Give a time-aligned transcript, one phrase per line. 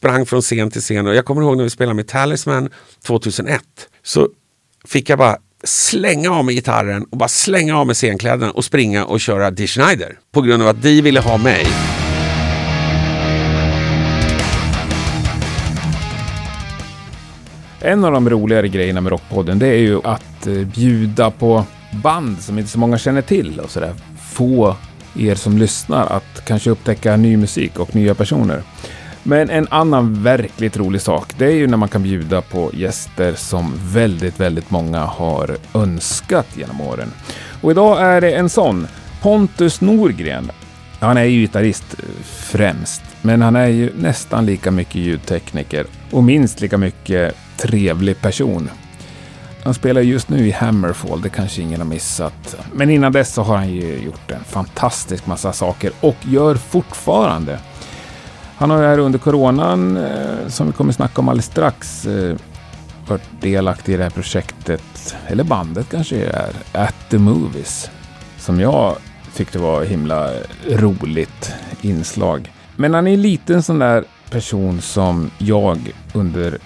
[0.00, 2.68] sprang från scen till scen och jag kommer ihåg när vi spelade med Talisman
[3.06, 3.62] 2001.
[4.02, 4.28] Så
[4.84, 9.04] fick jag bara slänga av mig gitarren och bara slänga av mig scenkläderna och springa
[9.04, 10.18] och köra Dee Schneider.
[10.32, 11.66] På grund av att de ville ha mig.
[17.80, 21.64] En av de roligare grejerna med Rockpodden det är ju att eh, bjuda på
[22.02, 23.94] band som inte så många känner till och sådär.
[24.32, 24.76] Få
[25.18, 28.62] er som lyssnar att kanske upptäcka ny musik och nya personer.
[29.22, 33.34] Men en annan verkligt rolig sak, det är ju när man kan bjuda på gäster
[33.34, 37.12] som väldigt, väldigt många har önskat genom åren.
[37.62, 38.86] Och idag är det en sån,
[39.22, 40.50] Pontus Norgren.
[41.00, 46.24] Han är ju gitarrist eh, främst, men han är ju nästan lika mycket ljudtekniker och
[46.24, 48.70] minst lika mycket trevlig person.
[49.64, 52.56] Han spelar just nu i Hammerfall, det kanske ingen har missat.
[52.72, 57.58] Men innan dess så har han ju gjort en fantastisk massa saker och gör fortfarande.
[58.60, 62.36] Han har ju här under coronan, eh, som vi kommer snacka om alldeles strax, eh,
[63.08, 67.90] varit delaktig i det här projektet, eller bandet kanske det är, At the Movies.
[68.38, 68.96] Som jag
[69.34, 70.30] tyckte var himla
[70.68, 72.52] roligt inslag.
[72.76, 76.58] Men han är en liten sån där person som jag under,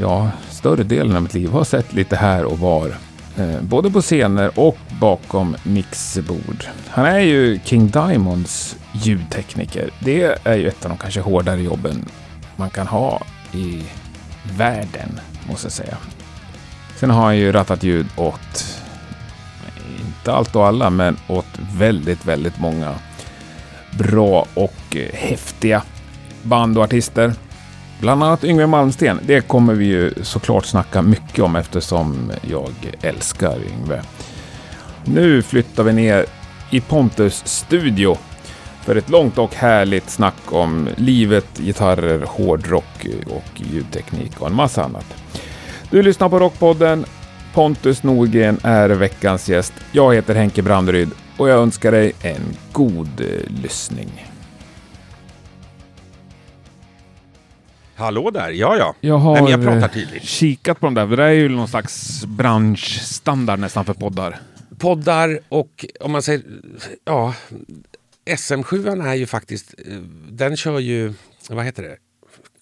[0.00, 2.94] ja, större delen av mitt liv har sett lite här och var.
[3.36, 6.64] Eh, både på scener och bakom mixerbord.
[6.88, 9.90] Han är ju King Diamonds ljudtekniker.
[9.98, 12.04] Det är ju ett av de kanske hårdare jobben
[12.56, 13.82] man kan ha i
[14.56, 15.96] världen, måste jag säga.
[16.96, 18.78] Sen har han ju rattat ljud åt,
[20.06, 21.46] inte allt och alla, men åt
[21.76, 22.94] väldigt, väldigt många
[23.98, 25.82] bra och eh, häftiga
[26.42, 27.34] band och artister.
[28.02, 29.20] Bland annat Yngwie Malmsten.
[29.26, 32.72] Det kommer vi ju såklart snacka mycket om eftersom jag
[33.02, 34.02] älskar Yngwie.
[35.04, 36.26] Nu flyttar vi ner
[36.70, 38.18] i Pontus studio
[38.80, 44.84] för ett långt och härligt snack om livet, gitarrer, hårdrock och ljudteknik och en massa
[44.84, 45.14] annat.
[45.90, 47.04] Du lyssnar på Rockpodden.
[47.54, 49.72] Pontus Norgren är veckans gäst.
[49.92, 54.31] Jag heter Henke Branderyd och jag önskar dig en god eh, lyssning.
[58.02, 58.94] Hallå där, ja ja.
[59.00, 60.22] Jag har Nej, jag pratar eh, tydligt.
[60.22, 64.38] kikat på de där, det är ju någon slags branschstandard nästan för poddar.
[64.78, 66.42] Poddar och om man säger,
[67.04, 67.34] ja,
[68.26, 69.96] SM7 är ju faktiskt, eh,
[70.30, 71.14] den kör ju,
[71.50, 71.96] vad heter det?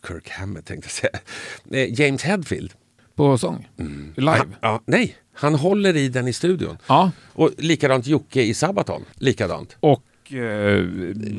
[0.08, 1.84] Kirk Hammett tänkte jag säga.
[1.84, 2.72] Eh, James Hetfield.
[3.14, 3.68] På sång?
[4.16, 4.38] Live?
[4.38, 6.78] Han, ja, nej, han håller i den i studion.
[6.86, 7.10] Ja.
[7.32, 9.04] Och likadant Jocke i Sabaton.
[9.14, 9.76] Likadant.
[9.80, 10.84] Och eh,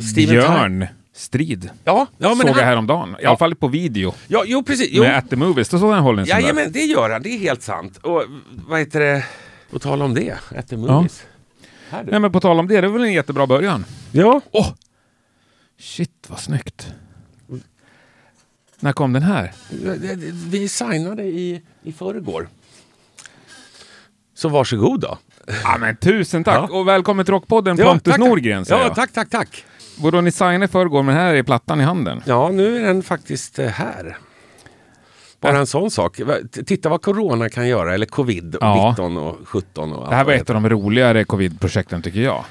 [0.01, 1.69] Steven Björn Strid.
[1.83, 3.09] Ja, ja men såg jag han, häromdagen.
[3.09, 3.29] I Ja.
[3.29, 4.13] alla fall på video.
[4.27, 4.89] ja, jo precis.
[4.91, 5.03] Jo.
[5.03, 5.69] Med At the Movies.
[5.69, 6.41] Då såg han hålla en sån där.
[6.41, 7.21] Jajamän, det gör han.
[7.21, 7.97] Det är helt sant.
[7.97, 8.23] Och
[8.67, 9.25] vad heter det?
[9.71, 11.23] Och tala om det, At the Movies.
[11.89, 12.11] Här du.
[12.11, 13.85] Nej men på tal om det, det är väl en jättebra början?
[14.11, 14.41] Ja.
[14.51, 14.67] Åh!
[15.79, 16.93] Shit vad snyggt.
[18.79, 19.53] När kom den här?
[20.49, 22.49] Vi signade i, i förrgår.
[24.33, 25.17] Så varsågod då.
[25.63, 26.69] Ja men tusen tack!
[26.69, 26.77] Ja.
[26.79, 28.95] Och välkommen till Rockpodden Pontus tack, Norgren Ja, jag.
[28.95, 29.65] tack, tack, tack.
[30.01, 32.21] Vadå, ni signade i förrgår men här är plattan i handen?
[32.25, 34.17] Ja, nu är den faktiskt eh, här.
[35.39, 36.19] Bara en sån sak.
[36.65, 38.89] Titta vad corona kan göra, eller covid, och Ja.
[38.89, 42.45] 19 och 17 och Det här var ett av de roligare covid-projekten tycker jag.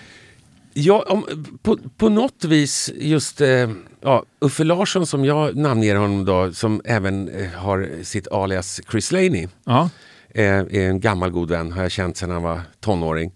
[0.73, 1.25] Ja, om,
[1.63, 6.81] på, på något vis just eh, ja, Uffe Larsson som jag namnger honom då, som
[6.85, 9.49] även eh, har sitt alias Chris Laney.
[9.65, 9.91] Ja.
[10.35, 13.33] Eh, är en gammal god vän, har jag känt sedan han var tonåring.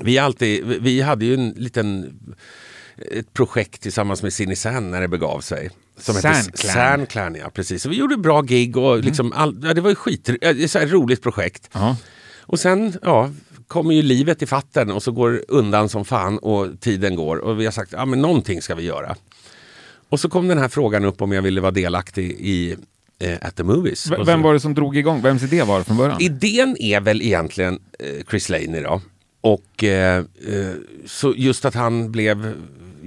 [0.00, 2.14] Vi, alltid, vi hade ju en liten
[3.12, 5.70] ett projekt tillsammans med Cindy när det begav sig.
[6.00, 6.72] Som Sandclan.
[6.72, 7.82] Sandclan, ja precis.
[7.82, 10.78] Så vi gjorde bra gig och liksom all, ja, det var ju skit, är så
[10.78, 11.70] roligt projekt.
[11.72, 11.96] Ja.
[12.40, 13.30] Och sen ja,
[13.66, 17.60] kommer ju livet i fatten och så går undan som fan och tiden går och
[17.60, 19.16] vi har sagt ja men någonting ska vi göra.
[20.08, 22.76] Och så kom den här frågan upp om jag ville vara delaktig i
[23.18, 24.10] eh, At the Movies.
[24.10, 25.22] V- Vem var det som drog igång?
[25.22, 26.20] Vems idé var det från början?
[26.22, 29.00] Idén är väl egentligen eh, Chris Laney då.
[29.40, 30.72] Och eh, eh,
[31.06, 32.54] så just att han blev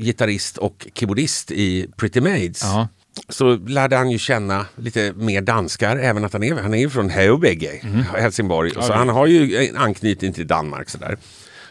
[0.01, 2.63] gitarrist och keyboardist i Pretty Maids.
[2.63, 2.87] Ja.
[3.29, 6.89] Så lärde han ju känna lite mer danskar, även att han är, han är ju
[6.89, 7.81] från Heuberge,
[8.17, 8.71] Helsingborg.
[8.71, 11.17] så han har ju en anknytning till Danmark sådär.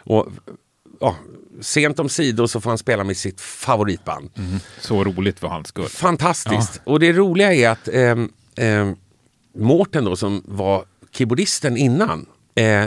[0.04, 0.28] Och
[1.00, 1.16] ja,
[1.60, 4.30] sent om sidor så får han spela med sitt favoritband.
[4.80, 5.88] Så roligt för hans skull.
[5.88, 6.80] Fantastiskt.
[6.84, 8.96] Och det roliga är att ehm, ehm,
[9.54, 12.26] Mårten då som var keyboardisten innan.
[12.54, 12.84] Eh,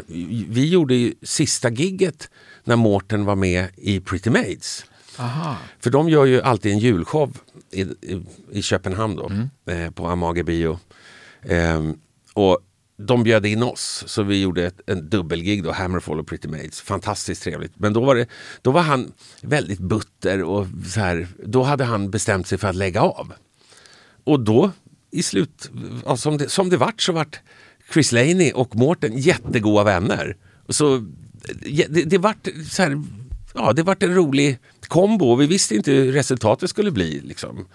[0.50, 2.30] vi gjorde ju sista gigget
[2.64, 4.86] när Mårten var med i Pretty Maids.
[5.18, 5.58] Aha.
[5.80, 7.38] För de gör ju alltid en julshow
[7.72, 9.32] i, i, i Köpenhamn då,
[9.74, 10.80] eh, på Amager bio.
[11.42, 11.98] Ehm,
[12.34, 12.60] och
[12.98, 16.82] de bjöd in oss, så vi gjorde ett, en dubbelgig då, Hammerfall och Pretty Maids.
[16.82, 17.72] Fantastiskt trevligt.
[17.76, 18.28] Men då var, det,
[18.62, 19.12] då var han
[19.42, 23.34] väldigt butter och så här, då hade han bestämt sig för att lägga av.
[24.24, 24.72] och då
[25.12, 25.72] i slut,
[26.06, 27.40] ja, som, det, som det vart så vart
[27.94, 30.38] Chris Laney och Mårten jättegoda vänner.
[30.70, 31.06] Så
[31.90, 33.04] det, det vart så här,
[33.54, 34.58] ja det vart en rolig
[34.88, 37.20] kombo vi visste inte hur resultatet skulle bli.
[37.24, 37.66] Liksom.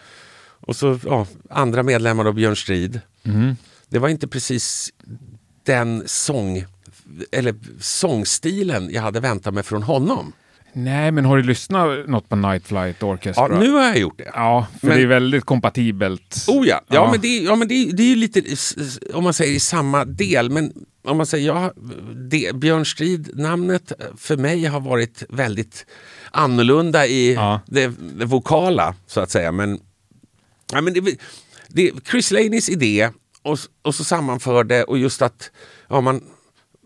[0.61, 3.01] Och så ja, andra medlemmar av Björn Strid.
[3.25, 3.57] Mm.
[3.89, 4.93] Det var inte precis
[5.63, 6.65] den sång
[7.33, 10.33] eller sångstilen jag hade väntat mig från honom.
[10.73, 13.49] Nej, men har du lyssnat något på Night Flight Orchestra?
[13.51, 14.31] Ja, nu har jag gjort det.
[14.35, 16.45] Ja, för Men- det är väldigt kompatibelt.
[16.49, 17.11] Oh ja, ja, Ja.
[17.11, 18.43] men, det, ja men det, det är ju lite,
[19.15, 20.73] om man säger i samma del, men
[21.09, 21.73] om man säger ja,
[22.31, 25.87] det, Björn Strid, namnet för mig har varit väldigt
[26.31, 27.61] annorlunda i Ja.
[27.67, 27.87] det,
[28.19, 29.53] det vokala så att säga.
[29.53, 29.81] Men,
[30.73, 31.19] ja, men det,
[31.69, 33.11] det, Chris Laneys idé
[33.43, 35.51] och, och så sammanförde och just att,
[35.89, 36.25] ja, man,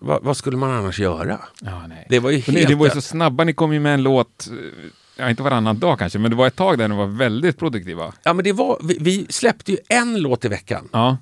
[0.00, 1.40] vad, vad skulle man annars göra?
[1.60, 1.82] Ja.
[2.08, 2.68] Det var ju Och ni, helt...
[2.68, 4.48] det var ju så snabba, ni kom ju med en låt,
[5.16, 8.12] ja, inte varannan dag kanske, men det var ett tag där ni var väldigt produktiva.
[8.22, 10.88] Ja, men det var, vi, vi släppte ju en låt i veckan.
[10.92, 11.16] Ja,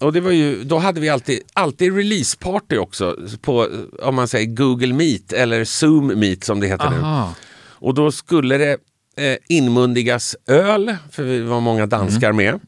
[0.00, 3.68] Och det var ju, då hade vi alltid, alltid releaseparty också på
[4.02, 6.96] om man säger Google Meet eller Zoom Meet som det heter nu.
[6.96, 7.34] aha.
[7.82, 8.78] Och då skulle det
[9.16, 12.60] eh, inmundigas öl, för vi var många danskar med.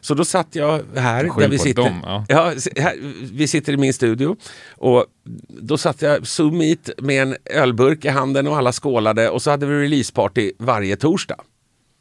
[0.00, 1.82] Så då satt jag här, där vi sitter.
[1.82, 2.24] dem, ja.
[2.28, 2.96] Ja, här,
[3.32, 4.36] vi sitter i min studio.
[4.70, 5.04] Och
[5.48, 9.50] då satt jag Zoom Meet med en ölburk i handen och alla skålade och så
[9.50, 11.36] hade vi releaseparty varje torsdag.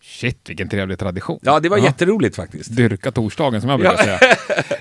[0.01, 1.39] Shit, vilken trevlig tradition.
[1.41, 2.75] Ja, det var jätteroligt faktiskt.
[2.75, 4.19] Dyrka torsdagen som jag brukar Ja.
[4.19, 4.19] säga.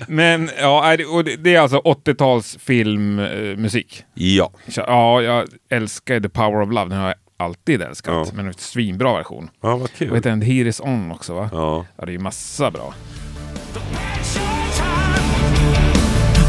[0.07, 4.03] Men ja, och det, är alltså 80-tals filmmusik.
[4.13, 4.51] Ja.
[4.75, 8.13] Ja, jag älskar The Power of Love, den har jag alltid älskat.
[8.27, 8.33] Ja.
[8.33, 9.49] Men en svinbra version.
[9.61, 10.15] Ja, vad Och kul.
[10.15, 11.49] heter den Here is on också va?
[11.53, 11.85] Ja.
[11.97, 12.93] Ja, det är ju massa bra.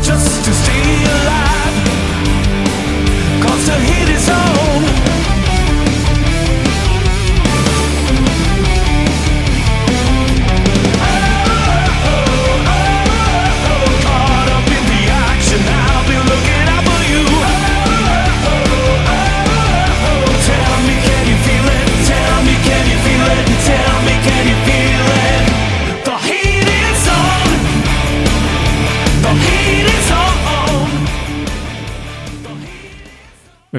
[0.08, 1.90] just to stay alive.
[3.42, 5.09] Cause the heat is on.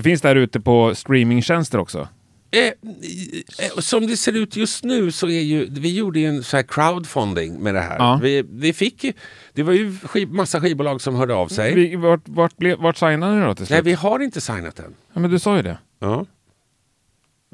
[0.02, 2.08] Men finns det här ute på streamingtjänster också?
[2.52, 2.74] Eh, eh,
[3.80, 6.64] som det ser ut just nu så är ju, vi gjorde ju en så här
[6.64, 7.96] crowdfunding med det här.
[7.98, 8.20] Ja.
[8.24, 9.14] Vi, vi fick, ju-
[9.54, 11.74] det var ju skiv, massa skivbolag som hörde av sig.
[11.76, 13.76] Vi, vart, vart, blev, vart signade ni då till slut?
[13.76, 14.94] Nej, vi har inte signat än.
[15.14, 15.78] Ja, men du sa ju det.
[16.00, 16.26] Ja.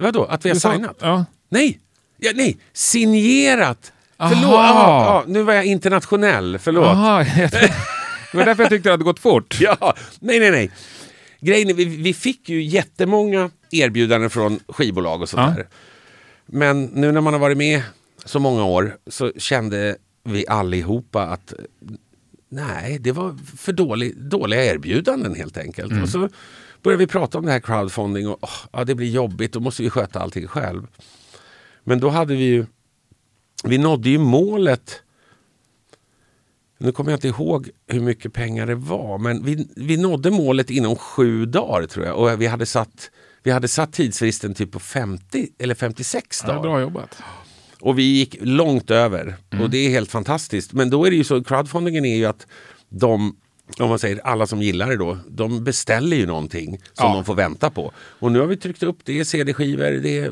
[0.02, 0.98] Vadå, att vi har Du sa- signat?
[1.02, 1.26] Ja.
[1.50, 1.80] Nej,
[2.18, 3.92] ja, nej, signerat.
[4.18, 4.30] Aha.
[4.30, 6.86] Förlåt, ja, ja, nu var jag internationell, förlåt.
[6.88, 7.20] Aha,
[8.32, 9.58] det var därför jag tyckte det hade gått fort.
[9.62, 10.72] Ja, nej, nej, nej.
[11.40, 15.56] Grejen är, vi, vi fick ju jättemånga erbjudanden från skivbolag och sådär.
[15.58, 15.64] Ja.
[16.46, 17.82] Men nu när man har varit med
[18.26, 21.54] så många år så kände vi allihopa att
[22.50, 25.92] nej, det var för dålig, dåliga erbjudanden helt enkelt.
[25.92, 26.04] Mm.
[26.04, 26.30] Och så
[26.84, 29.84] började vi prata om det här crowdfunding och åh, ja, det blir jobbigt, då måste
[29.84, 30.88] vi sköta allting själv.
[31.84, 32.66] Men då hade vi ju,
[33.64, 35.02] vi nådde ju målet
[36.78, 40.70] nu kommer jag inte ihåg hur mycket pengar det var, men vi, vi nådde målet
[40.70, 42.16] inom sju dagar tror jag.
[42.18, 43.12] Och vi hade satt,
[43.44, 46.62] vi hade satt tidsfristen typ på 50 eller 56 Ja, dagar.
[46.62, 47.18] bra jobbat.
[47.82, 49.36] Och vi gick långt över.
[49.62, 50.74] Och det är helt fantastiskt.
[50.74, 52.48] Men då är det ju så, crowdfundingen är ju att
[52.90, 53.36] de,
[53.80, 57.14] om man säger alla som gillar det då, de beställer ju någonting som Ja.
[57.14, 57.92] de får vänta på.
[57.98, 60.32] Och nu har vi tryckt upp, det är CD-skivor, det är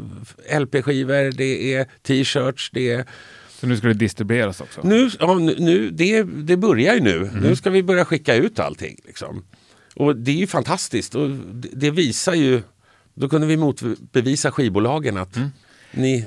[0.59, 3.05] LP-skivor, det är t-shirts, det är
[3.65, 4.81] Så nu ska det distribueras också?
[4.83, 7.29] nu, ja, nu, det, det börjar ju nu.
[7.41, 8.97] Nu ska vi börja skicka ut allting.
[9.05, 9.43] Liksom.
[9.95, 11.15] Och det är ju fantastiskt.
[11.15, 12.61] Och det, det visar ju...
[13.13, 15.37] Då kunde vi motbevisa skivbolagen att
[15.91, 16.25] ni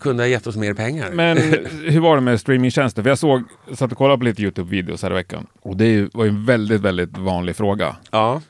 [0.00, 1.10] kunde ha gett oss mer pengar.
[1.10, 1.38] Men
[1.84, 3.02] hur var det med streamingtjänster?
[3.02, 3.42] För jag såg,
[3.74, 5.46] satt och kollade på lite Youtube-videos här i veckan.
[5.60, 7.96] Och det var ju en väldigt, väldigt vanlig fråga.
[8.10, 8.42] Ja.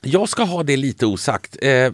[0.00, 1.56] Jag ska ha det lite osagt.
[1.62, 1.92] Eh,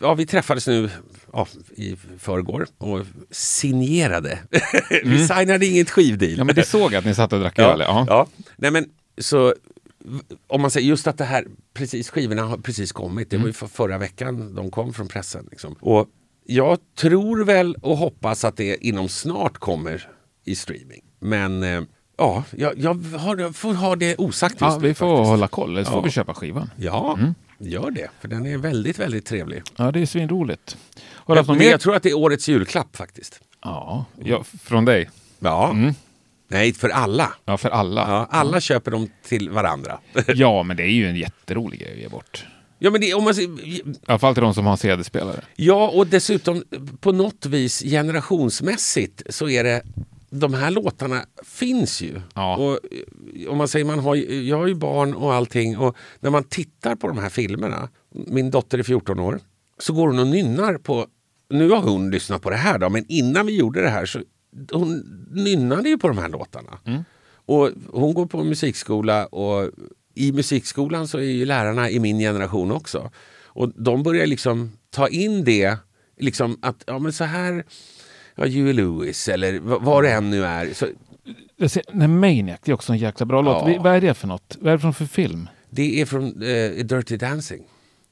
[0.00, 0.90] ja, vi träffades nu
[1.32, 3.00] ja, i förrgår och
[3.30, 4.38] signerade.
[5.04, 6.38] vi signade inget skivdeal.
[6.38, 7.80] Ja, men det såg jag att ni satt och drack öl.
[7.80, 8.04] Ja.
[8.08, 8.26] ja.
[8.56, 8.84] Nej, men,
[9.18, 9.54] så,
[10.46, 13.30] om man säger just att det här, precis skivorna har precis kommit.
[13.30, 15.48] Det var ju för förra veckan de kom från pressen.
[15.50, 15.72] Liksom.
[15.80, 16.08] Och
[16.46, 20.08] jag tror väl och hoppas att det inom snart kommer
[20.44, 21.00] i streaming.
[21.20, 21.82] Men eh,
[22.18, 25.28] ja, jag, jag har, får ha det osagt just Ja, nu vi får faktiskt.
[25.30, 26.04] hålla koll, så får Ja.
[26.04, 26.70] vi köpa skivan.
[26.76, 27.18] Ja,
[27.58, 28.10] gör det.
[28.20, 29.62] För den är väldigt, väldigt trevlig.
[29.76, 30.76] Ja, det är svinroligt.
[31.14, 31.70] Har mer?
[31.70, 33.40] jag tror att det är årets julklapp faktiskt.
[33.62, 35.10] Ja, ja, från dig.
[35.38, 35.76] Ja.
[36.48, 37.32] Nej, för alla.
[37.44, 38.00] Ja, för alla.
[38.00, 39.98] Ja, alla köper dem till varandra.
[40.26, 42.46] Ja, men det är ju en jätterolig grej att ge bort.
[42.78, 45.40] Ja, men det, om man, I alla fall till de som har CD-spelare.
[45.56, 46.64] ja, och dessutom
[47.00, 49.82] på något vis generationsmässigt så är det
[50.34, 52.20] de här låtarna finns ju.
[52.34, 52.56] Ja.
[52.56, 56.30] Och eh, om man säger man har, jag har ju barn och allting och när
[56.30, 59.40] man tittar på de här filmerna, min dotter är 14 år,
[59.78, 61.06] så går hon och nynnar på,
[61.50, 64.20] nu har hon lyssnat på det här då, men innan vi gjorde det här så
[64.72, 64.98] hon
[65.30, 66.78] nynnade ju på de här låtarna.
[67.46, 69.70] Och hon går på musikskola och
[70.14, 73.10] i musikskolan så är ju lärarna i min generation också.
[73.44, 75.76] Och de börjar liksom ta in det,
[76.18, 77.64] liksom att ja men så här,
[78.34, 80.74] ja Huey Lewis eller vad, det än nu är.
[80.74, 80.86] Så
[81.70, 83.56] ser, nej, Maniac, det är också en jäkla bra låt.
[83.60, 83.64] Ja.
[83.66, 84.56] Vi- Vad är det för något?
[84.60, 85.48] Vad är det för, film?
[85.70, 87.62] det är från eh, Dirty Dancing.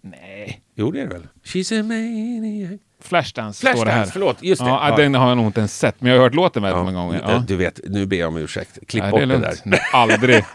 [0.02, 0.60] Nej.
[0.74, 1.26] Jo det är det väl?
[1.44, 2.80] She's a maniac.
[3.00, 3.84] Flashdance, står det här.
[3.84, 4.36] Flashdance, förlåt.
[4.42, 4.68] Just det.
[4.68, 4.96] Ja, Ja.
[4.96, 6.98] Den har jag nog inte ens sett, men jag har hört låten väldigt Ja, många
[6.98, 7.20] gånger.
[7.28, 7.44] Ja.
[7.48, 8.78] Du vet, nu ber jag om ursäkt.
[8.88, 9.54] Klipp Nej, bort det det, där.
[9.64, 10.44] Nej, aldrig.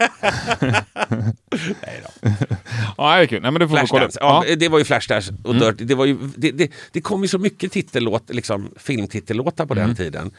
[2.96, 3.42] ja, det är kul.
[3.42, 3.76] Nej, men det får.
[3.76, 4.44] Flashdance, ja.
[4.44, 4.58] Mm.
[4.58, 5.84] det var ju Flashdance och Dirty.
[5.84, 9.86] Det, var ju, det, det, det kom ju så mycket titellåt, liksom, filmtitellåtar på Mm.
[9.86, 10.30] den tiden.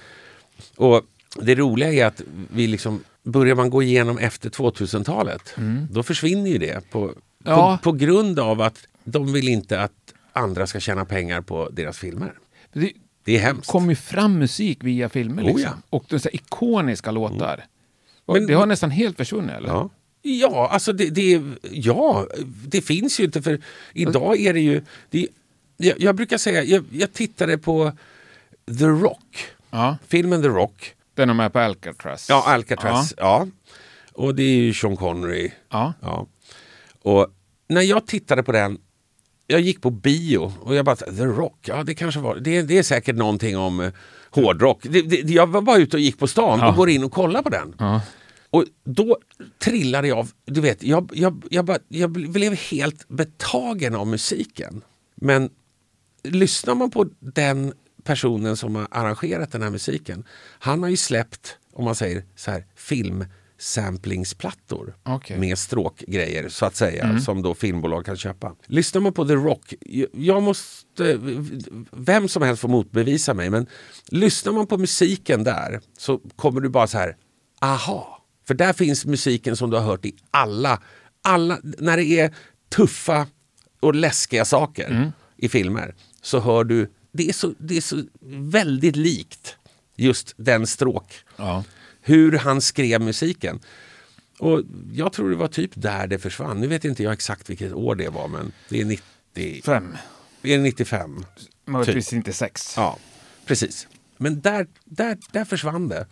[0.76, 1.02] Och
[1.42, 2.22] det roliga är att
[2.54, 5.56] vi liksom, börjar man gå igenom efter 2000-talet,
[5.92, 6.90] då försvinner ju det.
[6.92, 7.12] På,
[7.46, 7.60] Mm.
[7.60, 9.92] På, på grund av att de vill inte att
[10.38, 12.34] andra ska tjäna pengar på deras filmer.
[12.74, 12.91] Det
[13.24, 13.67] Det är hemskt.
[13.72, 15.44] kommer ju fram musik via filmer.
[15.44, 15.62] Oh, Liksom.
[15.63, 15.74] ja.
[15.89, 17.65] Och de så ikoniska låtar.
[18.25, 19.70] Och Men- det har nästan helt försvunnit, eller?
[19.70, 19.89] Ja.
[20.22, 21.41] Ja, alltså det, det,
[21.72, 22.27] ja,
[22.67, 23.62] det finns ju inte för
[23.94, 24.82] idag är det ju...
[25.10, 25.27] Det,
[25.77, 27.91] jag, jag brukar säga, jag, jag tittade på
[28.79, 29.98] The Rock, Ja.
[30.08, 30.94] filmen The Rock.
[31.13, 32.29] Den är med på Alcatraz.
[32.29, 33.13] Ja, Alcatraz.
[33.17, 33.48] Ja.
[34.13, 35.51] Och det är ju Sean Connery.
[35.70, 35.94] Ja.
[36.01, 36.27] Ja.
[37.01, 37.27] Och
[37.70, 38.77] när jag tittade på den,
[39.48, 42.77] jag gick på bio och jag bara, The Rock, ja det kanske var, det, det
[42.77, 43.92] är säkert någonting om eh,
[44.30, 44.80] hårdrock.
[44.84, 46.70] Det, det, jag var bara ute och gick på stan Ja.
[46.70, 47.75] och går in och kollar på den.
[47.80, 48.01] Ja.
[48.50, 49.18] Och då
[49.60, 54.82] trillade jag du vet, jag, jag, jag, bara, jag blev helt betagen av musiken.
[55.16, 55.50] Men
[56.24, 57.74] lyssnar man på den
[58.04, 60.24] personen som har arrangerat den här musiken,
[60.60, 62.66] han har ju släppt, om man säger så här,
[63.58, 65.40] filmsamplingsplattor Okej.
[65.40, 68.56] med stråkgrejer så att säga, som då filmbolag kan köpa.
[68.66, 69.74] Lyssnar man på The Rock,
[70.14, 71.20] jag- måste,
[71.92, 73.68] vem som helst får motbevisa mig, men
[74.08, 77.18] lyssnar man på musiken där så kommer du bara så här,
[77.62, 78.24] aha.
[78.48, 80.82] För där finns musiken som du har hört i alla,
[81.22, 82.36] alla när det är
[82.70, 83.28] tuffa
[83.80, 88.96] och läskiga saker i filmer så hör du, det är så, det är så väldigt
[88.96, 89.58] likt
[89.96, 91.14] just den stråk.
[91.36, 91.64] Ja.
[92.08, 93.60] Hur han skrev musiken.
[94.40, 94.62] Och
[94.94, 96.62] jag tror det var typ där det försvann.
[96.62, 99.98] Nu vet inte jag exakt vilket år det var men det är 90, Fem.
[100.42, 101.26] det är 95.
[101.66, 102.74] Möjligtvis inte sex.
[102.78, 102.82] Ja.
[102.84, 102.98] Ja,
[103.46, 103.88] precis.
[104.18, 106.06] Men där, där, där försvann det.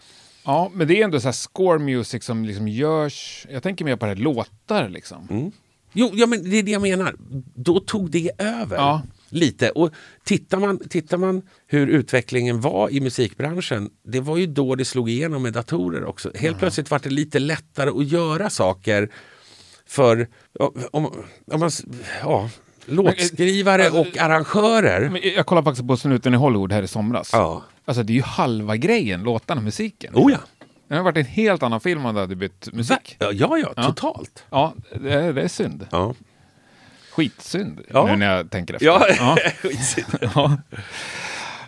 [0.73, 3.47] men det är ändå så här score music som liksom görs.
[3.49, 5.27] Jag tänker mer på det här låtar liksom.
[5.29, 5.51] Mm.
[5.93, 7.15] Jo, ja, men det är det jag menar.
[7.55, 9.01] Då tog det över Ja.
[9.29, 9.69] Lite.
[9.69, 9.91] Och
[10.23, 15.09] tittar man, tittar man hur utvecklingen var i musikbranschen, det var ju då det slog
[15.09, 16.31] igenom med datorer också.
[16.35, 19.09] Helt plötsligt var det lite lättare att göra saker
[19.87, 20.27] för
[20.59, 21.11] om,
[21.47, 21.71] om man,
[22.21, 22.49] ja,
[22.85, 25.19] låtskrivare och arrangörer.
[25.35, 27.29] Jag kollade faktiskt på Snuten i Hollywood här i somras.
[27.33, 27.63] Ja.
[27.85, 30.13] Alltså det är ju halva grejen, låtarna, musiken.
[30.15, 30.37] Oh ja.
[30.87, 33.15] Det har varit en helt annan film om det hade bytt musik.
[33.19, 34.45] Ja, ja, ja, totalt.
[34.49, 35.87] Ja, det är, det är synd.
[35.91, 36.15] Ja,
[37.15, 38.05] Skitsynd, Ja.
[38.05, 38.85] nu när jag tänker efter.
[38.87, 39.07] ja.
[39.17, 39.37] ja.
[39.61, 40.07] skitsynd.
[40.21, 40.57] ja.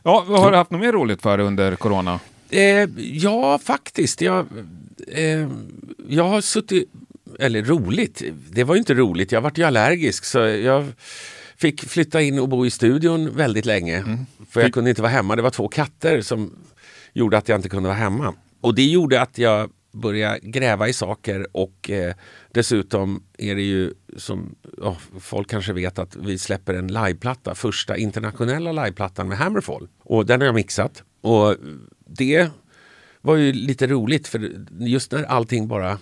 [0.03, 2.19] ja har du haft något mer roligt för under corona?
[2.49, 4.21] Eh, ja, faktiskt.
[4.21, 4.45] Jag,
[5.07, 5.49] eh,
[6.07, 6.89] jag har suttit...
[7.39, 9.31] Eller roligt, det var ju inte roligt.
[9.31, 10.85] Jag vart ju allergisk så jag
[11.57, 14.17] fick flytta in och bo i studion väldigt länge.
[14.49, 15.35] För jag kunde inte vara hemma.
[15.35, 16.55] Det var två katter som
[17.13, 18.33] gjorde att jag inte kunde vara hemma.
[18.61, 22.13] Och det gjorde att jag började gräva i saker och eh,
[22.57, 27.97] dessutom är det ju som ja, folk kanske vet att vi släpper en liveplatta, första
[27.97, 29.87] internationella liveplattan med Hammerfall.
[30.03, 31.03] Och den har jag mixat.
[31.21, 31.55] Och
[32.05, 32.49] det
[33.21, 35.99] var ju lite roligt för just när allting bara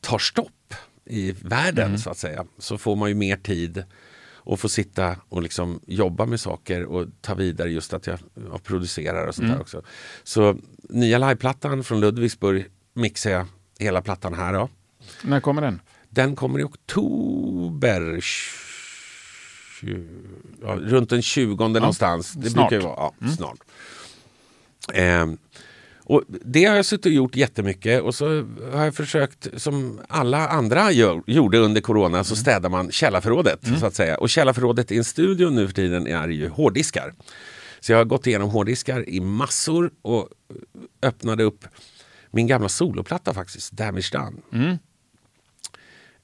[0.00, 0.74] tar stopp
[1.04, 3.84] i världen så att säga så får man ju mer tid
[4.32, 8.18] och få sitta och liksom jobba med saker och ta vidare just att jag,
[8.50, 9.82] jag producerar och sånt där också.
[10.22, 10.56] Så
[10.88, 13.46] nya liveplattan från Ludvigsburg mixar jag
[13.78, 14.68] hela plattan här då.
[15.22, 15.80] När kommer den?
[16.10, 18.24] Den kommer i oktober.
[20.62, 22.32] Ja, runt den 20 någonstans.
[22.32, 22.70] Det snart.
[22.70, 23.12] brukar ju vara.
[23.20, 23.58] Ja, snart.
[24.94, 25.38] Ehm,
[26.08, 30.48] och det har jag suttit och gjort jättemycket och så har jag försökt, som alla
[30.48, 33.60] andra gör, gjorde under corona, så städar man källarförrådet.
[33.80, 34.16] Så att säga.
[34.18, 37.14] Och källarförrådet i en studio nu för tiden är ju hårddiskar.
[37.80, 40.28] Så jag har gått igenom hårddiskar i massor och
[41.02, 41.64] öppnade upp
[42.30, 44.32] min gamla soloplatta faktiskt, Damage Done.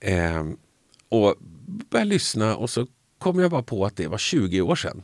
[0.01, 0.45] Eh,
[1.09, 1.35] och
[1.91, 2.87] började lyssna och så
[3.19, 5.03] kom jag bara på att det var 20 år sedan.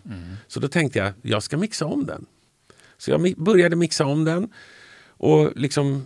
[0.49, 2.26] Så då tänkte jag, jag ska mixa om den.
[2.99, 4.49] Så jag mi- började mixa om den
[5.09, 6.02] och liksom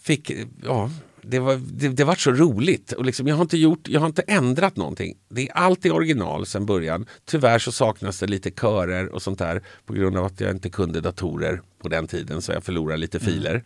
[0.00, 0.30] fick,
[0.64, 0.90] ja,
[1.22, 2.92] det var, det, det var så roligt.
[2.92, 5.16] Och liksom, jag, har inte gjort, jag har inte ändrat någonting.
[5.28, 7.06] Det är allt i original sedan början.
[7.24, 10.70] Tyvärr så saknas det lite körer och sånt där på grund av att jag inte
[10.70, 13.50] kunde datorer på den tiden så jag förlorade lite filer.
[13.50, 13.64] Mm.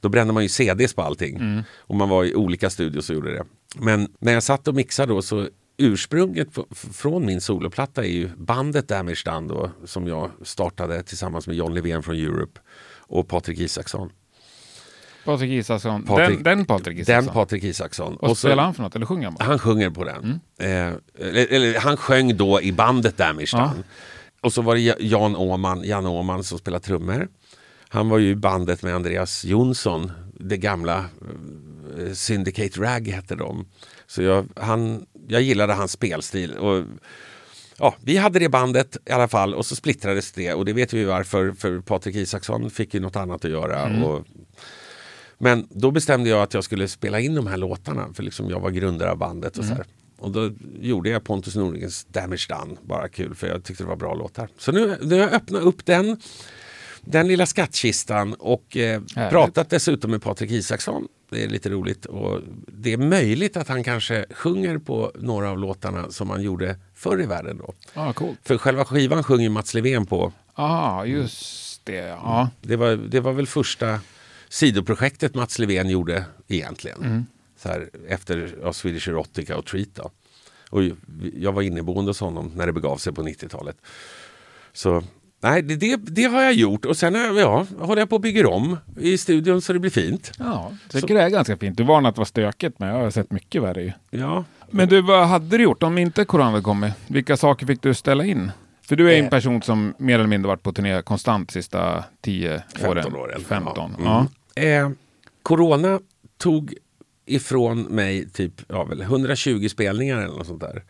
[0.00, 1.62] Då brände man ju CDs på allting.
[1.78, 3.44] Och man var i olika studios och gjorde det.
[3.78, 6.48] Men när jag satt och mixade då så ursprunget
[6.92, 11.74] från min soloplatta är ju bandet Damage Done då, som jag startade tillsammans med John
[11.74, 12.60] Levén från Europe
[12.98, 14.10] och Patrik Isaksson.
[15.24, 16.04] Patrik Isaksson.
[16.06, 17.24] Patrik- den, den Patrik Isaksson.
[17.24, 18.16] Den Patrik Isaksson.
[18.16, 18.96] Och så- spelar han för något?
[18.96, 19.44] Eller sjunger han bara?
[19.44, 20.40] han sjunger på den.
[20.60, 23.58] Eh, eller, eller, han sjöng då i bandet Damage Ja.
[23.58, 23.82] Done.
[24.40, 27.28] Och så var det Ja- Jan Åman, Jan Åman som spelade trummor.
[27.92, 31.04] Han var ju i bandet med Andreas Jonsson, det gamla
[31.98, 33.66] eh, Syndicate Rag hette de.
[34.06, 36.52] Så jag, han, jag gillade hans spelstil.
[36.52, 36.84] Och,
[37.78, 40.92] ja, vi hade det bandet i alla fall och så splittrades det och det vet
[40.92, 41.52] vi varför.
[41.52, 44.04] För Patrik Isaksson fick ju något annat att göra.
[44.04, 44.24] Och,
[45.38, 48.60] men då bestämde jag att jag skulle spela in de här låtarna för liksom jag
[48.60, 49.58] var grundare av bandet.
[49.58, 49.84] Och, så här.
[50.18, 53.96] och då gjorde jag Pontus Norlingens Damage Done, bara kul för jag tyckte det var
[53.96, 54.48] bra låtar.
[54.58, 56.16] Så nu, nu har jag öppnat upp den,
[57.00, 61.08] den lilla skattkistan och eh, pratat dessutom med Patrik Isaksson.
[61.30, 65.58] Det är lite roligt och det är möjligt att han kanske sjunger på några av
[65.58, 67.58] låtarna som han gjorde förr i världen.
[67.58, 67.74] Då.
[67.94, 68.38] Ja, coolt.
[68.42, 70.32] För själva skivan sjunger Mats Levén på.
[70.56, 71.94] Ja, just det.
[71.94, 72.50] Ja.
[72.60, 74.00] Det var, det var väl första
[74.48, 77.26] sidoprojektet Mats Levén gjorde egentligen.
[77.56, 79.88] Så här, efter ja, Swedish Erotica och Treat.
[79.94, 80.10] Då.
[80.70, 80.82] Och
[81.34, 83.76] jag var inneboende hos honom när det begav sig på 90-talet.
[84.72, 85.04] Så
[85.40, 86.84] nej, det, det, det har jag gjort.
[86.84, 89.90] Och sen jag, ja, håller jag på och bygger om i studion så det blir
[89.90, 90.32] fint.
[90.38, 91.76] Ja, jag tycker det är ganska fint.
[91.76, 93.92] Du varnade att det var stökigt, men jag har sett mycket värre ju.
[94.10, 96.92] Ja, Men du, vad hade du gjort om inte corona hade kommit?
[97.06, 98.50] Vilka saker fick du ställa in?
[98.82, 99.30] För du är en Eh.
[99.30, 103.02] person som mer eller mindre varit på turné konstant de sista 10 åren.
[103.02, 103.40] 15 åren.
[103.48, 103.96] 15.
[103.98, 104.26] Ja.
[104.54, 104.62] Ja.
[104.62, 104.86] Mm.
[104.86, 104.96] Eh,
[105.42, 106.00] corona
[106.38, 106.74] tog
[107.26, 110.82] ifrån mig typ ja, väl 120 spelningar eller något sånt där.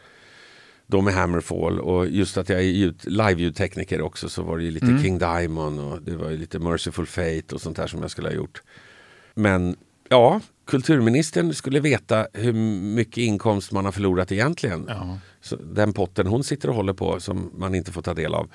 [0.91, 4.71] Då med Hammerfall och just att jag är ljud- live-ljudtekniker också så var det ju
[4.71, 5.03] lite Mm.
[5.03, 8.29] King Diamond och det var ju lite Merciful Fate och sånt där som jag skulle
[8.29, 8.63] ha gjort.
[9.35, 9.77] Men
[10.09, 14.85] ja, kulturministern skulle veta hur mycket inkomst man har förlorat egentligen.
[14.89, 15.19] Ja.
[15.41, 18.51] Så den potten hon sitter och håller på som man inte får ta del av.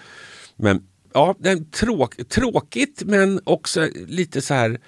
[0.55, 4.79] Men ja, den tråk, tråkigt men också lite så här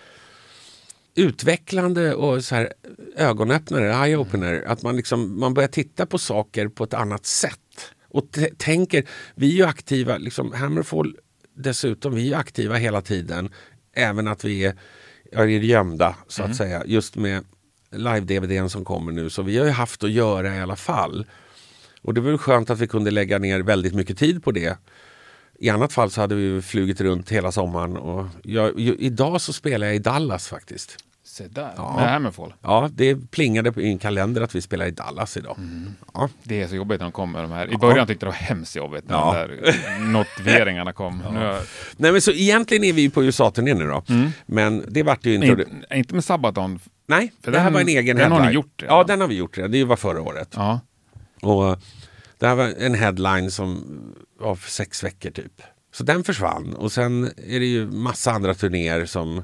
[1.18, 2.74] utvecklande och så här
[3.16, 4.64] ögonöppnare, eye-opener.
[4.68, 7.94] Att man, liksom, man börjar titta på saker på ett annat sätt.
[8.10, 9.04] Och tänker,
[9.36, 11.16] vi är ju aktiva, liksom Hammerfall
[11.56, 13.50] dessutom, vi är ju aktiva hela tiden.
[13.94, 14.76] Även att vi är,
[15.32, 16.84] är gömda så att säga.
[16.86, 17.44] Just med
[17.92, 19.30] live-DVDn som kommer nu.
[19.30, 21.26] Så vi har ju haft att göra i alla fall.
[22.02, 24.78] Och det var väl skönt att vi kunde lägga ner väldigt mycket tid på det.
[25.60, 27.98] I annat fall så hade vi ju flugit runt hela sommaren.
[27.98, 31.07] Och jag, ju, idag så spelar jag i Dallas faktiskt.
[31.30, 31.96] Se där, Ja.
[31.96, 32.54] med Hammerfall.
[32.62, 35.58] Ja, det plingade på- i en kalender att vi spelar i Dallas idag.
[36.14, 36.30] Ja.
[36.44, 37.74] Det är så jobbigt när de kommer de här.
[37.74, 39.48] I början tyckte jag det var hemskt jobbigt när Ja.
[39.48, 41.18] de där notifieringarna kom.
[41.34, 41.60] Nu har-
[41.98, 44.04] Nej men så egentligen är vi på USA-turné nu då.
[44.46, 45.48] Men det vart ju inte...
[45.48, 46.80] inte, inte med Sabaton.
[47.08, 48.56] Nej, För det här den- var en egen den har ni headline.
[48.56, 48.98] gjort redan.
[48.98, 49.72] Ja, den har vi gjort redan.
[49.72, 50.54] Det var förra året.
[50.56, 50.80] Ja.
[51.42, 51.80] Och
[52.38, 53.84] det här var en headline som
[54.40, 55.62] var för sex veckor typ.
[55.94, 56.74] Så den försvann.
[56.74, 59.44] Och sen är det ju massa andra turnéer som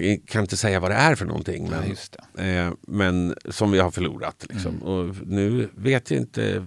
[0.00, 1.70] jag kan inte säga vad det är för någonting.
[1.70, 1.96] Men,
[2.36, 4.46] Ja, eh, men som vi har förlorat.
[4.50, 4.82] Liksom.
[4.82, 6.64] Och nu vet jag inte.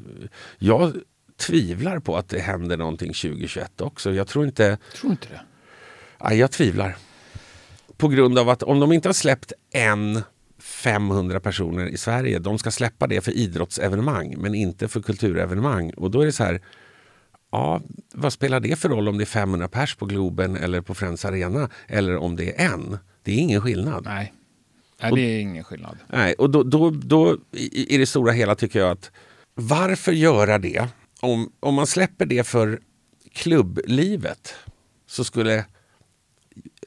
[0.57, 0.93] Jag
[1.38, 4.13] tvivlar på att det händer någonting 2021 också.
[4.13, 4.77] Jag tror inte...
[4.99, 5.41] Tror inte det.
[6.23, 6.97] Nej, jag tvivlar.
[7.97, 10.23] På grund av att om de inte har släppt en
[10.59, 15.89] 500 personer i Sverige, de ska släppa det för idrottsevenemang men inte för kulturevenemang.
[15.89, 16.61] Och då är det så här,
[17.51, 17.81] ja,
[18.13, 21.25] vad spelar det för roll om det är 500 pers på Globen eller på Friends
[21.25, 22.97] Arena eller om det är en?
[23.23, 24.05] Det är ingen skillnad.
[24.05, 24.34] Nej.
[25.01, 25.97] Nej, det är ingen skillnad.
[26.08, 29.12] Nej, och då, då, då i, det stora hela tycker jag att
[29.53, 30.88] varför göra det?
[31.19, 32.79] Om, om man släpper det för
[33.34, 34.55] klubblivet
[35.08, 35.65] så skulle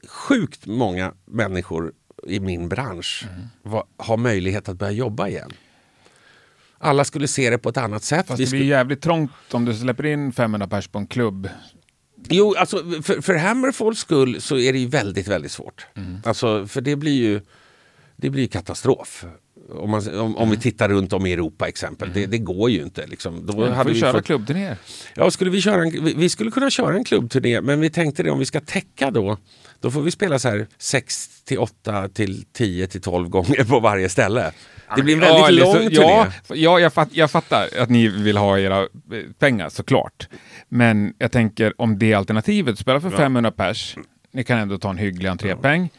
[0.07, 1.93] sjukt många människor
[2.27, 3.27] i min bransch
[3.63, 5.51] va, ha möjlighet att börja jobba igen.
[6.79, 8.27] Alla skulle se det på ett annat sätt.
[8.27, 11.49] Fast det blir skulle, jävligt trångt om du släpper in 500 pers på en klubb.
[12.29, 15.85] jo, alltså, för, för Hammerfalls skull så är det ju väldigt, väldigt svårt.
[16.25, 17.41] Alltså, för det blir ju
[18.15, 19.25] det blir katastrof.
[19.71, 22.81] Om, man, om, om vi tittar runt om i Europa exempel, det, det går ju
[22.83, 23.07] inte.
[23.07, 23.45] Liksom.
[23.45, 24.77] Då får vi vi köra fått- klubbturnéer.
[25.15, 28.23] Ja, skulle vi, köra en, vi- vi skulle kunna köra en klubbturné, men vi tänkte
[28.23, 29.37] det om vi ska täcka då,
[29.79, 33.79] då får vi spela så här 6 till 8 till 10 till 12 gånger på
[33.79, 34.51] varje ställe.
[34.95, 35.91] Det blir en väldigt Ja, lång så- turné.
[36.01, 38.87] Ja, ja jag, fatt, jag fattar att ni vill ha era eh,
[39.39, 40.27] pengar såklart.
[40.69, 43.95] Men jag tänker om det alternativet, spela för 500 pers,
[44.31, 45.89] ni kan ändå ta en hygglig entrépeng.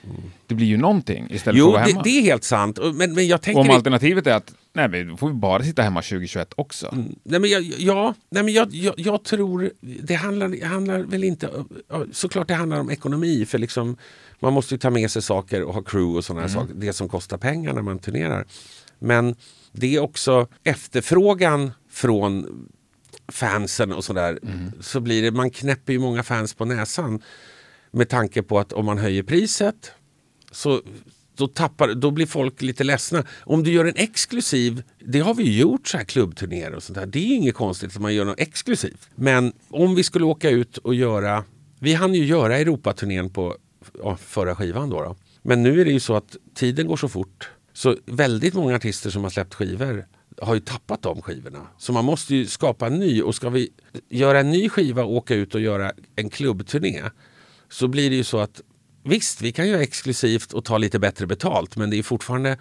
[0.47, 2.03] Det blir ju någonting istället för Jo, att vara det, hemma.
[2.03, 2.79] det är helt sant.
[2.95, 3.61] Men, men jag tänker...
[3.61, 6.89] Om det- alternativet är att nej, men då får vi bara sitta hemma 2021 också.
[7.23, 9.71] Nej, men jag, ja, nej, men jag, jag, jag tror...
[9.81, 11.51] Det handlar, det handlar väl inte...
[11.89, 13.45] ja, Såklart det handlar om ekonomi.
[13.47, 13.97] För liksom,
[14.41, 16.75] man måste ju ta med sig saker och ha crew och sådana här saker.
[16.75, 18.45] Det som kostar pengar när man turnerar.
[19.01, 19.35] Men
[19.73, 22.47] det är också efterfrågan från
[23.29, 24.39] fansen och sådär.
[24.81, 27.23] Så blir det, man knäpper ju många fans på näsan.
[27.91, 29.93] Med tanke på att om man höjer priset
[30.51, 30.83] så
[31.37, 33.25] då, tappar, då blir folk lite ledsna.
[33.41, 36.99] Om du gör en exklusiv, det har vi ju gjort så här klubbturnéer och sånt
[36.99, 37.07] där.
[37.07, 39.09] Det är ju inget konstigt att man gör något exklusivt.
[39.15, 41.45] Men om vi skulle åka ut och göra,
[41.79, 43.57] vi hann ju göra Europaturnén på
[44.03, 45.17] ja, förra skivan då, då.
[45.43, 47.51] Men nu är det ju så att tiden går så fort.
[47.81, 50.07] Så väldigt många artister som har släppt skivor
[50.43, 51.67] har ju tappat de skivorna.
[51.79, 53.69] Så man måste ju skapa en ny och ska vi
[54.09, 57.03] göra en ny skiva och åka ut och göra en klubbturné
[57.69, 58.61] så blir det ju så att
[59.03, 62.59] visst, vi kan göra exklusivt och ta lite bättre betalt men det är fortfarande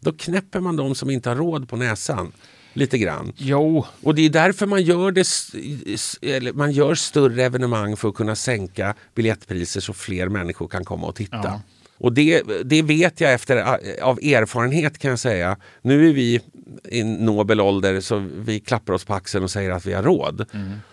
[0.00, 2.32] då knäpper man de som inte har råd på näsan
[2.72, 3.32] lite grann.
[3.36, 8.36] Jo, Och det är därför man gör, det, man gör större evenemang för att kunna
[8.36, 11.40] sänka biljettpriser så fler människor kan komma och titta.
[11.44, 11.60] Ja.
[11.98, 13.56] Och det, det vet jag efter,
[14.02, 15.56] av erfarenhet kan jag säga.
[15.82, 16.40] Nu är vi
[16.84, 20.46] i nobel ålder så vi klappar oss på axeln och säger att vi har råd.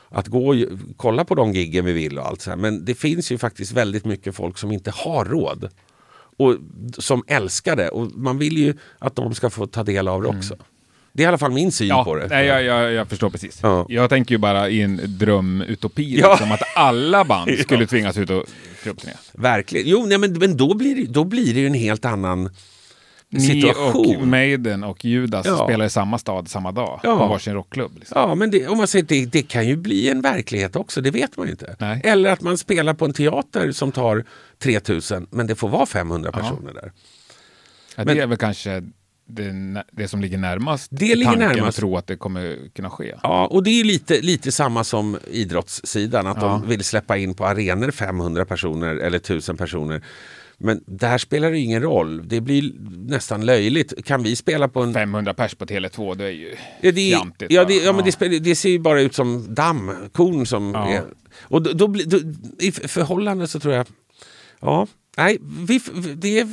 [0.09, 0.55] Att gå och
[0.97, 2.57] kolla på de giggen vi vill och allt så här.
[2.57, 5.69] Men det finns ju faktiskt väldigt mycket folk som inte har råd.
[6.37, 6.55] Och
[6.97, 7.89] som älskar det.
[7.89, 10.55] Och man vill ju att de ska få ta del av det också.
[11.13, 12.27] Det är i alla fall min syn ja, på det.
[12.27, 13.59] nej, jag, jag, jag förstår precis.
[13.63, 13.85] Ja.
[13.89, 16.29] Jag tänker ju bara i en drömutopi, Ja.
[16.31, 18.45] liksom, att alla band skulle tvingas ut och
[18.83, 19.13] klubbturné.
[19.33, 19.87] Verkligen.
[19.89, 22.49] Jo, nej, men, men då, blir då blir det ju en helt annan
[23.29, 24.15] Ni situation.
[24.21, 25.65] och Maiden och Judas Ja.
[25.67, 27.17] spelar i samma stad samma dag Ja.
[27.17, 27.91] på varsin rockklubb.
[27.99, 28.21] Liksom.
[28.21, 31.11] Ja, men det, om man säger det, det kan ju bli en verklighet också, det
[31.11, 31.75] vet man ju inte.
[31.79, 32.01] Nej.
[32.03, 34.23] Eller att man spelar på en teater som tar
[34.59, 36.91] 3000 men det får vara 500 personer där.
[37.95, 38.83] Ja, Men- det är väl kanske
[39.35, 41.67] det, det som ligger närmast Det ligger tanken närmast.
[41.69, 43.15] att tro att det kommer kunna ske.
[43.23, 46.47] Ja, och det är lite, lite samma som idrottssidan, att Ja.
[46.47, 50.03] de vill släppa in på arenor 500 personer eller 1000 personer.
[50.57, 52.27] Men där spelar det ingen roll.
[52.27, 52.71] Det blir
[53.07, 54.05] nästan löjligt.
[54.05, 57.51] Kan vi spela på en 500 pers på Tele2, det är ju Ja, det, fjantigt.
[57.51, 60.71] ja, det, ja, men det, spel- det ser ju bara ut som damm, korn som
[60.73, 60.87] Ja.
[60.89, 61.03] är...
[61.41, 62.17] Och då, då, då,
[62.59, 63.87] I förhållande så tror jag...
[64.61, 65.81] Ja, nej, vi,
[66.15, 66.47] det är...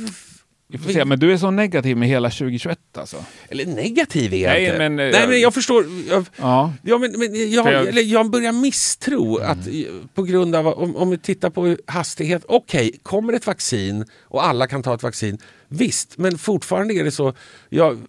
[0.71, 3.25] Vi får se, men du är så negativ med hela 2021 alltså?
[3.49, 4.77] Eller negativ är jag Nej, inte.
[4.77, 5.85] men, eh, nej, men jag förstår.
[6.09, 6.73] Jag, Ja.
[6.83, 9.73] ja, men, men jag, jag- jag börjar misstro att eh,
[10.13, 10.67] på grund av...
[10.67, 12.43] Om, om vi tittar på hastighet.
[12.47, 15.37] Okej, kommer ett vaccin och alla kan ta ett vaccin.
[15.67, 17.33] Visst, men fortfarande är det så...
[17.69, 17.99] Jag,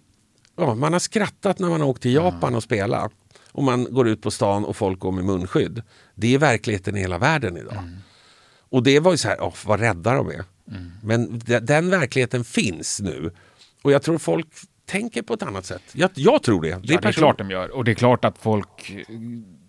[0.57, 3.11] ja, man har skrattat när man har åkt till Japan och spelat.
[3.51, 5.81] Och man går ut på stan och folk går med munskydd.
[6.15, 7.89] Det är verkligheten i hela världen idag.
[8.69, 10.43] Och det var ju så här, åh, vad rädda de är.
[11.03, 13.31] Men de, den verkligheten finns nu.
[13.81, 14.47] Och jag tror folk
[14.85, 15.81] tänker på ett annat sätt.
[15.93, 16.67] Jag, jag tror det.
[16.67, 17.69] Ja, det är klart de gör.
[17.69, 18.95] Och det är klart att folk,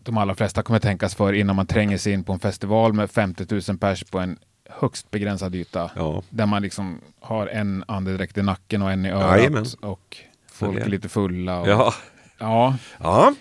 [0.02, 3.10] de allra flesta kommer tänkas för innan man tränger sig in på en festival med
[3.10, 4.38] 50 000 pers på en
[4.70, 5.90] högst begränsad yta.
[5.96, 6.22] Ja.
[6.30, 9.38] Där man liksom har en andedräkt i nacken och en i örat.
[9.38, 9.66] Jajamän.
[9.80, 10.16] och
[10.52, 11.60] folk är lite fulla.
[11.60, 11.94] Och, Ja.
[12.98, 13.34] ja.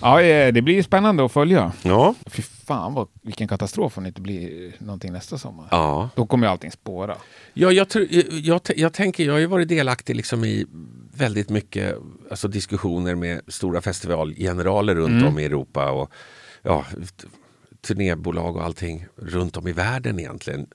[0.00, 0.22] Ja.
[0.22, 1.72] Eh, det blir spännande att följa.
[1.82, 2.14] Ja.
[2.26, 5.68] Fy fan vad, vilken katastrof om det inte blir någonting nästa sommar.
[5.70, 6.10] ja.
[6.16, 7.16] Då kommer ju allting spåra.
[7.54, 10.66] Ja, jag, tror, jag, jag, jag tänker, jag har ju varit delaktig liksom i
[11.14, 11.96] väldigt mycket
[12.30, 16.12] alltså diskussioner med stora festivalgeneraler runt om i Europa och
[16.62, 16.84] ja,
[17.86, 20.66] turnébolag och allting runt om i världen egentligen.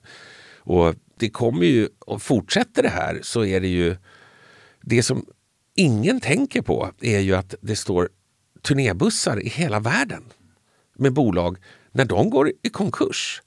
[0.58, 3.96] Och det kommer ju, och fortsätter det här så är det ju
[4.80, 5.26] det som
[5.74, 8.08] ingen tänker på är ju att det står
[8.64, 10.22] turnébussar i hela världen
[10.98, 11.58] med bolag
[11.92, 13.42] när de går i konkurs.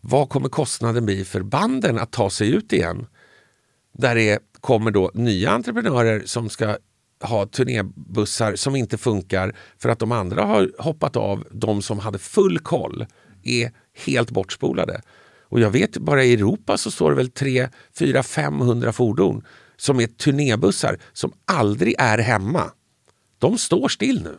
[0.00, 3.06] Vad kommer kostnaden bli för banden att ta sig ut igen?
[3.92, 6.76] Där det kommer då nya entreprenörer som ska
[7.20, 11.44] ha turnébussar som inte funkar för att de andra har hoppat av.
[11.50, 13.06] De som hade full koll
[13.42, 13.72] är
[14.04, 15.02] helt bortspolade.
[15.48, 19.44] Och jag vet bara i Europa så står det väl 3, 4, 500 fordon
[19.76, 22.70] som är turnébussar som aldrig är hemma.
[23.38, 24.38] De står still nu.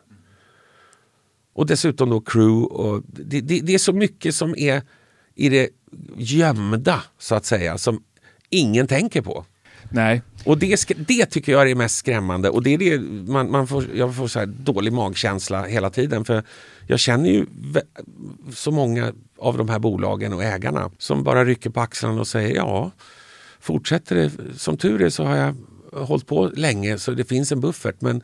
[1.57, 2.75] Och dessutom då crew.
[2.75, 4.81] Och det, det, det är så mycket som är
[5.35, 5.69] i det
[6.17, 8.03] gömda så att säga som
[8.49, 9.45] ingen tänker på.
[9.89, 10.21] Nej.
[10.45, 12.99] Och det, det tycker jag är det mest skrämmande och det är det
[13.31, 16.43] man, man får, jag får så här dålig magkänsla hela tiden för
[16.87, 17.45] jag känner ju
[18.53, 22.55] så många av de här bolagen och ägarna som bara rycker på axlarna och säger
[22.55, 22.91] ja,
[23.59, 25.55] fortsätter det som tur är så har jag
[26.05, 28.21] hållit på länge så det finns en buffert men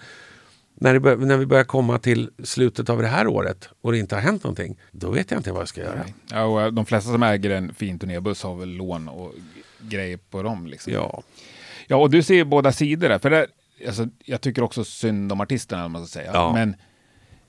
[0.75, 4.15] när, bör, när vi börjar komma till slutet av det här året och det inte
[4.15, 6.05] har hänt någonting, då vet jag inte vad jag ska göra.
[6.31, 9.33] Ja, och eh, de flesta som äger en fin turnébuss har väl lån och
[9.79, 10.67] grejer på dem.
[10.67, 10.93] Liksom.
[10.93, 11.23] Ja,
[11.87, 13.19] Ja, och du ser ju båda sidor där.
[13.19, 13.47] För det,
[13.87, 16.31] alltså, jag tycker också synd om artisterna, man ska säga.
[16.33, 16.53] Ja.
[16.53, 16.75] Men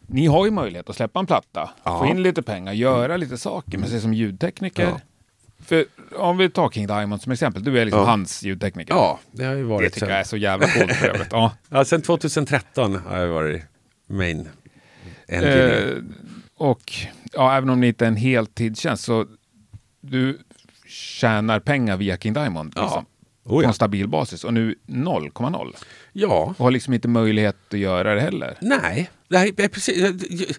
[0.06, 1.98] ni har ju möjlighet att släppa en platta, Ja.
[1.98, 3.78] få in lite pengar, göra lite saker.
[3.78, 4.82] Men som ljudtekniker.
[4.84, 5.00] Ja.
[5.64, 5.84] För
[6.16, 8.06] om vi tar King Diamond som exempel, du är liksom Ja.
[8.06, 8.94] hans ljudtekniker.
[8.94, 11.28] ja det har ju det varit tycker sen, jag är så jävla coolt för övrigt.
[11.30, 11.52] Ja.
[11.68, 13.62] ja, sen 2013 har jag varit
[14.06, 14.48] main
[15.28, 15.92] engineer.
[15.96, 16.02] Eh,
[16.56, 16.92] och
[17.32, 19.26] ja, även om det inte är en heltidstjänst så
[20.00, 20.38] du
[20.88, 22.72] tjänar pengar via King Diamond.
[22.76, 22.82] Ja.
[22.82, 23.06] Liksom,
[23.46, 23.68] Oh, På ja.
[23.68, 24.44] en stabil basis.
[24.44, 25.74] Och nu 0,0.
[26.12, 28.56] ja, Och har liksom inte möjlighet att göra det heller.
[29.28, 30.58] nej, det, är precis,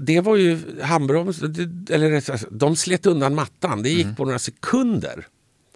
[0.00, 1.42] det var ju handbroms,
[1.90, 3.82] eller sagt, de slet undan mattan.
[3.82, 5.26] Det gick på några sekunder.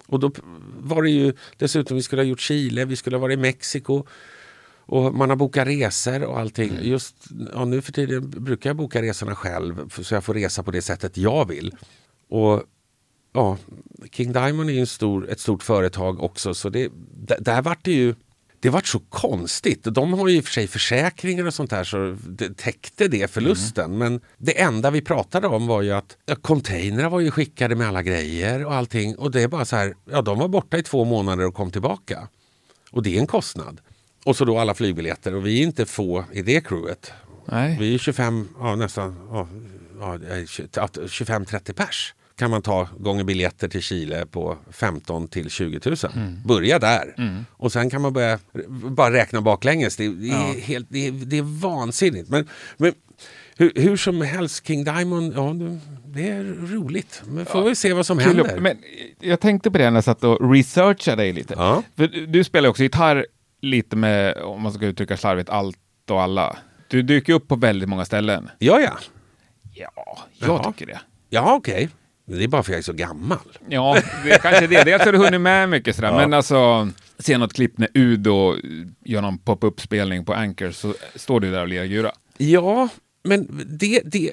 [0.07, 0.31] Och då
[0.79, 4.05] var det ju dessutom, vi skulle ha gjort Chile, vi skulle ha varit i Mexiko.
[4.87, 6.79] Och man har bokat resor och allting.
[6.81, 7.15] Just
[7.53, 10.81] ja, nu för tiden brukar jag boka resorna själv så jag får resa på det
[10.81, 11.75] sättet jag vill.
[12.29, 12.63] Och
[13.33, 13.57] ja,
[14.11, 17.85] King Diamond är ju en stor, ett stort företag också så det, där, där vart
[17.85, 18.15] det ju
[18.65, 19.83] det vart så konstigt.
[19.83, 23.31] De har ju i och för sig försäkringar och sånt där så det täckte det
[23.31, 23.97] förlusten.
[23.97, 27.87] Men det enda vi pratade om var ju att ja, containrar var ju skickade med
[27.87, 29.15] alla grejer och allting.
[29.15, 31.71] Och det är bara så här, ja de var borta i två månader och kom
[31.71, 32.27] tillbaka.
[32.91, 33.81] Och det är en kostnad.
[34.23, 37.11] Och så då alla flygbiljetter och vi är inte få i det crewet.
[37.45, 37.77] Nej.
[37.79, 39.47] Vi är 25, ja nästan, ja,
[39.99, 44.57] ja, det är 20 att 25-30 pers kan man ta gånger biljetter till Chile på
[44.71, 45.95] 15 till 20 000.
[46.45, 47.15] Börja där.
[47.51, 49.95] Och sen kan man börja bara räkna baklänges.
[49.95, 52.29] Det, det, är, helt, det, är, det är vansinnigt.
[52.29, 52.93] Men, men
[53.57, 55.53] hur, hur som helst, King Diamond, ja
[56.05, 57.21] det, är roligt.
[57.25, 58.59] Men får vi se vad som Kul händer.
[58.59, 58.77] Men
[59.19, 61.53] jag tänkte på det när jag satt och researchade dig lite.
[61.57, 61.83] Ja.
[62.27, 63.25] Du- spelar också gitarr
[63.61, 65.77] lite med, om man ska uttrycka slarvigt, allt
[66.09, 66.57] och alla.
[66.87, 68.49] Du dyker upp på väldigt många ställen.
[68.59, 68.97] Ja, ja.
[69.73, 70.71] Ja, jag Jaha.
[70.73, 70.99] tycker det.
[71.29, 71.89] Ja, okej.
[71.89, 73.37] Men Det är bara för att jag är så gammal.
[73.69, 74.83] Ja, det är kanske det.
[74.83, 76.17] Dels har du hunnit med mycket sådär, Ja.
[76.17, 78.55] men alltså, se något klipp när Udo
[79.05, 82.11] gör någon pop-up-spelning på Anchor så står du där och lirar gura.
[82.37, 82.89] Ja,
[83.23, 84.31] men det, det,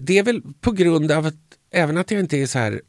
[0.00, 1.34] det är väl på grund av att
[1.70, 2.80] även att jag inte är så här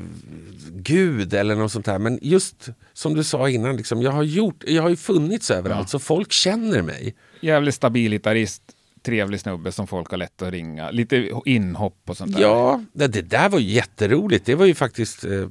[0.00, 1.98] gitarrgud eller något sånt där.
[1.98, 5.88] Men just som du sa innan, liksom, jag, har gjort, jag har ju funnits överallt
[5.90, 7.14] så folk känner mig.
[7.40, 8.62] Jävligt stabil gitarrist,
[9.02, 10.90] trevlig snubbe som folk har lätt att ringa.
[10.90, 12.42] Lite inhopp och sånt där.
[12.42, 14.46] Ja, det, det där var ju jätteroligt.
[14.46, 15.48] Det var ju faktiskt eh,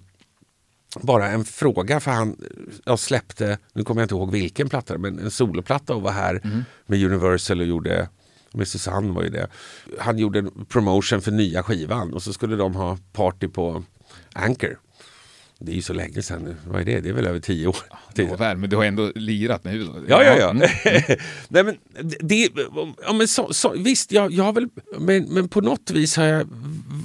[1.02, 2.36] bara en fråga för han
[2.86, 6.42] jag släppte, nu kommer jag inte ihåg vilken platta, men en soloplatta och var här
[6.86, 8.10] med Universal och gjorde
[8.54, 9.48] med Susanne var ju det.
[10.00, 13.84] Han gjorde en promotion för nya skivan och så skulle de ha party på
[14.34, 14.80] Anchor.
[15.62, 16.56] Det är ju så länge sedan nu.
[16.68, 17.00] Vad är det?
[17.00, 17.78] Det är väl över tio år.
[18.16, 19.94] Nåväl, men du har ändå lirat med Udo.
[20.08, 20.50] Ja, ja, ja.
[20.50, 20.70] Mm.
[21.48, 21.78] Nej, men
[22.20, 22.50] det,
[23.06, 24.68] ja, men så, så, visst, jag, jag har väl,
[25.00, 26.48] men, men på något vis har jag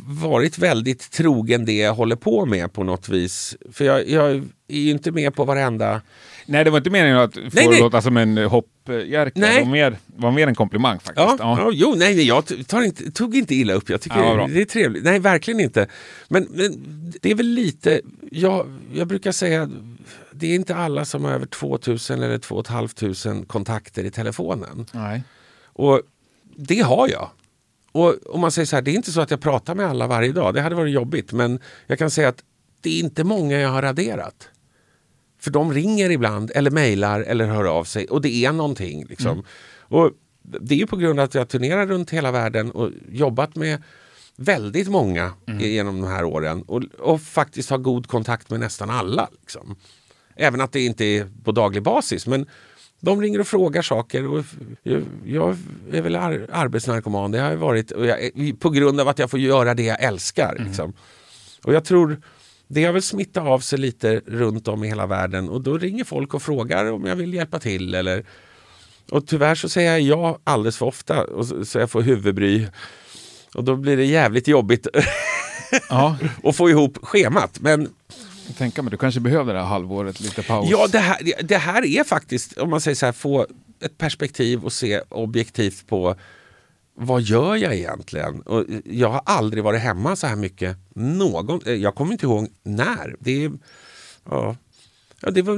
[0.07, 3.57] varit väldigt trogen det jag håller på med på något vis.
[3.73, 4.31] För jag, jag
[4.69, 6.01] är ju inte med på varenda...
[6.47, 7.81] Nej, det var inte meningen att få Nej, nej.
[7.81, 9.41] låta som en hoppjerka.
[9.41, 11.17] Det var mer, var mer en komplimang faktiskt.
[11.17, 11.71] Ja, ja.
[11.73, 12.45] jo, nej, nej, jag
[12.85, 13.91] inte, tog inte illa upp.
[13.91, 15.05] Jag tycker Ja, det är trevligt.
[15.05, 15.89] Nej, verkligen inte.
[16.29, 16.73] Men, men
[17.21, 19.71] det är väl lite, jag, jag brukar säga,
[20.33, 24.87] det är inte alla som har över 2000 eller 2 500 kontakter i telefonen.
[24.93, 25.23] Nej.
[25.65, 26.01] Och
[26.57, 27.31] det har jag.
[27.93, 30.07] Och om man säger så här, det är inte så att jag pratar med alla
[30.07, 30.55] varje dag.
[30.55, 31.33] Det hade varit jobbigt.
[31.33, 32.43] Men jag kan säga att
[32.81, 34.49] det är inte många jag har raderat.
[35.45, 39.05] För de ringer ibland eller mejlar eller hör av sig och det är någonting.
[39.05, 39.45] Liksom.
[39.79, 40.11] Och
[40.43, 43.83] det är ju på grund av att jag turnerar runt hela världen och jobbat med
[44.37, 49.29] väldigt många genom de här åren och, och faktiskt har god kontakt med nästan alla.
[49.41, 49.77] Liksom.
[50.37, 52.27] Även att det inte är på daglig basis.
[52.27, 52.47] Men
[53.01, 54.27] de ringer och frågar saker.
[54.27, 54.45] Och
[54.83, 55.57] jag, jag
[55.93, 57.31] är väl ar, arbetsnarkoman.
[57.31, 60.57] Det har jag varit jag, på grund av att jag får göra det jag älskar.
[60.67, 60.93] Liksom.
[61.65, 62.21] Och jag tror
[62.69, 66.05] det har väl smittat av sig lite runt om i hela världen och då ringer
[66.05, 67.95] folk och frågar om jag vill hjälpa till.
[67.95, 68.25] Eller,
[69.11, 72.67] och tyvärr så säger jag ja alldeles för ofta och så, så jag får huvudbry.
[73.55, 74.87] Och då blir det jävligt jobbigt
[75.89, 77.61] Ja, att få ihop schemat.
[77.61, 77.89] Men
[78.47, 80.69] jag tänker mig, du kanske behöver det här halvåret, lite paus.
[80.71, 83.47] Ja, det här, det här är faktiskt, om man säger så här, få
[83.81, 86.17] ett perspektiv och se objektivt på
[86.95, 88.41] vad gör jag egentligen?
[88.41, 90.77] Och jag har aldrig varit hemma så här mycket.
[90.95, 93.17] Någon, eh, jag kommer inte ihåg när.
[93.19, 93.51] Det
[94.25, 94.57] ja,
[95.31, 95.55] det var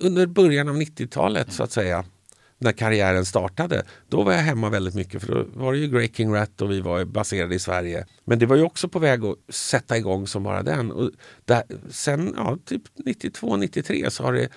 [0.00, 2.04] under början av 90-talet så att säga.
[2.60, 3.82] När karriären startade.
[4.08, 6.70] Då var jag hemma väldigt mycket för då var det ju Grey King Rat och
[6.70, 8.06] vi var baserade i Sverige.
[8.24, 10.90] Men det var ju också på väg att sätta igång som bara den.
[10.92, 11.10] Och
[11.44, 14.48] där, sen ja, typ 92-93 så har det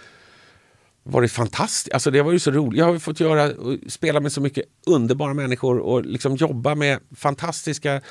[1.04, 1.94] varit fantastiskt.
[1.94, 2.80] Alltså det var ju så roligt.
[2.80, 7.00] Jag har fått göra, och spela med så mycket underbara människor och liksom jobba med
[7.16, 8.02] fantastiska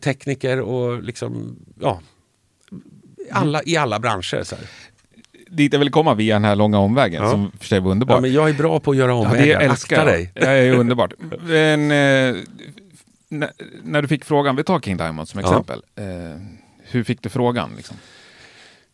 [0.00, 2.00] tekniker och liksom, ja,
[3.30, 4.42] alla, i alla branscher.
[4.42, 4.64] Så här.
[5.50, 7.30] Dit jag vill komma via den här långa omvägen Ja.
[7.30, 8.14] som för sig var underbar.
[8.14, 9.58] Ja, men jag är bra på att göra Ja, omvägar.
[9.58, 10.30] det älskar Akta dig.
[10.34, 11.12] Det är underbart.
[11.40, 12.42] Men, eh,
[13.28, 13.50] när,
[13.82, 15.46] när du fick frågan, vi tar King Diamond som Ja.
[15.46, 15.82] exempel.
[15.96, 16.04] Eh,
[16.82, 17.70] hur fick du frågan?
[17.76, 17.96] Liksom?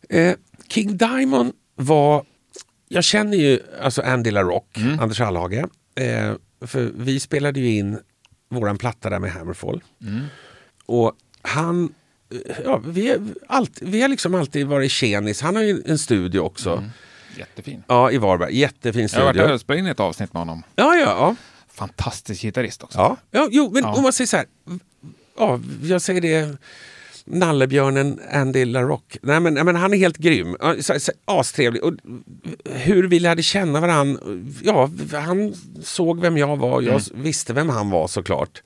[0.09, 0.33] Eh,
[0.69, 2.25] King Diamond var...
[2.87, 4.99] Jag känner ju alltså Andy LaRock, Mm.
[4.99, 5.63] Anders Allhage.
[5.95, 7.99] Eh, för vi spelade ju in
[8.49, 9.83] våran platta där med Hammerfall.
[10.01, 10.25] Mm.
[10.85, 11.93] Och han...
[12.31, 13.17] eh, Ja, vi,
[13.47, 15.41] allt, vi har liksom alltid varit tjenis.
[15.41, 16.71] Han har ju en studio också.
[16.71, 16.89] Mm.
[17.37, 17.83] Jättefin.
[17.87, 18.57] Ja, i Varberg.
[18.59, 19.53] Jättefin Jag har varit studio.
[19.53, 20.63] och spelat in ett avsnitt med honom.
[20.75, 21.35] Ja, ja, ja.
[21.73, 22.97] Fantastisk gitarrist också.
[22.97, 23.17] ja.
[23.31, 23.93] ja jo, men Ja.
[23.95, 24.45] om man säger så här.
[25.37, 26.57] Ja, jag säger det.
[27.27, 29.17] Nallebjörnen Andy LaRock.
[29.21, 30.55] Nej, men, men han är helt grym.
[31.25, 31.83] Astrevlig.
[31.83, 31.93] Och
[32.65, 34.21] hur vi lärde känna varandra.
[34.63, 36.81] Ja, han såg vem jag var.
[36.81, 38.63] Jag visste vem han var såklart.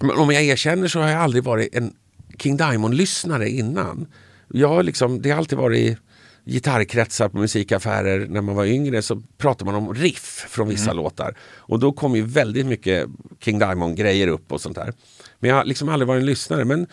[0.00, 1.94] Men om jag erkänner så har jag aldrig varit en
[2.38, 4.06] King Diamond-lyssnare innan.
[4.48, 5.98] Jag liksom, det har alltid varit
[6.44, 11.36] gitarrkretsar på musikaffärer när man var yngre så pratar man om riff från vissa låtar.
[11.40, 13.08] Och då kom ju väldigt mycket
[13.40, 14.92] King Diamond-grejer upp och sånt där.
[15.38, 16.64] Men jag har liksom aldrig varit en lyssnare.
[16.64, 16.86] Men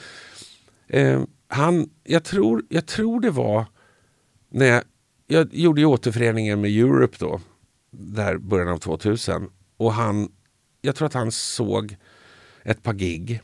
[0.87, 3.65] eh, han, jag tror, jag tror det var
[4.49, 4.83] när jag,
[5.27, 7.41] jag gjorde ju återföreningen med Europe då,
[7.91, 9.49] där början av 2000.
[9.77, 10.31] Och han,
[10.81, 11.95] jag tror att han såg
[12.63, 13.41] ett par gig.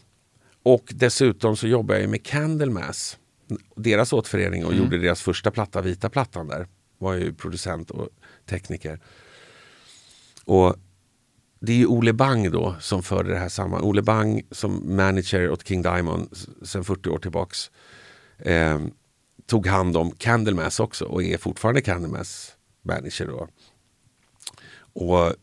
[0.64, 3.18] Och dessutom så jobbade jag ju med Candlemass,
[3.76, 6.68] deras återförening och gjorde deras första platta, Vita plattan där.
[6.98, 8.10] Var ju producent och
[8.46, 9.00] tekniker.
[10.46, 10.76] Och
[11.62, 13.82] det är ju Ole Bang då som förde det här samman.
[13.82, 17.71] Ole Bang som manager åt King Diamond sen sedan 40 år tillbaks.
[18.39, 18.80] Eh,
[19.45, 23.47] tog hand om Candlemass också och är fortfarande Candlemass manager då.
[24.93, 25.36] Och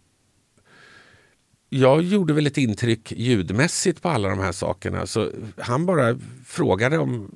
[1.69, 5.07] jag gjorde väl ett intryck ljudmässigt på alla de här sakerna.
[5.07, 7.31] Så han bara frågade om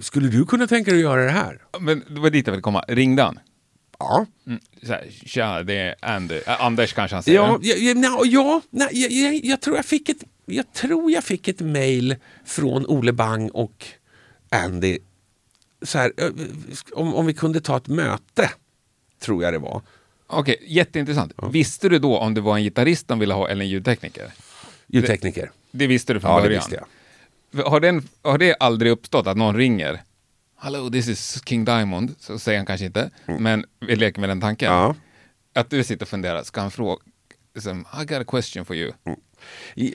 [0.00, 1.62] skulle du kunna tänka dig att göra det här?
[1.80, 2.84] Men det var dit jag ville komma.
[2.88, 3.38] Ringde han?
[3.98, 4.26] Ja.
[4.46, 4.60] Mm.
[4.82, 6.40] Så här, Tja, det är Andy.
[6.46, 7.38] Anders kanske han säger.
[7.38, 11.24] Ja, ja, ja, ja nej, jag, jag, jag tror jag fick ett jag tror jag
[11.24, 13.86] fick ett mail från Ole Bang och
[14.50, 14.98] Andy.
[15.82, 16.12] Så här,
[16.92, 18.50] om, om vi kunde ta ett möte,
[19.20, 19.82] tror jag det var.
[20.26, 21.32] Okej, jätteintressant.
[21.52, 24.32] Visste du då om det var en gitarrist de ville ha eller en ljudtekniker?
[24.86, 25.50] Ljudtekniker.
[25.70, 26.60] Det visste du från Ja, det början?
[26.60, 26.84] visste
[27.52, 27.64] jag.
[27.64, 30.02] Har, den, har det aldrig uppstått att någon ringer?
[30.60, 32.14] Hello, this is King Diamond.
[32.18, 34.72] Så säger han kanske inte, men vi leker med den tanken.
[34.72, 34.82] Mm.
[34.82, 34.94] Ja.
[35.60, 37.02] Att du sitter och funderar, ska han fråga?
[37.54, 38.92] Liksom, I got a question for you.
[39.74, 39.94] I-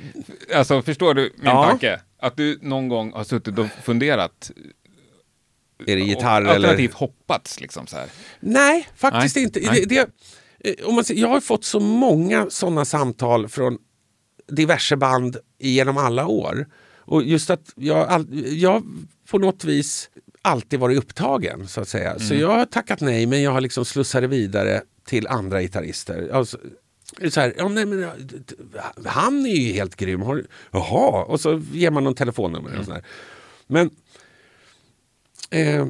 [0.56, 1.66] Alltså, förstår du min Ja.
[1.70, 2.02] tanke?
[2.20, 4.52] Att du någon gång har suttit och funderat.
[5.88, 6.56] Är det gitarr och eller?
[6.56, 8.08] Alternativt hoppats liksom så här.
[8.40, 9.60] Nej, faktiskt Nej, inte.
[9.72, 9.86] nej.
[9.86, 10.10] Det,
[10.60, 13.78] det, eh, om man, säger- jag har fått så många sådana samtal från
[14.48, 16.68] diverse band genom alla år.
[17.06, 18.84] Och just att jag, jag
[19.30, 20.10] på något vis
[20.44, 22.10] alltid varit upptagen så att säga.
[22.10, 22.20] Mm.
[22.20, 26.30] Så jag har tackat nej men jag har liksom slussat det vidare till andra gitarrister.
[26.34, 26.58] Alltså,
[27.30, 28.10] så här, ja, nej, men,
[29.06, 30.22] han är ju helt grym.
[30.22, 32.70] Har, jaha, och så ger man någon telefonnummer.
[32.70, 32.80] Mm.
[32.80, 33.04] Och sådär.
[33.68, 33.90] Men
[35.50, 35.86] eh,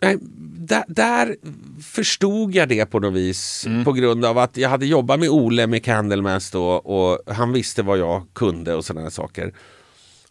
[0.00, 0.18] nej,
[0.58, 1.36] där, där
[1.82, 3.84] förstod jag det på något vis Mm.
[3.84, 7.82] på grund av att jag hade jobbat med Ole med Candlemass då och han visste
[7.82, 9.52] vad jag kunde och sådana saker.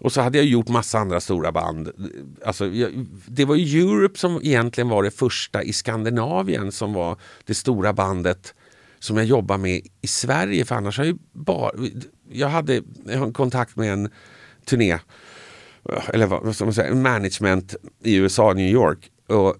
[0.03, 1.91] Och så hade jag gjort massa andra stora band.
[2.45, 7.17] Alltså, jag, det var ju Europe som egentligen var det första i Skandinavien som var
[7.45, 8.53] det stora bandet
[8.99, 10.65] som jag jobbar med i Sverige.
[10.65, 11.71] För annars har jag bara...
[12.31, 14.09] Jag hade en kontakt med en
[14.65, 14.99] turné
[16.13, 19.11] eller vad ska man säga, management i USA, New York.
[19.27, 19.55] Och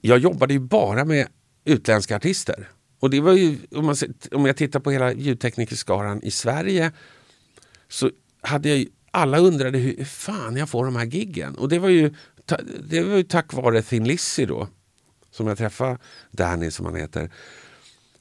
[0.00, 1.26] jag jobbade ju bara med
[1.64, 2.68] utländska artister.
[3.00, 3.96] Och det var ju, om, man,
[4.32, 6.92] om jag tittar på hela ljudteknikerskaran i Sverige
[7.88, 8.10] så
[8.42, 11.54] hade jag ju, alla undrade hur, fan jag får de här giggen.
[11.54, 12.14] Och det var ju,
[12.88, 14.68] det var ju tack vare Thin Lizzy då,
[15.30, 15.98] som jag träffade,
[16.30, 17.30] Danny som han heter,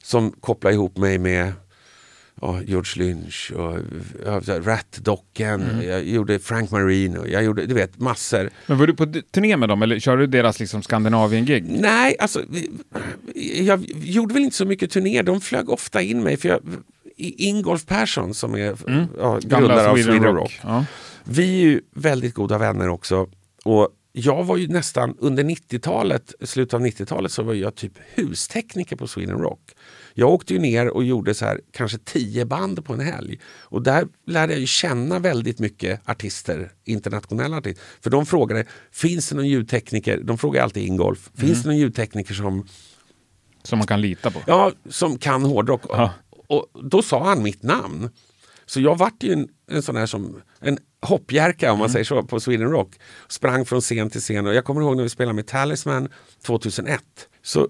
[0.04, 1.54] som kopplade ihop mig med
[2.42, 3.76] ja, George Lynch och
[4.46, 8.50] så här, Rat-docken, jag gjorde Frank Marino, jag gjorde du vet massor.
[8.68, 11.66] Men var du på turné med dem eller körde du deras liksom Skandinavien-gig?
[11.68, 12.44] Nej, alltså
[13.54, 16.62] jag gjorde väl inte så mycket turné, de flög ofta in mig för jag,
[17.20, 18.76] Ingolf Persson som är
[19.18, 20.60] ja, grundare av Sweden Rock.
[20.64, 20.86] Ja.
[21.24, 23.30] Vi är ju väldigt goda vänner också.
[23.64, 28.96] Och jag var ju nästan under 90-talet, slutet av 90-talet så var jag typ hustekniker
[28.96, 29.60] på Sweden Rock.
[30.14, 33.40] Jag åkte ju ner och gjorde så här, kanske tio band på en helg.
[33.60, 37.84] Och där lärde jag ju känna väldigt mycket artister, internationella artister.
[38.02, 40.22] För de frågade, finns det någon ljudtekniker?
[40.24, 42.68] De frågar alltid Ingolf, finns det någon ljudtekniker som,
[43.64, 44.40] Som man kan lita på.
[44.48, 45.82] ja, som kan hårdrock?
[45.90, 46.14] Ja.
[46.50, 48.10] Och då sa han mitt namn.
[48.66, 52.24] Så jag vart ju en, en sån här som en hoppjerka om man säger så
[52.24, 52.96] på Sweden Rock.
[53.28, 56.10] Sprang från scen till scen och jag kommer ihåg när vi spelade med Talisman
[56.46, 57.02] 2001.
[57.42, 57.68] Så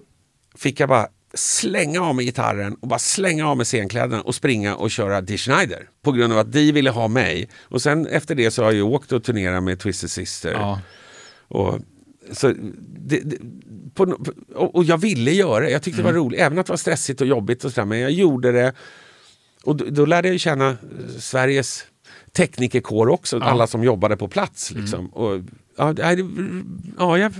[0.56, 4.76] fick jag bara slänga av mig gitarren och bara slänga av mig scenkläderna och springa
[4.76, 5.88] och köra Dee Schneider.
[6.02, 7.48] På grund av att de ville ha mig.
[7.60, 10.52] Och sen efter det så har jag åkt och turnerat med Twisted Sister.
[10.52, 10.80] Ja.
[11.48, 11.80] Och,
[12.32, 12.52] så
[13.06, 13.36] det, det,
[13.94, 14.16] på,
[14.54, 15.70] och, jag ville göra det.
[15.70, 17.64] Jag tyckte det var roligt, även att det var stressigt och jobbigt.
[17.64, 18.72] och så där, Men jag gjorde det.
[19.64, 20.76] Och då, då lärde jag känna eh,
[21.18, 21.84] Sveriges
[22.32, 24.70] teknikerkår också, alla som jobbade på plats.
[24.70, 25.06] Liksom.
[25.06, 25.40] Och,
[25.76, 26.28] ja, det-
[26.98, 27.32] ja, jag,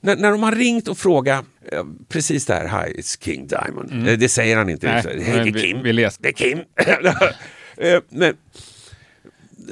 [0.00, 4.08] när, när de har ringt och frågat eh, precis det här, hi it's King Diamond.
[4.08, 4.86] Eh, Det säger han inte.
[4.86, 5.82] Nej, det är vi- Kim.
[5.82, 6.22] vi läste.
[6.22, 6.58] Det är Kim.
[8.08, 8.34] Men,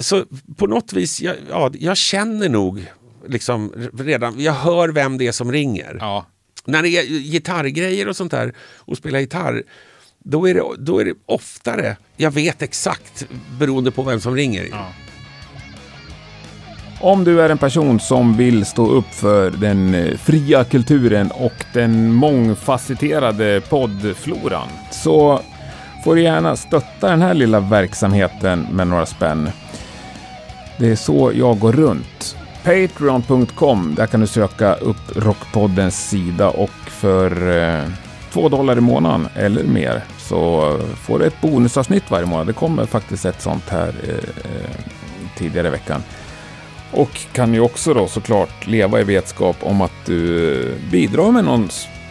[0.00, 0.24] så
[0.56, 2.86] på något vis, jag, ja, jag känner nog
[3.28, 5.96] liksom redan, jag hör vem det är som ringer.
[6.00, 6.26] Ja.
[6.64, 9.62] När det är gitarrgrejer och sånt där och spela gitarr,
[10.18, 13.26] då är, det, då är det oftare, jag vet exakt
[13.58, 14.68] beroende på vem som ringer.
[14.70, 14.92] Ja.
[17.02, 21.64] Om du är en person som vill stå upp för den eh, fria kulturen och
[21.74, 25.40] den mångfacetterade poddfloran så
[26.04, 29.50] får du gärna stötta den här lilla verksamheten med några spänn.
[30.78, 32.36] Det är så jag går runt.
[32.64, 37.88] Patreon.com, där kan du söka upp Rockpoddens sida och för eh,
[38.32, 42.46] två dollar i månaden eller mer så får du ett bonusavsnitt varje månad.
[42.46, 44.80] Det kommer faktiskt ett sånt här eh, eh
[45.36, 46.02] tidigare i veckan.
[46.92, 51.68] Och kan ju också då såklart leva i vetskap om att du bidrar med någon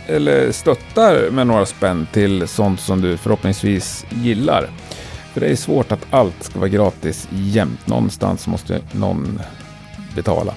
[0.07, 4.69] eller stöttar med några spänn till sånt som du förhoppningsvis gillar.
[5.33, 7.87] För det är svårt att allt ska vara gratis jämt.
[7.87, 9.41] Någonstans måste någon
[10.15, 10.53] betala.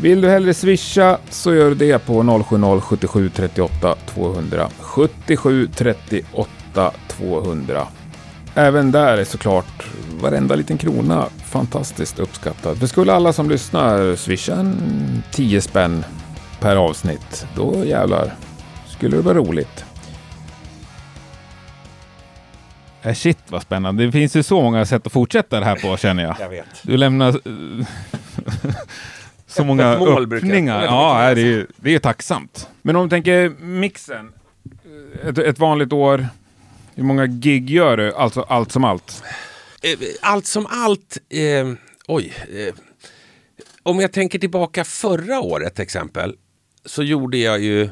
[0.00, 4.68] Vill du hellre swisha så gör du det på 070 77 38 200.
[4.80, 7.86] 77 38 200.
[8.54, 9.86] Även där är såklart
[10.20, 12.78] varenda liten krona fantastiskt uppskattad.
[12.78, 16.04] För skulle alla som lyssnar swisha en 10 spänn
[16.60, 18.34] per avsnitt, då jävlar
[18.88, 19.84] skulle det vara roligt.
[23.02, 24.06] Äh, shit vad spännande.
[24.06, 26.36] Det finns ju så många sätt att fortsätta det här på känner jag.
[26.40, 26.66] Jag vet.
[26.82, 27.40] Du lämnar
[29.46, 30.84] så många öppningar.
[30.84, 32.68] Ja, det är, det är tacksamt.
[32.82, 34.32] Men om du tänker mixen.
[35.24, 36.26] Ett, ett vanligt år.
[36.94, 38.14] Hur många gig gör du?
[38.14, 39.22] Alltså allt som allt.
[39.82, 41.72] Eh, Allt som allt, eh,
[42.06, 42.32] oj.
[42.58, 42.74] Eh,
[43.82, 46.36] om jag tänker tillbaka förra året till exempel,
[46.84, 47.88] så gjorde jag ju,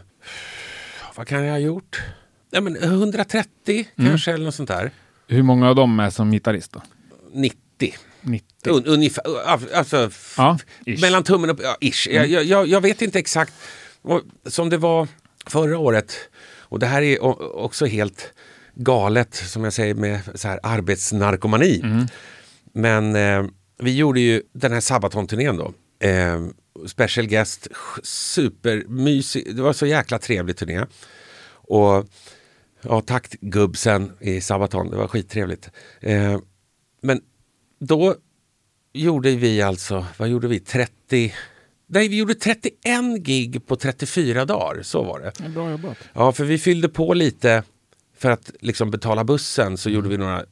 [1.14, 2.02] vad kan jag ha gjort?
[2.50, 4.90] Ja, men 130 kanske eller något sånt där.
[5.28, 6.82] Hur många av dem är som gitarrist då?
[7.32, 7.94] 90.
[8.22, 8.70] 90.
[8.70, 9.22] Un, ungefär,
[9.74, 10.58] alltså, Ja,
[11.00, 12.08] mellan tummen och ja, ish.
[12.10, 13.52] Jag, jag, jag, jag vet inte exakt
[14.46, 15.08] som det var
[15.46, 16.14] förra året.
[16.58, 17.22] Och det här är
[17.56, 18.32] också helt
[18.74, 21.82] galet, som jag säger, med så här arbetsnarkomani.
[22.72, 23.44] Men eh,
[23.78, 25.72] vi gjorde ju den här Sabaton-turnén då.
[26.08, 26.40] Eh,
[26.86, 27.68] special guest,
[28.02, 29.56] supermysig.
[29.56, 30.84] Det var så jäkla trevlig turné.
[31.50, 32.06] Och
[32.82, 35.70] ja, tack gubbsen i Sabaton, det var skittrevligt.
[36.00, 36.38] Eh,
[37.02, 37.20] men
[37.86, 38.14] då
[38.92, 41.34] gjorde vi alltså, vad gjorde vi, 30...
[41.86, 42.72] Nej, vi gjorde 31
[43.18, 45.48] gig på 34 dagar, så var det.
[45.48, 45.96] Bra jobbat.
[46.12, 47.62] Ja, för vi fyllde på lite
[48.18, 50.44] för att liksom betala bussen så gjorde vi några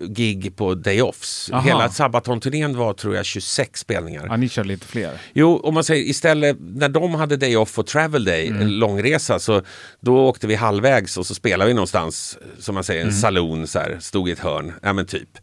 [0.00, 1.50] gig på day-offs.
[1.64, 4.26] Hela Sabaton-turnén var tror jag 26 spelningar.
[4.28, 5.20] Ja, ni kör lite fler.
[5.32, 8.62] Jo, om man säger istället när de hade day off och travel day, Mm.
[8.62, 9.62] en långresa, så
[10.00, 13.20] då åkte vi halvvägs och så spelade vi någonstans, som man säger, en Mm.
[13.20, 15.38] saloon, så här, stod i ett hörn, ja men typ.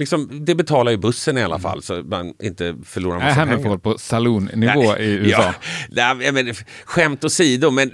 [0.00, 3.46] Liksom, det betalar ju bussen i alla fall så man inte förlorar Är massa pengar.
[3.56, 5.54] Hammerfall på saloonnivå i USA?
[5.90, 7.90] Ja, nej, men, skämt åsido, men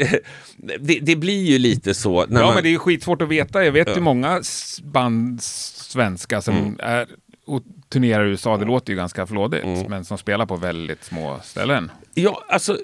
[0.81, 2.27] det, det blir ju lite så.
[2.31, 3.65] Ja, man, men det är ju skitsvårt att veta.
[3.65, 3.95] Jag vet Ja.
[3.95, 4.43] ju många
[4.85, 6.77] band svenska som Mm.
[6.79, 7.07] är
[7.47, 8.57] och turnerar i USA.
[8.57, 9.86] Det låter ju ganska flådigt, Mm.
[9.90, 11.90] men som spelar på väldigt små ställen.
[12.14, 12.78] Ja, alltså,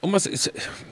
[0.00, 0.20] om man,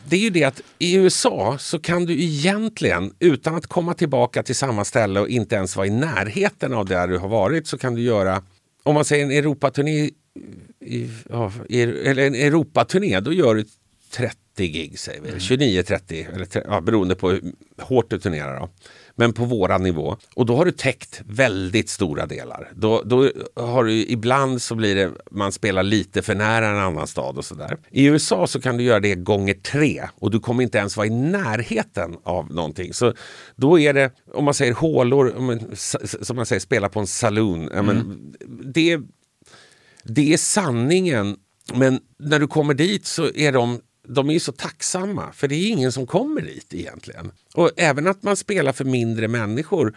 [0.04, 4.42] det är ju det att i USA så kan du egentligen, utan att komma tillbaka
[4.42, 7.78] till samma ställe och inte ens vara i närheten av där du har varit, så
[7.78, 8.42] kan du göra,
[8.82, 10.10] om man säger en Europaturné,
[10.84, 13.64] i, ja, i, eller en Europaturné, då gör du
[14.56, 15.30] gig säger vi.
[15.30, 17.42] 29-30, eller tre- ja, beroende på hur
[17.80, 18.60] hårt du turnerar.
[18.60, 18.68] Då.
[19.20, 20.16] Men på våran nivå.
[20.34, 22.72] Och då har du täckt väldigt stora delar.
[22.74, 27.06] Då, då har du, ibland så blir det, man spelar lite för nära en annan
[27.06, 27.78] stad och sådär.
[27.90, 31.06] I USA så kan du göra det gånger tre och du kommer inte ens vara
[31.06, 32.94] i närheten av någonting.
[32.94, 33.14] Så
[33.56, 35.34] då är det, om man säger hålor,
[36.24, 37.70] som man säger, spela på en saloon.
[37.74, 38.32] Ja, men,
[38.74, 38.98] det,
[40.04, 41.36] det är sanningen.
[41.74, 43.80] Men när du kommer dit så är de
[44.14, 47.32] de är ju så tacksamma, för det är ingen som kommer dit egentligen.
[47.54, 49.94] Och även att man spelar för mindre människor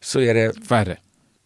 [0.00, 0.96] så är det Färre.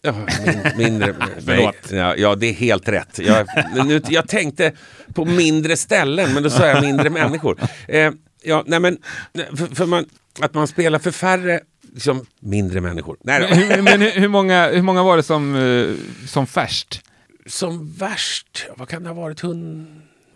[0.03, 0.13] Ja,
[0.47, 1.15] min, mindre...
[1.45, 1.91] Förlåt.
[1.91, 3.19] ja, ja, det är helt rätt.
[3.19, 3.47] Jag,
[3.87, 4.73] nu, jag tänkte
[5.15, 7.61] på mindre ställen, men då sa jag mindre människor.
[7.89, 8.11] Eh,
[8.43, 8.99] ja, nej, men,
[9.35, 10.07] för, för man,
[10.41, 11.61] att man spelar för färre,
[11.95, 13.17] liksom, mindre människor.
[13.21, 13.55] Nej.
[13.55, 17.01] Hur- Men hur, hur, många, hur många var det som, eh, som färst?
[17.47, 19.41] Som värst, vad kan det ha varit?
[19.41, 19.87] Hun,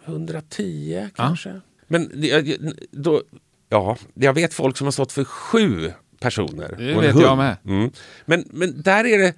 [0.04, 1.60] 110 kanske?
[1.88, 3.22] Men det- jag- då,
[3.68, 6.74] ja, jag vet folk som har stått för sju personer.
[6.78, 7.24] Det vet hund.
[7.24, 7.56] jag med.
[7.66, 7.90] Mm.
[8.26, 9.34] Men, men där är det,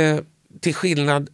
[0.00, 0.20] eh,
[0.60, 1.30] till skillnad,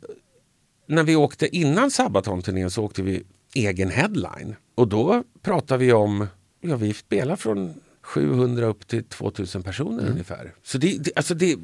[0.86, 3.22] när vi åkte innan Sabaton-turnén så åkte vi
[3.54, 4.56] egen headline.
[4.74, 6.26] Och då pratar vi om,
[6.60, 10.12] ja vi spelar från 700 upp till 2000 personer Mm.
[10.12, 10.52] ungefär.
[10.62, 11.56] Så det, det, alltså det,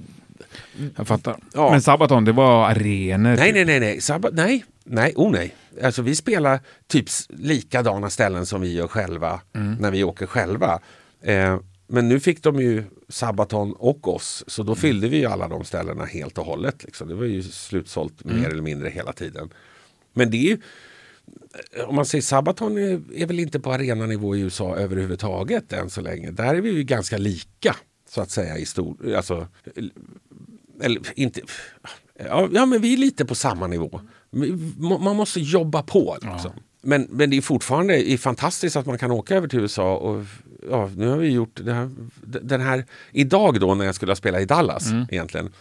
[0.97, 1.37] Jag fattar.
[1.55, 1.71] Ja.
[1.71, 3.37] Men Sabaton, det var arenor.
[3.37, 4.01] Nej, nej, nej, nej.
[4.01, 5.55] Sabbat, nej, nej, oh nej.
[5.83, 9.41] Alltså vi spelar typ likadana ställen som vi gör själva
[9.81, 10.81] när vi åker själva.
[11.23, 15.49] Eh, men nu fick de ju Sabaton och oss, så då fyllde vi ju alla
[15.49, 16.85] de ställena helt och hållet.
[16.85, 17.09] Liksom.
[17.09, 19.51] Det var ju slutsålt mer eller mindre hela tiden.
[20.13, 20.59] Men det är ju,
[21.87, 26.01] om man säger Sabaton är, är väl inte på arenanivå i USA överhuvudtaget än så
[26.01, 26.31] länge.
[26.31, 27.77] Där är vi ju ganska lika
[28.09, 29.49] så att säga i stor, alltså
[30.81, 31.41] eller inte,
[32.53, 34.01] ja men vi är lite på samma nivå.
[35.01, 36.17] Man måste jobba på.
[36.23, 36.51] Liksom.
[36.83, 39.97] Men, men det är fortfarande är fantastiskt att man kan åka över till USA.
[39.97, 40.25] Och,
[40.71, 41.91] ja, nu har vi gjort här,
[42.23, 42.85] den här...
[43.13, 45.53] Idag då när jag skulle spela i Dallas egentligen.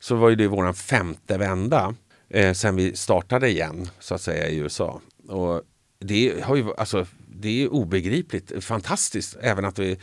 [0.00, 1.94] Så var ju det våran femte vända
[2.28, 5.00] eh, sen vi startade igen så att säga i USA.
[5.28, 5.62] Och
[5.98, 9.36] det, har ju, alltså, det är obegripligt, fantastiskt.
[9.40, 9.98] Även att vi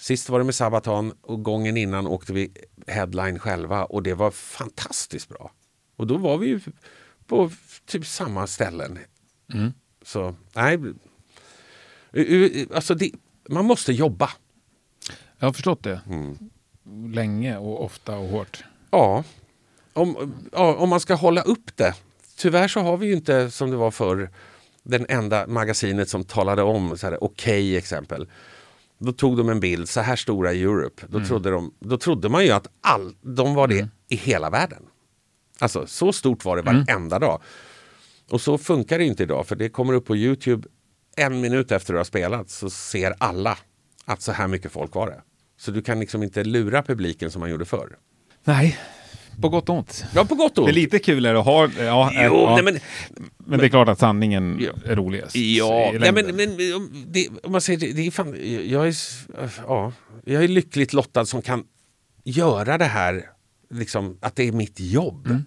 [0.00, 2.52] Sist var det med Sabaton och gången innan åkte vi
[2.86, 5.50] headline själva och det var fantastiskt bra.
[5.96, 6.60] Och då var vi ju
[7.30, 7.50] på
[7.86, 8.98] typ samma ställen.
[10.02, 10.78] Så nej,
[12.74, 13.10] alltså det,
[13.48, 14.30] man måste jobba.
[15.38, 16.00] Jag har förstått det.
[16.06, 16.38] Mm.
[17.14, 18.64] Länge och ofta och hårt.
[18.90, 19.24] Ja.
[19.92, 21.94] Om, ja, om man ska hålla upp det.
[22.36, 24.30] Tyvärr så har vi ju inte som det var förr
[24.82, 28.28] den enda magasinet som talade om så här, okej exempel.
[28.98, 31.06] Då tog de en bild, så här stora i Europe.
[31.08, 34.82] Då, trodde, de, då trodde man ju att all, de var det i hela världen.
[35.60, 37.42] Alltså så stort var det varenda dag.
[38.30, 40.68] Och så funkar det inte idag för det kommer upp på Youtube
[41.16, 43.58] en minut efter du har spelat så ser alla
[44.04, 45.20] att så här mycket folk var det.
[45.58, 47.96] Så du kan liksom inte lura publiken som man gjorde förr.
[48.44, 48.78] Nej,
[49.42, 50.04] på gott och ont.
[50.14, 50.74] Ja, på gott och Det är ont.
[50.74, 51.68] lite kul att ha.
[51.78, 52.54] Ja, Jo, ja.
[52.54, 52.78] nej, men,
[53.38, 54.90] men det är klart att sanningen Ja.
[54.92, 55.36] är roligast.
[55.36, 56.56] ja, nej, men, men
[57.06, 58.36] det, om man säger det, det är fan,
[58.70, 58.94] jag är,
[59.66, 59.92] ja,
[60.24, 61.64] jag är lyckligt lottad som kan
[62.24, 63.24] göra det här,
[63.70, 65.26] liksom, att det är mitt jobb.
[65.26, 65.44] Mm.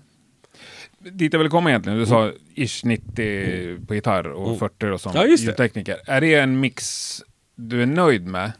[1.12, 5.16] Dit jag vill komma egentligen, du sa ish 90 på gitarr och 40 och sånt.
[5.16, 5.26] Mm.
[5.26, 5.50] Ja, just det.
[5.50, 5.98] Ljudtekniker.
[6.06, 7.22] Är det en mix
[7.56, 8.52] du är nöjd med?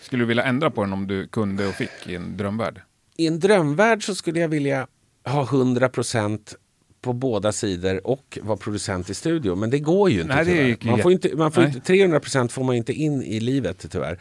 [0.00, 2.80] Skulle du vilja ändra på den om du kunde och fick i en drömvärld?
[3.16, 4.86] I en drömvärld så skulle jag vilja
[5.24, 6.54] ha 100%
[7.00, 9.54] på båda sidor och vara producent i studio.
[9.54, 10.66] Men det går ju inte Nej, tyvärr.
[10.66, 14.18] ju man får inte, man får inte, 300% får man inte in i livet tyvärr.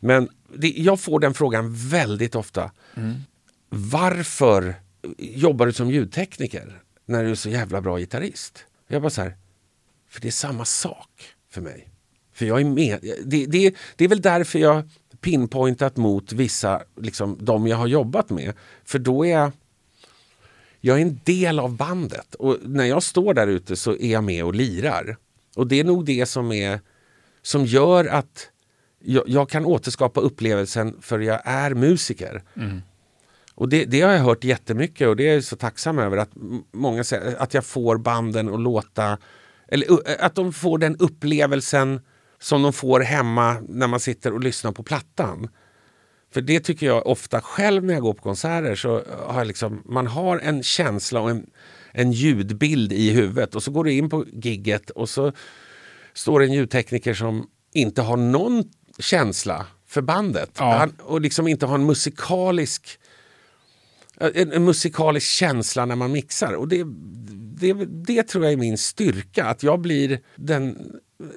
[0.00, 2.70] Men det, jag får den frågan väldigt ofta.
[2.94, 3.14] Mm.
[3.68, 4.74] Varför
[5.18, 8.64] jobbar du som ljudtekniker när du är så jävla bra gitarrist?
[8.88, 9.36] Jag bara så här,
[10.08, 11.10] för det är samma sak
[11.50, 11.88] för mig.
[12.32, 12.98] För jag är med.
[13.24, 14.88] Det, det, det är väl därför jag
[15.20, 18.52] pinpointat mot vissa, liksom de jag har jobbat med.
[18.84, 19.52] För då är jag,
[20.80, 22.34] jag är en del av bandet.
[22.34, 25.16] Och när jag står där ute så är jag med och lirar.
[25.56, 26.80] Och det är nog det som, är,
[27.42, 28.50] som gör att
[28.98, 32.42] jag, jag kan återskapa upplevelsen för jag är musiker.
[32.56, 32.82] Mm.
[33.56, 36.30] Och det, det har jag hört jättemycket och det är jag så tacksam över att
[36.72, 39.18] många säger att jag får banden att låta
[39.68, 39.86] eller
[40.20, 42.00] att de får den upplevelsen
[42.38, 45.48] som de får hemma när man sitter och lyssnar på plattan.
[46.32, 49.82] För det tycker jag ofta själv när jag går på konserter så har jag liksom,
[49.84, 51.46] man har en känsla och en,
[51.92, 55.32] en ljudbild i huvudet och så går du in på gigget och så
[56.14, 58.64] står det en ljudtekniker som inte har någon
[58.98, 60.76] känsla för bandet Ja.
[60.76, 62.98] Han, och liksom inte har en musikalisk
[64.20, 66.52] Eh, en, en musikalisk känsla när man mixar.
[66.52, 66.84] Och det,
[67.60, 70.90] det, det tror jag är min styrka, att jag blir den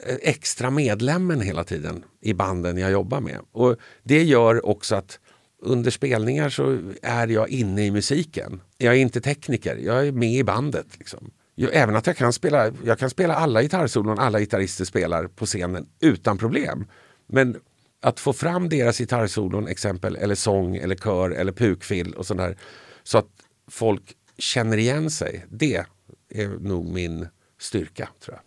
[0.05, 3.39] eh, extra medlemmen hela tiden i banden jag jobbar med.
[3.51, 5.19] Och Det gör också att
[5.61, 8.61] under spelningar så är jag inne i musiken.
[8.77, 10.87] Jag är inte tekniker, jag är med i bandet.
[10.97, 11.31] Liksom.
[11.55, 15.45] Jag, även att jag kan spela, jag kan spela alla gitarrsolon alla gitarrister spelar på
[15.45, 16.87] scenen utan problem.
[17.27, 17.57] Men
[18.01, 22.57] att få fram deras gitarrsolon exempel eller sång eller kör eller pukfill och sånt där
[23.03, 23.29] så att
[23.67, 25.45] folk känner igen sig.
[25.49, 25.85] Det
[26.29, 27.27] är nog min
[27.59, 28.43] styrka tror jag.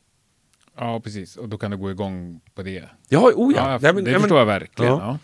[0.87, 1.37] Ja, precis.
[1.37, 2.85] Och då kan du gå igång på det.
[3.09, 3.71] Ja, oh ja.
[3.73, 4.93] Ja, ja, men, det ja, men- förstår jag verkligen.
[4.93, 5.19] Ja.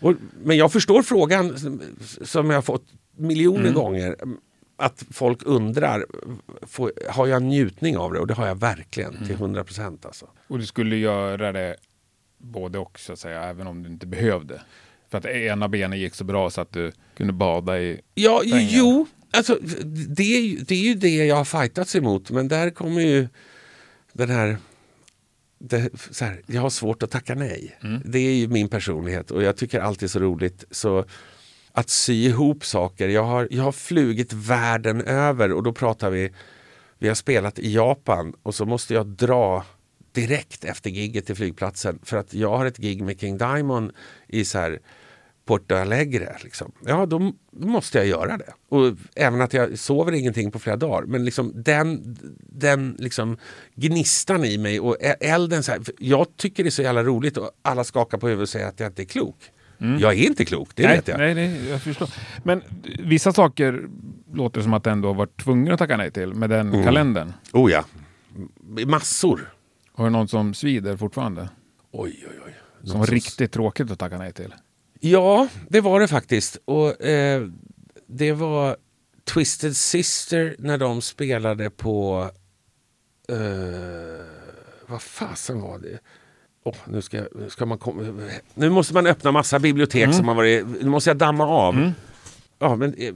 [0.00, 1.58] Och, men jag förstår frågan
[2.24, 2.84] som, jag har fått
[3.16, 3.74] miljoner Mm.
[3.74, 4.16] gånger.
[4.78, 6.06] Att folk undrar,
[6.62, 8.20] får, har jag njutning av det?
[8.20, 9.26] Och det har jag verkligen Mm.
[9.26, 10.06] till 100 procent.
[10.06, 10.28] Alltså.
[10.48, 11.76] Och du skulle göra det
[12.46, 14.60] både och, så att säga, även om du inte behövde.
[15.10, 18.00] För att ena benen gick så bra så att du kunde bada i...
[18.14, 18.68] Ja, Pengar.
[18.70, 19.58] jo, alltså,
[20.08, 22.30] det, det är ju det jag har fightats emot.
[22.30, 23.28] Men där kommer ju
[24.12, 24.58] den här...
[25.58, 27.78] Det, så här jag har svårt att tacka nej.
[28.04, 30.64] Det är ju min personlighet och jag tycker allt är så roligt.
[30.70, 31.04] Så
[31.72, 33.08] att sy ihop saker.
[33.08, 36.32] Jag har, jag har flugit världen över och då pratar vi...
[36.98, 39.64] Vi har spelat i Japan och så måste jag dra
[40.16, 43.92] direkt efter gigget till flygplatsen för att jag har ett gig med King Diamond
[44.28, 44.78] i så här
[45.46, 46.36] Porto Alegre.
[46.44, 46.72] Liksom.
[46.86, 48.52] Ja, då, då måste jag göra det.
[48.68, 51.06] Och även att jag sover ingenting på flera dagar.
[51.06, 53.36] Men liksom den, den liksom
[53.74, 55.62] gnistan i mig och elden.
[55.62, 58.48] Så här, jag tycker det är så jävla roligt och alla skakar på huvudet och
[58.48, 59.36] säger att jag inte är klok.
[59.78, 61.18] Jag är inte klok, det nej, vet jag.
[61.18, 62.08] Nej, nej, jag förstår.
[62.42, 62.62] Men
[63.04, 63.88] vissa saker
[64.34, 66.84] låter som att du ändå varit tvungen att tacka nej till med den Mm.
[66.84, 67.32] kalendern.
[67.52, 67.84] Oh ja,
[68.86, 69.52] massor.
[69.96, 71.48] Har du någon som svider fortfarande?
[71.92, 72.54] Oj, oj, oj.
[72.84, 74.54] Som var riktigt tråkigt att tacka nej till?
[75.00, 76.58] Ja, det var det faktiskt.
[76.64, 77.48] Och eh,
[78.06, 78.76] Det var
[79.24, 82.30] Twisted Sister när de spelade på...
[83.28, 83.36] Eh,
[84.86, 85.98] vad fasen var det?
[86.64, 88.28] Åh, nu, ska, nu ska man komma...
[88.54, 90.66] Nu måste man öppna massa bibliotek som har varit...
[90.82, 91.92] Nu måste jag damma av.
[92.58, 93.14] Ja, men, eh,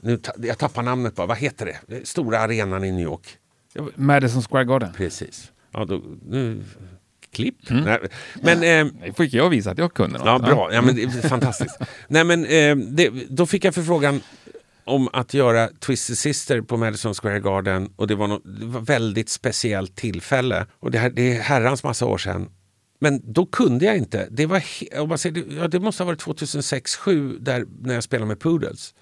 [0.00, 1.26] nu, jag tappar namnet bara.
[1.26, 2.06] Vad heter det?
[2.06, 3.38] Stora arenan i New York.
[3.94, 4.92] Madison Square Garden.
[4.96, 5.52] Precis.
[5.76, 6.64] Ja, då, nu,
[7.32, 7.56] klipp.
[7.70, 7.98] Nej,
[8.42, 8.56] men...
[8.62, 10.26] Eh, Nej, fick jag visa att jag kunde något.
[10.26, 10.68] Ja, bra.
[10.72, 11.78] Ja, men det är fantastiskt.
[12.08, 14.20] Nej, men, eh, det, då fick jag förfrågan
[14.84, 18.42] om att göra Twisted Sister på Madison Square Garden och det var, ett
[18.88, 20.66] väldigt speciellt tillfälle.
[20.80, 22.48] Och det, här, det är herrans massa år sedan.
[23.00, 24.28] Men då kunde jag inte.
[24.30, 24.62] Det, var,
[25.00, 28.40] om man säger, det- ja, det måste ha varit 2006-2007 där, när jag spelade med
[28.40, 28.94] Poodles.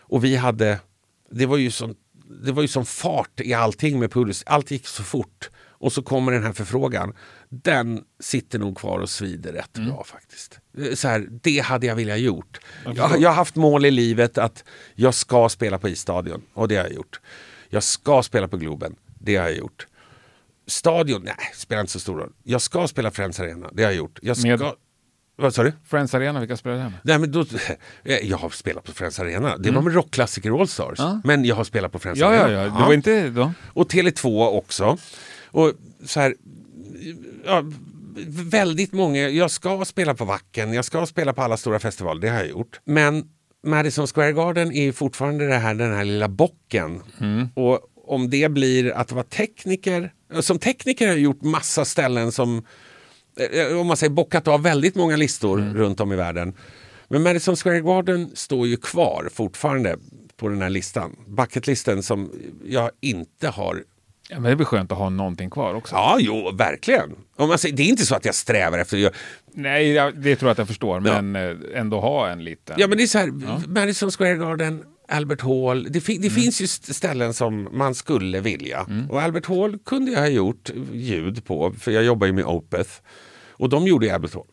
[0.00, 0.78] Och vi hade,
[1.30, 1.94] det var ju sån,
[2.44, 4.42] det var ju sån fart i allting med Poodles.
[4.46, 5.50] Allt gick så fort.
[5.80, 7.14] Och så kommer den här förfrågan.
[7.48, 10.58] Den sitter nog kvar och svider rätt bra faktiskt.
[10.78, 12.60] Eh, Så här, det hade jag velat gjort.
[12.84, 14.64] Jag, jag har haft mål i livet att
[14.94, 17.20] jag ska spela på isstadion och det har jag gjort.
[17.68, 19.86] Jag ska spela på Globen, det har jag gjort.
[20.66, 22.32] Stadion, nej, spelar inte så stor roll.
[22.42, 24.18] Jag ska spela Friends Arena, det har jag gjort.
[24.22, 24.48] Jag ska...
[24.48, 24.72] Med-
[25.36, 25.72] Vad sa du?
[25.86, 26.92] Friends Arena, vilka spelar det med?
[27.02, 27.44] Nej, men då,
[28.22, 29.56] jag har spelat på Friends Arena.
[29.56, 30.98] Det var med rockklassiker Allstars.
[30.98, 31.20] Ja.
[31.24, 32.62] Men jag har spelat på Friends Ja, ja, Arena.
[32.62, 32.64] ja.
[32.64, 33.52] Det var inte då.
[33.72, 34.98] Och Tele2 också.
[35.52, 35.72] Och
[36.04, 36.34] så här,
[37.44, 37.64] ja,
[38.50, 42.28] väldigt många, jag ska spela på Wacken, jag ska spela på alla stora festivaler, det
[42.28, 42.80] har jag gjort.
[42.84, 43.24] Men
[43.66, 47.02] Madison Square Garden är ju fortfarande det här, den här lilla bocken.
[47.54, 52.66] Och om det blir att vara tekniker, som tekniker har jag gjort massa ställen som,
[53.52, 56.54] eh, om man säger bockat av väldigt många listor runt om i världen.
[57.08, 59.96] Men Madison Square Garden står ju kvar fortfarande
[60.36, 61.16] på den här listan.
[61.26, 62.32] Bucketlisten som
[62.64, 63.84] jag inte har
[64.30, 65.94] Ja, men det är väl skönt att ha någonting kvar också.
[65.94, 67.10] Ja, jo, verkligen.
[67.36, 69.12] Om man säger, det är inte så att jag strävar efter göra...
[69.54, 72.76] Nej, jag, det tror jag att jag förstår, men eh, ändå ha en liten.
[72.78, 73.32] Ja, men det är så här,
[73.68, 75.86] Madison Square Garden, Albert Hall.
[75.90, 78.86] Det, fi, det finns ju st- ställen som man skulle vilja.
[79.10, 82.90] Och Albert Hall kunde jag ha gjort ljud på, för jag jobbar ju med Opeth.
[83.50, 84.46] Och de gjorde ju Albert Hall,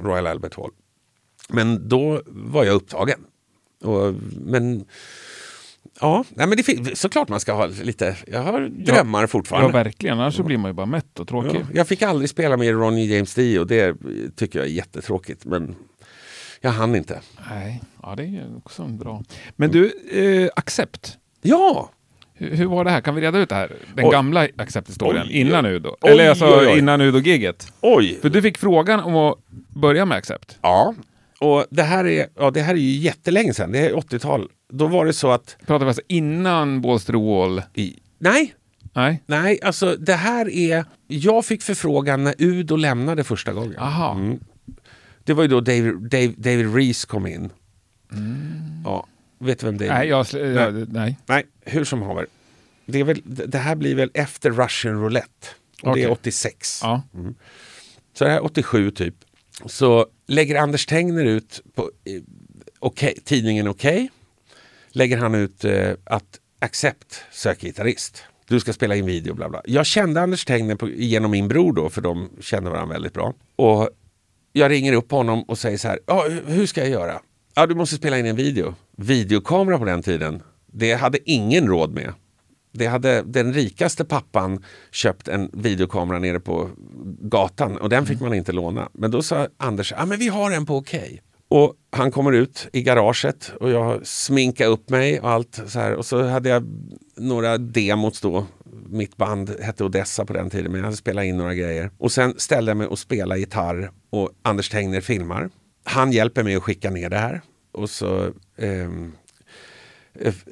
[0.00, 0.70] Royal Albert Hall.
[1.48, 3.18] Men då var jag upptagen.
[3.84, 4.84] Och, men
[6.02, 8.16] ja, nej, men det såklart man ska ha lite...
[8.26, 9.72] Jag har drömmar ja, fortfarande.
[9.72, 10.20] verkligen.
[10.20, 11.60] Annars så blir man ju bara mätt och tråkig.
[11.60, 13.96] Ja, jag fick aldrig spela med Ronny James Dio och det
[14.36, 15.44] tycker jag är jättetråkigt.
[15.44, 15.74] Men
[16.60, 17.20] jag hann inte.
[17.50, 19.22] Nej, ja, det är ju också bra.
[19.56, 21.18] Men du, eh, Accept.
[21.42, 21.90] Ja!
[22.34, 23.00] Hur, hur var det här?
[23.00, 23.72] Kan vi reda ut det här?
[23.94, 24.10] Den Oj.
[24.12, 25.26] gamla Accept-historien.
[25.30, 25.96] Innan då?
[26.00, 26.78] Oj, Eller alltså oj, oj.
[26.78, 27.72] innan Udo-giget.
[27.80, 28.18] Oj!
[28.22, 29.38] För du fick frågan om att
[29.68, 30.58] börja med Accept.
[30.62, 30.94] Ja.
[31.42, 33.72] Och det här är, ja, det här är ju jättelänge sedan.
[33.72, 34.48] Det är 80-tal.
[34.72, 35.56] Då var det så att...
[35.66, 37.62] Pratar vi alltså innan Bålster Wall?
[37.74, 38.54] I, nej,
[38.94, 39.22] Nej?
[39.26, 40.84] nej, alltså det här är...
[41.06, 43.78] Jag fick förfrågan när Udo lämnade första gången.
[43.78, 44.14] Aha.
[44.14, 44.40] Mm.
[45.24, 47.50] Det var ju då David, David, David Reese kom in.
[48.84, 49.06] Ja,
[49.38, 49.90] vet du vem det är?
[49.90, 49.98] Mm.
[49.98, 51.18] Nej, jag, jag, nej.
[51.26, 52.26] Nej, hur som haver.
[52.86, 55.48] Det, är väl, det här blir väl efter Russian Roulette.
[55.82, 56.12] Och Det är Okej.
[56.12, 56.80] 86.
[56.82, 57.02] Ja.
[58.14, 59.14] Så det här är 87 typ.
[59.66, 62.22] Så lägger Anders Tengner ut på eh,
[62.80, 64.10] okay, tidningen Okej.
[64.90, 68.24] lägger han ut eh, att Accept söker gitarrist.
[68.48, 69.62] Du ska spela in video bla bla.
[69.64, 73.34] Jag kände Anders Tengner på, genom min bror då för de kände varandra väldigt bra.
[73.56, 73.90] Och
[74.52, 75.98] jag ringer upp honom och säger så här.
[76.06, 77.20] Ja, hur ska jag göra?
[77.54, 78.74] Ja, du måste spela in en video.
[78.96, 80.42] Videokamera på den tiden.
[80.66, 82.14] Det hade ingen råd med.
[82.72, 86.70] Det hade den rikaste pappan köpt en videokamera nere på
[87.20, 88.88] gatan och den fick man inte låna.
[88.92, 91.22] Men då sa Anders, ja men vi har en på okej.
[91.48, 95.94] Och han kommer ut i garaget och jag sminkar upp mig och allt så här.
[95.94, 96.64] Och så hade jag
[97.16, 98.46] några demos då.
[98.88, 101.90] Mitt band hette Odessa på den tiden men jag hade spelat in några grejer.
[101.98, 105.50] Och sen ställde jag mig och spelade gitarr och Anders Tengner filmar.
[105.84, 107.40] Han hjälper mig att skicka ner det här.
[107.72, 108.90] Och så Eh,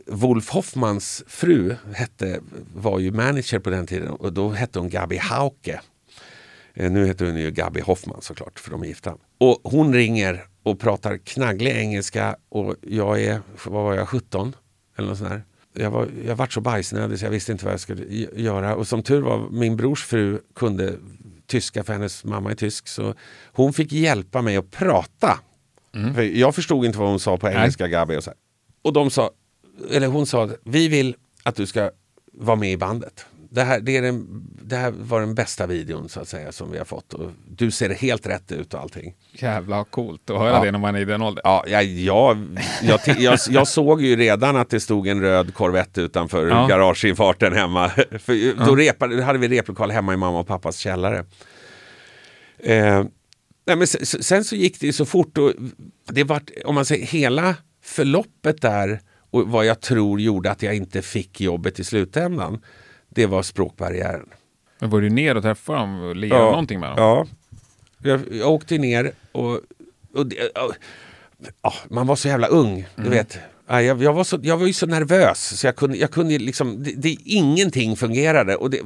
[0.06, 2.40] Wolf Hoffmans fru hette,
[2.74, 5.80] var ju manager på den tiden och då hette hon Gabi Hauke.
[6.74, 9.16] Eh, Nu heter hon ju Gabi Hoffman såklart för de är gifta.
[9.38, 14.56] Och hon ringer och pratar knagglig engelska och jag är, vad var jag, 17?
[14.98, 15.42] Eller något sånt där.
[15.72, 18.04] Jag, var, jag vart så bajsnödig så jag visste inte vad jag skulle
[18.36, 18.74] göra.
[18.76, 20.94] Och som tur var, min brors fru kunde
[21.46, 22.88] tyska för hennes mamma är tysk.
[22.88, 23.14] Så
[23.52, 25.38] hon fick hjälpa mig att prata.
[26.14, 28.16] För jag förstod inte vad hon sa på engelska, Gabi.
[28.16, 28.36] Och, så här.
[28.82, 29.30] och de sa,
[29.90, 31.90] eller hon sa, att vi vill att du ska
[32.32, 33.26] vara med i bandet.
[33.52, 34.26] Det här, det, är den,
[34.62, 37.14] det här var den bästa videon så att säga som vi har fått.
[37.14, 39.14] Och du ser helt rätt ut och allting.
[39.32, 40.64] Jävla coolt att höra Ja.
[40.64, 41.42] det när man är i den åldern.
[41.44, 42.38] Ja, jag, jag,
[42.82, 46.66] jag, jag, jag såg ju redan att det stod en röd Corvette utanför Ja.
[46.66, 47.88] garageinfarten hemma.
[48.18, 51.24] För då, repade, då hade vi replokal hemma i mamma och pappas källare.
[52.58, 53.04] Eh,
[53.66, 55.38] nej, men sen, sen så gick det ju så fort.
[55.38, 55.52] Och
[56.08, 57.54] det vart, om man säger hela
[57.84, 59.00] förloppet där
[59.30, 62.58] och vad jag tror gjorde att jag inte fick jobbet i slutändan.
[63.08, 64.28] Det var språkbarriären.
[64.78, 66.96] Men var du ner och träffade dem och lirade någonting med dem?
[66.98, 67.26] Ja.
[68.02, 69.60] Jag, jag åkte ner och,
[70.14, 70.70] och det, ja,
[71.62, 72.86] ja, man var så jävla ung.
[72.96, 73.12] Du Mm.
[73.12, 73.38] vet.
[73.66, 76.38] Ja, Jag, jag, var så, jag var ju så nervös så jag kunde, jag kunde
[76.38, 78.56] liksom, det, det, ingenting fungerade.
[78.56, 78.80] Och det,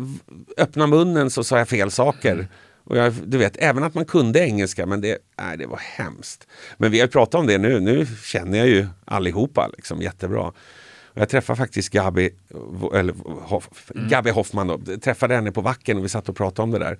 [0.56, 2.48] öppna munnen så sa jag fel saker.
[2.84, 6.46] Och jag, du vet, även att man kunde engelska, men det, nej, det var hemskt.
[6.78, 10.52] Men vi har pratat om det nu, nu känner jag ju allihopa liksom, jättebra.
[11.14, 12.30] Och jag träffade faktiskt Gabi,
[12.94, 14.08] eller Hoff, Mm.
[14.08, 14.80] Gabi Hoffman, då.
[14.86, 16.98] Jag träffade henne på Wacken och vi satt och pratade om det där.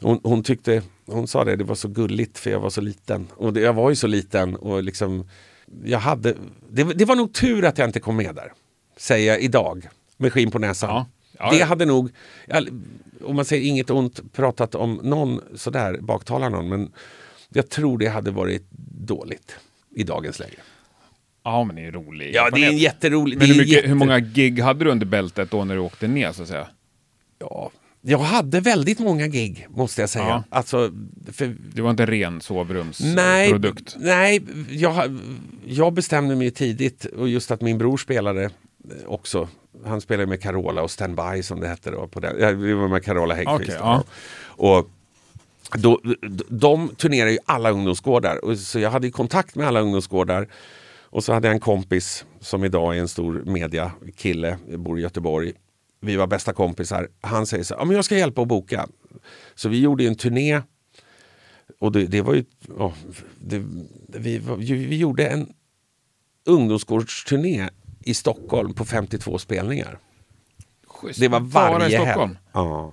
[0.00, 3.26] Hon, hon tyckte, hon sa det, det var så gulligt för jag var så liten.
[3.34, 5.28] Och det, jag var ju så liten och liksom,
[5.84, 6.34] jag hade,
[6.70, 8.52] det, det var nog tur att jag inte kom med där.
[8.96, 10.90] Säger jag idag, med skinn på näsan.
[10.90, 11.06] Ja.
[11.42, 12.10] Ja, det hade nog,
[13.24, 16.92] om man säger inget ont, pratat om någon sådär, baktalar någon, men
[17.48, 18.64] jag tror det hade varit
[18.98, 19.56] dåligt
[19.96, 20.56] i dagens läge.
[21.44, 22.34] Ja, men det är roligt.
[22.34, 23.38] Ja, det är en jätterolig...
[23.38, 26.08] Men hur, mycket, jätte- hur många gig hade du under bältet då när du åkte
[26.08, 26.66] ner så att säga?
[27.38, 27.70] Ja,
[28.00, 30.24] jag hade väldigt många gig, måste jag säga.
[30.24, 30.44] Ja.
[30.50, 30.92] Alltså,
[31.32, 33.96] för Det var inte en ren Nej, sovrumsprodukt?
[33.98, 35.18] nej jag,
[35.66, 38.50] jag bestämde mig tidigt och just att min bror spelade
[39.06, 39.48] också.
[39.84, 42.06] Han spelade med Carola och Standby som det hette då.
[42.06, 42.36] På den.
[42.40, 43.70] Ja, Vi var med Carola Häggkvist.
[43.70, 43.76] Då.
[43.78, 44.04] ja.
[44.44, 44.90] Och
[45.74, 46.00] då,
[46.48, 48.44] de turnerar ju alla ungdomsgårdar.
[48.44, 50.48] Och så jag hade ju kontakt med alla ungdomsgårdar.
[51.02, 55.52] Och så hade jag en kompis som idag är en stor mediakille, bor i Göteborg.
[56.00, 57.08] Vi var bästa kompisar.
[57.20, 58.86] Han säger så här, ja, men jag ska hjälpa att boka.
[59.54, 60.60] Så vi gjorde ju en turné
[61.80, 62.44] och det, det var ju...
[62.78, 62.92] ja,
[63.38, 63.62] det,
[64.06, 65.52] vi, ju- vi gjorde en
[66.46, 67.68] ungdomsgårdsturné
[68.04, 69.98] i Stockholm på 52 spelningar.
[70.86, 71.20] Schysst.
[71.20, 72.30] Det var Bara varje i Stockholm?
[72.30, 72.38] helg.
[72.52, 72.92] Ja.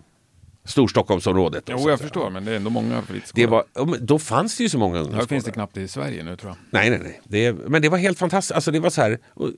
[0.66, 1.66] Storstockholmsområdet.
[1.66, 3.04] då, Jo, jag förstår, men det är ändå många.
[3.34, 5.28] Det var, ja, då fanns det ju så många ungdomsgårdar.
[5.28, 6.58] finns det knappt i Sverige nu tror jag.
[6.70, 7.22] Nej, nej, nej.
[7.24, 8.52] Det, men det var helt fantastiskt.
[8.56, 9.50] Alltså, det var så här, och,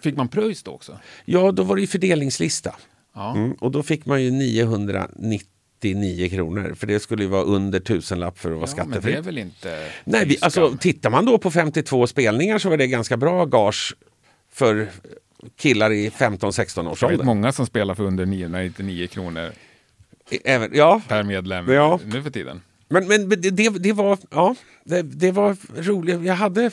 [0.00, 0.98] Fick man pröjs då också?
[1.24, 2.74] ja, då var det ju fördelningslista.
[3.14, 3.34] Ja.
[3.36, 6.74] Mm, och då fick man ju 999 kronor.
[6.74, 9.16] För det skulle ju vara under tusenlapp för att vara ja men det skattefritt.
[9.18, 9.88] är väl inte...
[10.04, 13.94] Nej, vi, alltså, tittar man då på 52 spelningar så var det ganska bra gage
[14.56, 14.88] för
[15.56, 17.24] killar i 15-16 års ålder.
[17.24, 19.50] många som spelar för under 999 kronor
[20.44, 22.00] Även, ja, per medlem Ja.
[22.04, 22.60] nu för tiden.
[22.88, 24.54] men, men det, det, var, ja,
[24.84, 26.22] det, det var roligt.
[26.22, 26.70] Jag hade i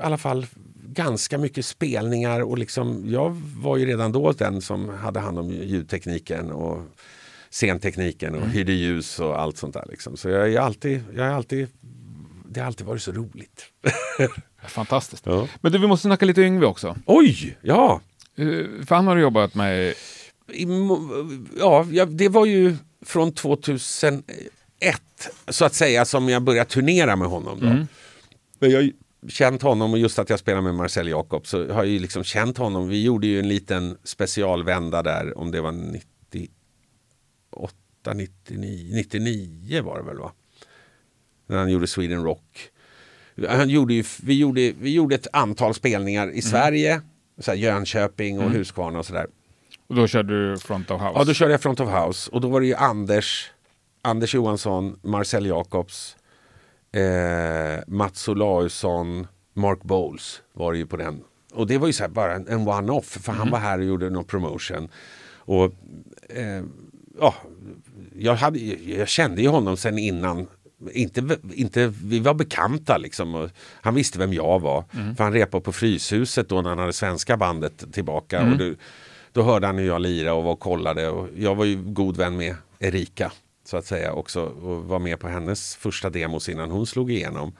[0.00, 0.46] alla fall
[0.86, 5.50] ganska mycket spelningar och liksom, jag var ju redan då den som hade hand om
[5.50, 6.82] ljudtekniken och
[7.50, 9.84] scentekniken och hyrde ljus och allt sånt där.
[9.90, 10.16] Liksom.
[10.16, 11.68] Så jag är alltid, jag är alltid,
[12.48, 13.64] det har alltid varit så roligt.
[14.68, 15.26] Fantastiskt.
[15.26, 15.48] Ja.
[15.60, 16.96] Men du, vi måste snacka lite Yngve också.
[17.06, 18.00] Oj, ja!
[18.86, 19.94] För han har du jobbat med...
[21.58, 24.22] Ja, det var ju från 2001
[25.48, 27.58] så att säga som jag började turnera med honom.
[27.60, 27.86] Då.
[28.58, 28.90] Men jag har
[29.28, 32.24] känt honom och just att jag spelar med Marcel Jacob så har jag ju liksom
[32.24, 32.88] känt honom.
[32.88, 36.54] Vi gjorde ju en liten specialvända där om det var 98
[38.14, 40.32] 99, 99 var det väl va?
[41.46, 42.70] När han gjorde Sweden Rock.
[43.48, 47.00] Han gjorde ju, vi, gjorde, vi gjorde ett antal spelningar i Sverige.
[47.38, 49.26] Så här Jönköping och Huskvarna och sådär.
[49.88, 51.12] Och då körde du Front of House?
[51.14, 53.50] Ja, då körde jag Front of House och då var det ju Anders,
[54.02, 56.16] Anders Johansson, Marcel Jacobs,
[56.92, 61.22] eh, Mats Olausson, Mark Bowles var det ju på den.
[61.54, 63.84] Och det var ju så här bara en, en one-off för han var här och
[63.84, 64.88] gjorde någon promotion.
[65.34, 65.64] Och
[66.28, 66.64] eh,
[67.20, 67.34] ja,
[68.16, 70.46] jag, hade, jag kände ju honom sen innan.
[70.92, 73.48] Inte, inte, vi var bekanta liksom.
[73.80, 74.84] Han visste vem jag var.
[75.16, 78.50] För han repade på Fryshuset då när han hade svenska bandet tillbaka.
[78.50, 78.74] Och då,
[79.32, 81.08] då hörde han hur jag lirade och var och kollade.
[81.08, 83.32] Och jag var ju god vän med Erika
[83.64, 84.42] så att säga också.
[84.42, 87.52] Och var med på hennes första demos innan hon slog igenom.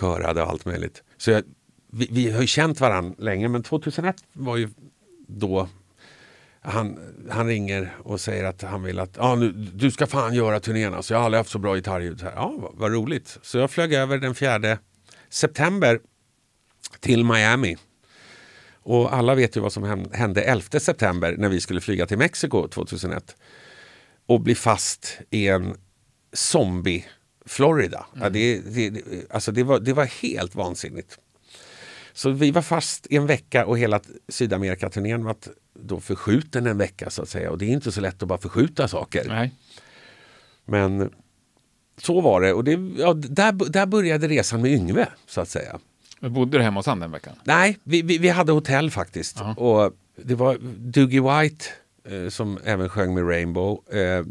[0.00, 1.02] Körade och allt möjligt.
[1.16, 1.42] Så jag,
[1.90, 4.68] vi, vi har ju känt varandra länge men 2001 var ju
[5.26, 5.68] då
[6.68, 6.98] han,
[7.30, 10.94] han ringer och säger att han vill att ah, nu, du ska fan göra turnén.
[10.94, 12.26] Alltså, jag har aldrig haft så bra gitarrljud.
[12.36, 13.38] Ja, vad, vad roligt.
[13.42, 14.78] Så jag flög över den 4
[15.28, 16.00] september
[17.00, 17.76] till Miami.
[18.82, 22.68] Och alla vet ju vad som hände 11 september när vi skulle flyga till Mexiko
[22.68, 23.36] 2001.
[24.26, 25.74] Och bli fast i en
[26.32, 27.04] zombie
[27.46, 28.06] Florida.
[28.20, 31.18] Ja, det, det, det- alltså det, var, det var helt vansinnigt.
[32.12, 35.48] Så vi var fast i en vecka och hela Sydamerikaturnén var att
[35.82, 37.50] då förskjuten en vecka så att säga.
[37.50, 39.24] Och det är inte så lätt att bara förskjuta saker.
[39.28, 39.54] Nej.
[40.64, 41.10] Men
[41.96, 45.78] så var det och det, ja, där, där började resan med Yngve så att säga.
[46.20, 47.34] Men bodde du hemma hos han den veckan?
[47.44, 49.36] Nej, vi, vi, vi hade hotell faktiskt.
[49.40, 49.54] Ja.
[49.54, 51.64] Och det var Dougie White
[52.04, 53.94] eh, som även sjöng med Rainbow.
[53.94, 54.24] Eh,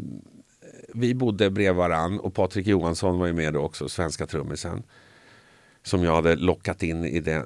[0.94, 4.82] vi bodde bredvid varann och Patrik Johansson var ju med då också, svenska trummisen.
[5.88, 7.44] Som jag hade lockat in i, det,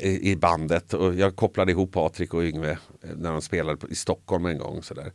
[0.00, 0.94] i, bandet.
[0.94, 4.58] Och jag kopplade ihop Patrik och Yngve eh, när de spelade på, i Stockholm en
[4.58, 4.82] gång.
[4.82, 5.12] Sådär.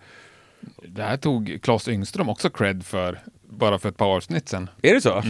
[0.87, 3.19] Det här tog Claes Yngström också cred för,
[3.49, 4.69] bara för ett par avsnitt sedan.
[4.81, 5.23] Är det så?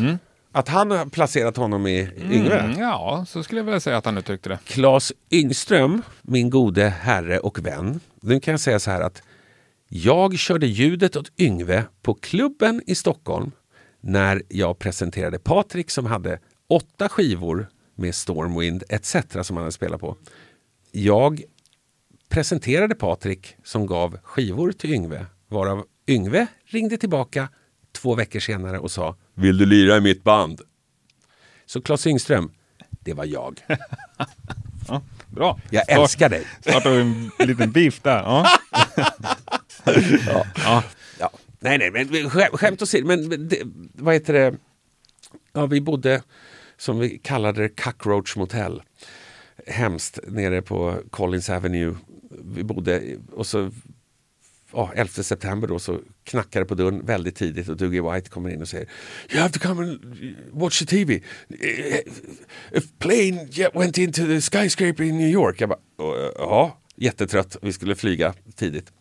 [0.51, 2.59] Att han har placerat honom i Yngve?
[2.59, 4.59] Mm, ja, så skulle jag vilja säga att han uttryckte det.
[4.65, 7.99] Claes Yngström, min gode herre och vän.
[8.21, 9.23] Nu kan jag säga så här att
[9.87, 13.51] jag körde ljudet åt Yngve på klubben i Stockholm
[14.01, 19.15] när jag presenterade Patrik som hade åtta skivor med Stormwind etc.
[19.41, 20.17] som han hade spelat på.
[20.91, 21.41] Jag
[22.29, 27.49] presenterade Patrik som gav skivor till Yngve varav Yngve ringde tillbaka
[27.91, 30.61] två veckor senare och sa Vill du lira i mitt band?
[31.65, 32.51] Så Claes Yngström,
[32.89, 33.59] det var jag.
[34.89, 35.59] Ja, bra.
[35.69, 36.47] Jag Start- älskar dig.
[36.61, 36.99] Startar vi
[37.39, 38.23] en liten beef där.
[38.23, 38.47] Ja.
[40.55, 40.83] Ja.
[41.19, 41.31] Ja.
[41.59, 43.07] Nej, nej, men skämt, åsido.
[43.07, 43.61] Men det,
[43.93, 44.55] vad heter det?
[45.53, 46.21] Ja, vi bodde,
[46.77, 48.81] som vi kallade det, Cockroach Motel.
[49.67, 51.95] Hemskt, nere på Collins Avenue.
[52.29, 53.71] Vi bodde, och så
[54.71, 58.49] oh, 11 september då så knackade det på dörren väldigt tidigt och Dougie White kommer
[58.49, 58.89] in och säger
[59.31, 59.99] You have to come and
[60.51, 61.21] watch the TV.
[62.75, 65.61] A plane went into the skyscraper in New York.
[65.61, 65.79] Jag bara,
[66.35, 67.57] ja, jättetrött.
[67.61, 68.91] Vi skulle flyga tidigt.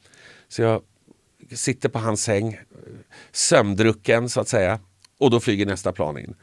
[0.48, 0.82] Så jag
[1.52, 2.58] sitter på hans säng,
[3.32, 4.80] sömndrucken så att säga.
[5.18, 6.34] Och då flyger nästa plan in.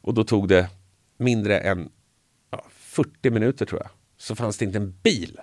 [0.00, 0.68] Och då tog det
[1.16, 1.90] mindre än
[2.50, 3.90] ja, 40 minuter tror jag.
[4.16, 5.38] Så fanns det inte en bil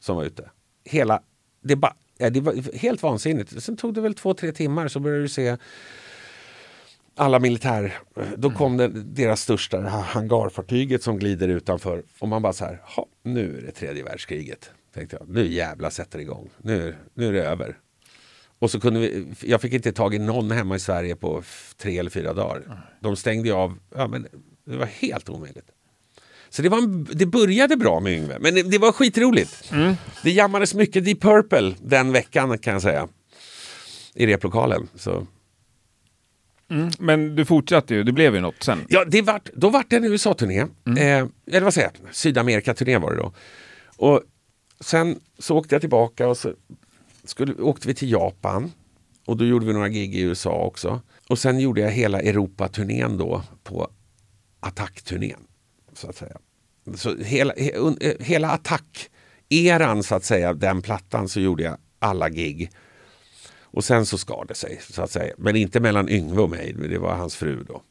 [0.00, 0.50] som var ute.
[0.84, 1.22] Hela,
[1.62, 3.62] det, ba, ja, det var helt vansinnigt.
[3.62, 5.56] Sen tog det väl två, tre timmar så började du se
[7.16, 7.98] alla militär.
[8.36, 12.02] Då kom det, deras största hangarfartyget som glider utanför.
[12.18, 14.70] Och man bara så här, "Ha, nu är det tredje världskriget.
[14.94, 16.50] Tänkte jag, nu jävla sätter det igång.
[16.58, 17.78] Nu, nu är det över.
[18.62, 21.42] Och så kunde vi, jag fick inte tag i någon hemma i Sverige på
[21.76, 22.86] tre eller fyra dagar.
[23.00, 24.26] De stängde ju av, ja, men
[24.64, 25.64] det var helt omöjligt.
[26.48, 29.72] Så det, var en, det började bra med Yngve, men det, det var skitroligt.
[30.22, 33.08] Det jammades mycket Deep Purple den veckan kan jag säga.
[34.14, 34.88] I replokalen.
[34.94, 35.26] Så.
[36.70, 36.90] Mm.
[36.98, 38.78] Men du fortsatte ju, det blev ju något sen.
[38.88, 40.60] Ja, det vart, då vart det en USA-turné.
[40.60, 40.66] Eh,
[41.46, 42.14] eller vad säger jag?
[42.14, 43.32] Sydamerika-turné var det då.
[43.96, 44.22] Och
[44.80, 46.52] sen så åkte jag tillbaka och så
[47.24, 48.72] skulle, åkte vi till Japan.
[49.26, 51.00] Och då gjorde vi några gig i USA också.
[51.28, 53.90] Och sen gjorde jag hela Europa-turnén då på
[54.60, 55.40] Attack-turnén.
[55.92, 56.36] Så att säga.
[56.94, 61.76] Så hela, he, un, eh, hela Attack-eran så att säga, den plattan så gjorde jag
[61.98, 62.70] alla gig.
[63.60, 65.34] Och sen så skar det sig så att säga.
[65.38, 67.82] Men inte mellan Yngve och mig, det var hans fru då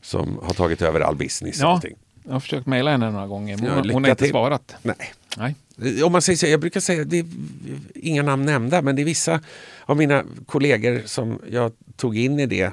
[0.00, 1.56] som har tagit över all business.
[1.56, 1.96] och Ja, allting.
[2.26, 4.30] Jag har försökt mejla henne några gånger, men hon, hon har inte till.
[4.30, 4.74] svarat.
[4.82, 5.12] Nej.
[5.36, 6.02] Nej.
[6.02, 7.26] Om man säger så, jag brukar säga, det är
[7.94, 9.40] inga namn nämnda, men det är vissa
[9.84, 12.72] av mina kollegor som jag tog in i det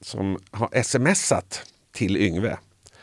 [0.00, 2.58] som har smsat till Yngve.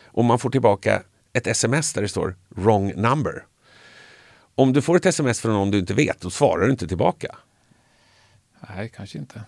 [0.06, 1.02] Och man får tillbaka
[1.34, 3.46] ett sms där det står wrong number.
[4.56, 7.36] Om du får ett sms från någon du inte vet, då svarar du inte tillbaka.
[8.76, 9.42] Nej, kanske inte.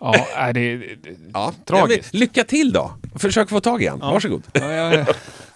[0.00, 2.12] Ja, nej, det, det, det Ja, tragiskt.
[2.12, 2.92] men lycka till då!
[3.18, 3.98] Försök få tag i han.
[3.98, 4.42] Varsågod.
[4.52, 5.06] Ja, jag,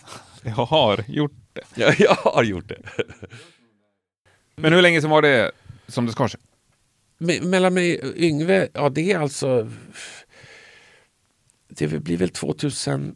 [0.42, 1.62] jag har gjort det.
[1.74, 2.78] Ja, jag har gjort det.
[4.56, 5.52] Men hur länge sedan var det
[5.88, 6.40] som det skar sig?
[7.18, 9.70] Me- mellan mig och Yngve, ja det är alltså...
[11.68, 13.14] Det blir väl 2003.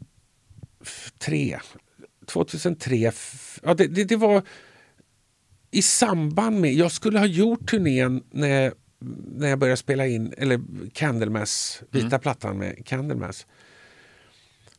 [2.25, 4.43] 2003, f- ja det, det, det var
[5.71, 10.61] i samband med, jag skulle ha gjort turnén när, när jag började spela in, eller
[10.93, 13.47] Candlemass, vita plattan med Candlemass.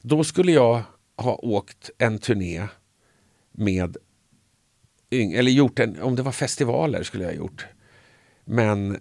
[0.00, 0.82] Då skulle jag
[1.16, 2.66] ha åkt en turné
[3.52, 3.96] med,
[5.10, 7.66] eller gjort en, om det var festivaler skulle jag ha gjort.
[8.44, 8.98] Men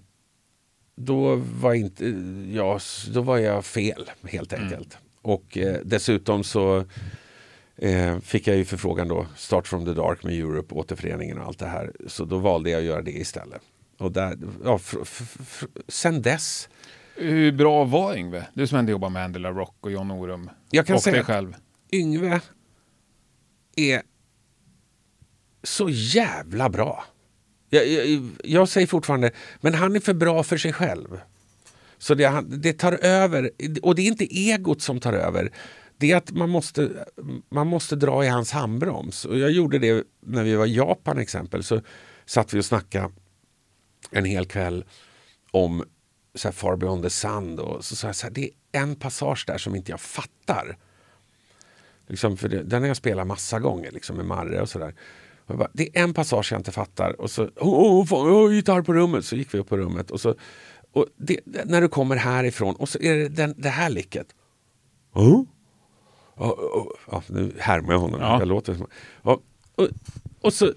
[0.96, 2.06] då var, inte
[2.54, 2.82] jag,
[3.14, 4.98] då var jag fel helt enkelt.
[5.22, 6.86] Och eh, dessutom så
[7.76, 11.60] eh, fick jag ju förfrågan då, Start from the Dark med Europe, återföreningen och allt
[11.60, 11.92] det här.
[12.08, 13.62] Så då valde jag att göra det istället.
[14.00, 14.80] Och där, ja,
[15.88, 16.70] sen dess,
[17.16, 18.48] Hur bra var Yngve?
[18.54, 20.50] Du som ändå jobbar med Angela Rock och John Orum.
[20.72, 21.56] Jag kan och säga dig själv.
[21.92, 22.42] Yngve
[23.76, 24.02] är
[25.64, 27.04] så jävla bra.
[27.70, 29.32] Jag, jag, jag säger fortfarande,
[29.62, 31.22] men han är för bra för sig själv.
[31.98, 35.52] Så det, det tar över, och det är inte egot som tar över.
[35.98, 36.90] Det är att man måste,
[37.50, 39.26] man måste dra i hans handbroms.
[39.26, 41.64] Och jag gjorde det när vi var i Japan exempel.
[41.64, 41.82] Så
[42.26, 43.12] satt vi och snackade
[44.12, 44.86] en hel kväll
[45.52, 45.84] om
[46.36, 47.60] så här, Far Beyond the Sun.
[47.60, 50.78] Och så sa jag så här, det är en passage där som inte jag fattar.
[52.08, 54.96] Liksom, för det, den har jag spelat massa gånger liksom, med Marre och sådär.
[55.46, 57.22] Och det är en passage jag inte fattar.
[57.22, 57.50] Och så,
[58.08, 59.26] fan, jag har gitarr på rummet.
[59.26, 60.12] Så gick vi upp på rummet.
[60.12, 60.36] Och så,
[60.92, 64.28] och det, när du kommer härifrån och så är det den, det här licket.
[65.14, 65.44] Oh?
[66.38, 68.22] Ja, ja, ja, nu härmar jag honom.
[68.22, 68.40] Ja.
[68.40, 68.88] Jag låter som...
[69.24, 69.40] Ja,
[69.76, 69.88] och,
[70.42, 70.74] och så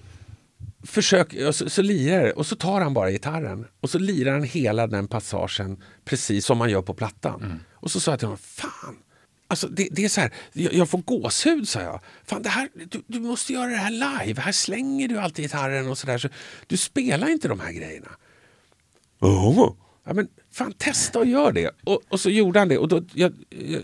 [0.83, 4.31] försöker, och så, så lirar det och så tar han bara gitarren och så lirar
[4.31, 7.59] han hela den passagen precis som man gör på plattan.
[7.73, 8.97] Och så sa jag till honom, fan,
[9.47, 11.99] alltså det, det är så här, jag, jag får gåshud sa jag.
[12.25, 15.89] Fan, det här, du, du måste göra det här live, här slänger du alltid gitarren
[15.89, 16.17] och sådär.
[16.17, 16.29] Så
[16.67, 18.09] du spelar inte de här grejerna.
[19.19, 19.73] Oh.
[20.05, 21.71] Ja, men fan, testa och gör det.
[21.83, 22.77] Och, och så gjorde han det.
[22.77, 23.81] Och då, jag, jag,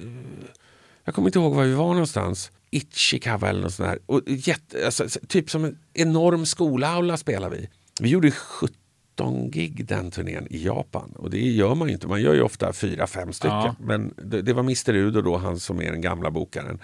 [1.04, 2.52] jag kommer inte ihåg var vi var någonstans.
[2.72, 4.00] Ichikawa eller något sånt där.
[4.06, 7.70] Och jätte, alltså, typ som en enorm skolaula spelade vi.
[8.00, 11.12] Vi gjorde 17 gig den turnén i Japan.
[11.16, 12.08] Och det gör man ju inte.
[12.08, 13.58] Man gör ju ofta fyra, fem stycken.
[13.58, 13.76] Ja.
[13.80, 16.80] Men det, det var Mr Udo då, han som är den gamla bokaren.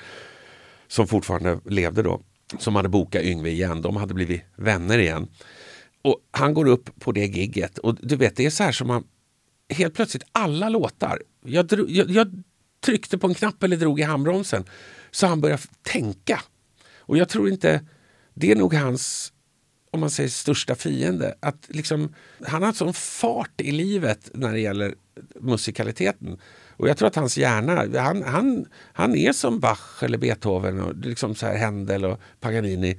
[0.87, 2.21] Som fortfarande levde då.
[2.59, 3.81] Som hade bokat Yngve igen.
[3.81, 5.27] De hade blivit vänner igen.
[6.01, 8.87] Och han går upp på det gigget och du vet det är så här som
[8.87, 9.03] man
[9.69, 11.21] helt plötsligt alla låtar.
[11.45, 12.43] Jag, jag, jag
[12.85, 14.63] tryckte på en knapp eller drog i handbromsen
[15.15, 16.41] så han börjar tänka.
[16.97, 17.85] Och jag tror inte,
[18.33, 19.33] det är nog hans
[19.91, 21.35] om man säger största fiende.
[21.39, 22.13] Att liksom,
[22.47, 24.95] han har en sån fart i livet när det gäller
[25.39, 26.39] musikaliteten.
[26.69, 30.95] Och jag tror att hans hjärna, han, han, han är som Bach eller Beethoven och
[30.95, 32.97] liksom så här Händel och Paganini.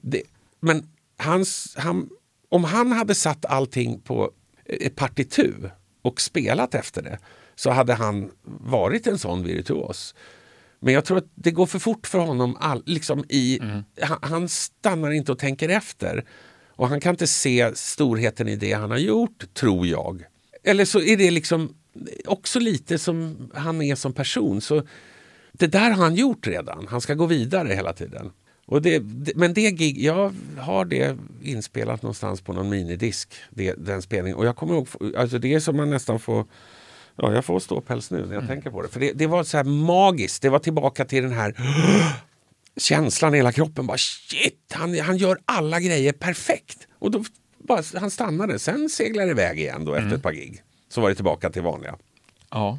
[0.00, 0.22] Det,
[0.60, 2.08] men hans, han,
[2.48, 4.30] om han hade satt allting på
[4.64, 7.18] ett partitur och spelat efter det
[7.54, 10.14] så hade han varit en sån virtuos.
[10.80, 12.56] Men jag tror att det går för fort för honom.
[12.60, 13.60] All, liksom i,
[14.00, 16.24] han, han stannar inte och tänker efter.
[16.68, 20.24] Och han kan inte se storheten i det han har gjort, tror jag.
[20.64, 21.74] Eller så är det liksom
[22.26, 24.60] också lite som han är som person.
[24.60, 24.82] Så
[25.52, 26.86] det där har han gjort redan.
[26.88, 28.30] Han ska gå vidare hela tiden.
[28.66, 29.02] Och det,
[29.36, 34.38] men det gig, jag har det inspelat någonstans på någon minidisk, det, den spelningen.
[34.38, 36.44] Och jag kommer ihåg, alltså det är som man nästan får
[37.22, 38.88] Ja, jag får ståpäls nu när jag tänker på det.
[38.88, 40.42] För det, det var så här magiskt.
[40.42, 41.54] Det var tillbaka till den här
[42.76, 43.86] känslan i hela kroppen.
[43.86, 46.88] Bara shit, han, han gör alla grejer perfekt.
[46.98, 47.24] Och då
[47.58, 48.58] bara, han stannade.
[48.58, 50.62] Sen seglade det iväg igen då efter ett par gig.
[50.88, 51.96] Så var det tillbaka till vanliga.
[52.50, 52.78] Ja.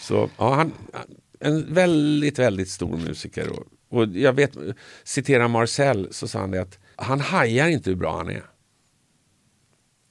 [0.00, 0.72] Så ja, han,
[1.40, 3.48] en väldigt, väldigt stor musiker.
[3.48, 4.56] Och, och jag vet,
[5.04, 8.42] citera Marcel så sa han det att han hajar inte hur bra han är.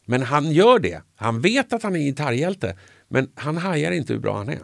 [0.06, 1.02] Men han gör det.
[1.16, 2.78] Han vet att han är gitarrhjälte.
[3.14, 4.59] Men han hajar inte hur bra han är.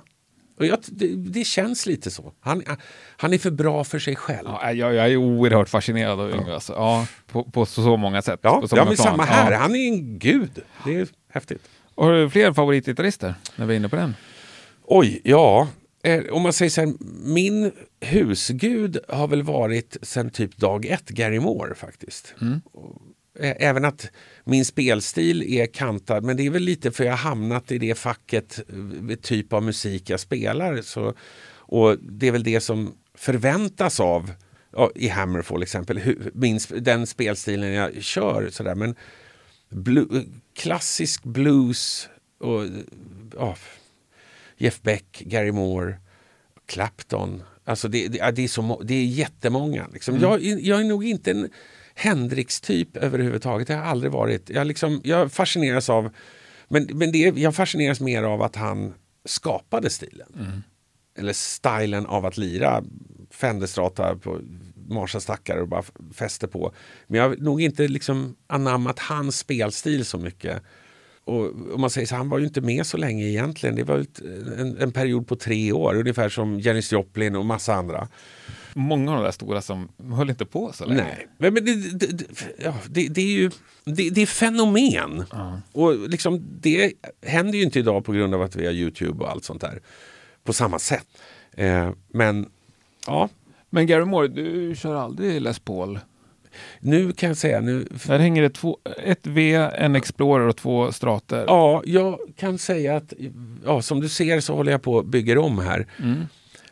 [0.60, 2.34] Och jag, det, det känns lite så.
[2.39, 2.64] Han,
[3.18, 4.47] han är för bra för sig själv.
[4.47, 6.54] Ja, jag, jag är oerhört fascinerad av Yngve.
[6.54, 6.74] Alltså.
[6.74, 8.39] Ja, på, på så, så många sätt.
[8.43, 9.52] Ja, ja men samma här.
[9.52, 9.58] Ja.
[9.58, 10.52] Han är en gud.
[10.86, 11.62] Det är häftigt.
[11.95, 14.16] Och Har du fler favoritgitarrister när vi är inne på den?
[14.84, 15.68] Oj, ja.
[16.04, 16.93] Eh, om man säger så här,
[17.24, 17.72] min
[18.02, 22.34] husgud har väl varit sen typ dag ett Gary Moore faktiskt.
[22.72, 23.02] Och,
[23.39, 24.12] eh, Även att
[24.50, 27.95] min spelstil är kantad, men det är väl lite för jag har hamnat i det
[27.95, 28.60] facket,
[29.10, 30.82] eh, typ av musik jag spelar.
[30.82, 31.14] Så,
[31.52, 34.32] och det är väl det som förväntas av
[34.95, 38.50] i Hammerfall exempel, hur, min, den spelstilen jag kör.
[38.50, 38.76] Sådär.
[38.76, 38.95] Men
[39.70, 40.08] blu,
[40.54, 42.66] klassisk blues och
[43.38, 43.56] ja,
[44.58, 45.95] Jeff Beck, Gary Moore,
[46.66, 47.43] Clapton.
[47.66, 49.88] Alltså det, det, det, är, så, det är jättemånga.
[49.93, 50.20] Liksom.
[50.20, 51.50] Jag, jag är nog inte en
[52.00, 53.68] Hendrix-typ överhuvudtaget.
[53.68, 54.50] Det har jag aldrig varit.
[54.50, 56.10] Jag, liksom, jag fascineras av...
[56.68, 58.93] Men, men det, jag fascineras mer av att han
[59.26, 60.64] skapade stilen.
[61.18, 62.84] Eller stilen av att lira
[63.32, 64.39] Fenderstrata på
[64.89, 65.84] Marshallstackar och bara
[66.14, 66.74] fäste på.
[67.08, 70.62] Men jag har nog inte liksom anammat hans spelstil så mycket.
[71.24, 73.76] Och om man säger så, han var ju inte med så länge egentligen.
[73.76, 74.06] Det var
[74.58, 78.08] en, en period på tre år, ungefär som Janis Joplin och massa andra.
[78.74, 81.17] Många av de där stora som höll inte på så länge.
[81.38, 82.26] Nej, men det, det, det,
[82.57, 83.51] ja, det, det är ju
[83.86, 85.24] det, är fenomen.
[85.72, 86.93] Och liksom, det
[87.26, 89.80] händer ju inte idag på grund av att vi har Youtube och allt sånt där
[90.43, 91.07] på samma sätt.
[91.51, 92.49] Eh, men
[93.07, 93.30] ja,
[93.70, 95.99] Men Gary Moore, du kör aldrig Les Paul?
[96.80, 100.91] nu kan jag säga nu, Där hänger det två, ett V, en Explorer och två
[100.91, 101.43] Strater.
[101.47, 103.13] Ja, jag kan säga att
[103.65, 105.88] ja, som du ser så håller jag på och bygger om här.
[105.99, 106.26] Mm.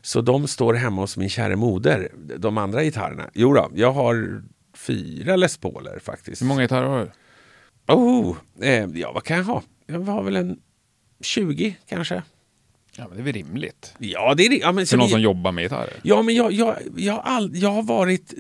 [0.08, 3.30] Så de står hemma hos min kära moder, de andra gitarrerna.
[3.34, 4.43] Jo då, jag har
[4.76, 6.41] fyra Les Pauler faktiskt.
[6.41, 7.12] Hur många gitarrer har du?
[7.93, 9.64] Oh, eh, ja, vad kan jag ha?
[9.88, 10.60] Jag har väl en
[11.22, 12.24] 20 kanske.
[12.97, 13.93] Ja, men det är väl rimligt.
[13.97, 14.60] Ja, det är.
[14.60, 15.93] Ja, men, För någon det- som jobbar med gitarrer.
[16.01, 18.34] Ja, men jag, jag, jag, har all, jag har varit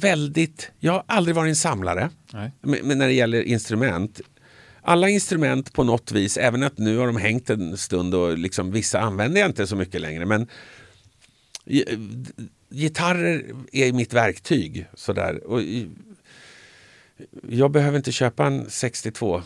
[0.00, 0.70] väldigt...
[0.78, 2.52] Jag har aldrig varit en samlare Nej.
[2.60, 4.20] men, men när det gäller instrument.
[4.82, 8.70] Alla instrument på något vis, även att nu har de hängt en stund och liksom,
[8.70, 10.26] vissa använder jag inte så mycket längre.
[10.26, 10.46] Men
[12.70, 14.86] gitarrer är mitt verktyg.
[14.94, 15.44] Sådär.
[15.46, 15.60] Och,
[17.48, 19.42] jag behöver inte köpa en 62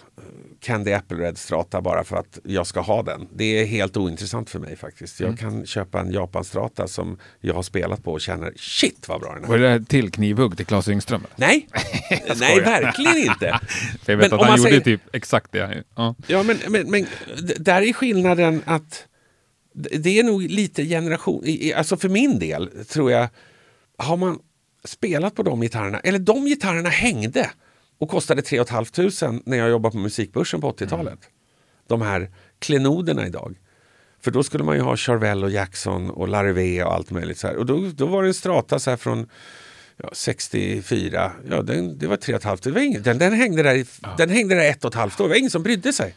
[0.60, 3.28] Candy Apple Red Strata bara för att jag ska ha den.
[3.34, 5.20] Det är helt ointressant för mig faktiskt.
[5.20, 9.20] Jag kan köpa en Japan Strata som jag har spelat på och känner shit vad
[9.20, 9.58] bra den Var är.
[9.60, 11.26] det där till knivhugg till Claes Engström?
[11.36, 11.68] Nej,
[12.40, 13.60] nej verkligen inte.
[14.06, 15.84] Jag vet Men att han gjorde säger- typ exakt det.
[15.96, 16.14] Ja.
[16.26, 17.06] Ja, men, men, men
[17.58, 19.06] där är skillnaden att
[19.74, 21.44] det är nog lite generation...
[21.76, 23.28] Alltså för min del tror jag,
[23.98, 24.38] har man
[24.84, 27.50] spelat på de gitarrerna, eller de gitarrerna hängde
[27.98, 31.18] och kostade 3 500 när jag jobbade på musikbörsen på 80-talet.
[31.88, 33.56] De här klenoderna idag.
[34.20, 37.38] För då skulle man ju ha Charvel och Jackson och Larry V och allt möjligt.
[37.38, 37.56] Så här.
[37.56, 39.28] Och då, då var det en strata så här från
[39.96, 41.32] ja, 64.
[41.50, 42.60] Ja, den, det var 3 500.
[42.62, 43.86] Det var ingen, den, den, hängde där i,
[44.18, 45.24] den hängde där ett och ett halvt år.
[45.24, 46.14] Det var ingen som brydde sig.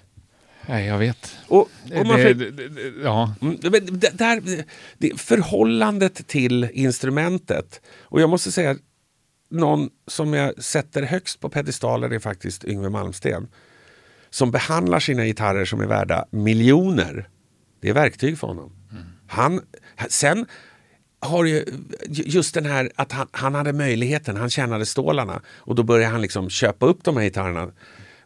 [0.68, 1.36] Nej, jag vet.
[1.48, 3.36] Och, och man det, det, det, ja.
[3.42, 3.58] Mm,
[4.14, 4.64] där,
[4.98, 7.82] det, förhållandet till instrumentet.
[8.02, 8.76] Och jag måste säga,
[9.50, 13.48] någon som jag sätter högst på pedestalen är faktiskt Yngwie Malmsteen.
[14.30, 17.30] Som behandlar sina gitarrer som är värda miljoner.
[17.82, 18.72] Det är verktyg för honom.
[19.28, 19.62] Han,
[20.10, 20.46] sen
[21.20, 21.66] har ju
[22.08, 26.22] just den här att han, han hade möjligheten, han tjänade stålarna och då började han
[26.22, 27.72] liksom köpa upp de här gitarrerna.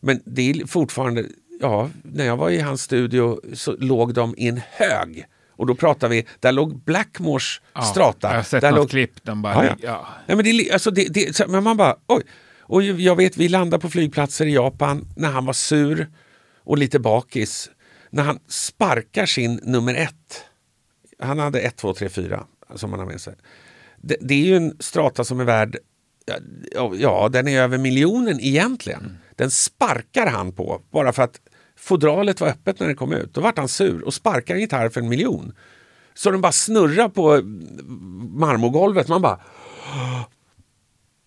[0.02, 1.26] Men det är fortfarande,
[1.60, 5.26] ja, när jag var i hans studio så låg de i en hög.
[5.52, 8.28] Och då pratar vi, där låg Blackmores Ja, strata.
[8.30, 9.24] Jag har sett där något låg, klipp.
[9.24, 10.36] Bara, Ja, ja, ja.
[10.36, 12.24] Men det, alltså det, det, så- men man bara, oj.
[12.62, 16.08] Och jag vet, vi landade på flygplatser i Japan när han var sur
[16.64, 17.70] och lite bakis.
[18.10, 20.44] När han sparkar sin nummer ett.
[21.22, 22.44] Han hade ett, två, tre, fyra
[22.76, 23.34] som han har med sig.
[24.02, 25.78] Det, det är ju en strata som är värd,
[27.00, 29.18] ja, den är över miljonen egentligen.
[29.40, 31.42] Den sparkar han på bara för att
[31.78, 33.34] fodralet var öppet när det kom ut.
[33.34, 35.54] Då vart han sur och sparkar en gitarr för en miljon.
[36.14, 37.42] Så den bara snurrar på
[38.40, 39.08] marmorgolvet.
[39.08, 39.40] Man bara...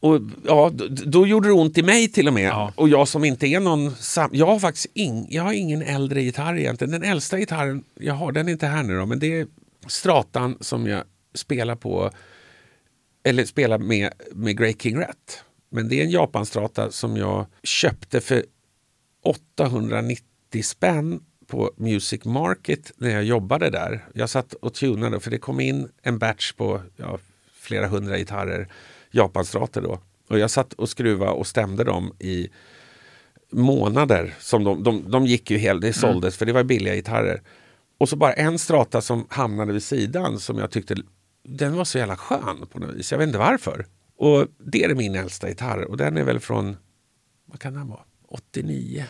[0.01, 2.49] Och ja, då, då gjorde det ont i mig till och med.
[2.49, 2.73] Ja.
[2.77, 3.95] Och jag som inte är någon...
[4.33, 6.91] Jag har faktiskt ing, jag har ingen äldre gitarr egentligen.
[6.91, 9.47] Den äldsta gitarren jag har, den är inte här nu då, men det är
[9.87, 11.05] stratan som jag
[11.35, 12.11] spelar på
[13.25, 15.45] eller spelar med, med Grey King Rat.
[15.73, 18.45] Men det är en Japanstrata som jag köpte för
[19.25, 24.05] 890 spänn på Music Market när jag jobbade där.
[24.15, 27.19] Jag satt och tunade för det kom in en batch på ja,
[27.53, 28.69] flera hundra gitarrer,
[29.11, 29.99] Japanstrator då.
[30.29, 32.49] Och jag satt och skruvade och stämde dem i
[33.51, 34.35] månader.
[34.41, 37.43] Som de, de, de gick ju hel, det såldes för det var billiga gitarrer.
[37.99, 40.97] Och så bara en strata som hamnade vid sidan som jag tyckte
[41.45, 43.13] den var så jävla skön på något vis.
[43.13, 43.87] Jag vet inte varför.
[44.17, 46.77] Och det är min äldsta gitarr och den är väl från,
[47.47, 49.05] vad kan den vara, 89?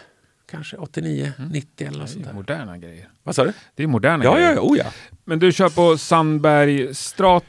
[0.46, 2.34] Kanske 89, 90 eller något sånt är där.
[2.34, 3.08] moderna grejer.
[3.22, 3.52] Vad sa du?
[3.74, 4.48] Det är moderna Ja, grejer.
[4.48, 4.84] ja, ja, oh ja.
[5.24, 7.46] Men du kör på Sandberg Strata.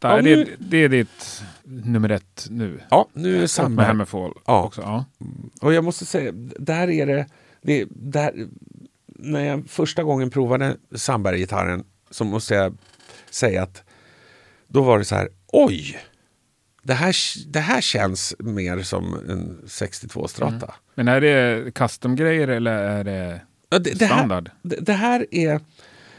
[0.00, 2.80] Ja, nu- det, det är ditt nummer ett nu?
[2.90, 3.86] Ja, nu är det Med.
[3.86, 4.62] Hammerfall Ja.
[4.64, 4.80] också?
[4.80, 5.04] Ja.
[5.60, 7.26] Och jag måste säga, där är det,
[7.62, 8.46] det där,
[9.06, 12.76] när jag första gången provade Sandberg-gitarren så måste jag
[13.30, 13.82] säga att
[14.68, 15.98] då var det så här, oj!
[16.86, 17.14] Det här,
[17.46, 20.74] det här känns mer som en 62 Strata.
[20.94, 23.40] Men är det custom-grejer eller är det...
[23.70, 24.50] Ja, det, det, här, Standard.
[24.62, 25.60] det, det här är...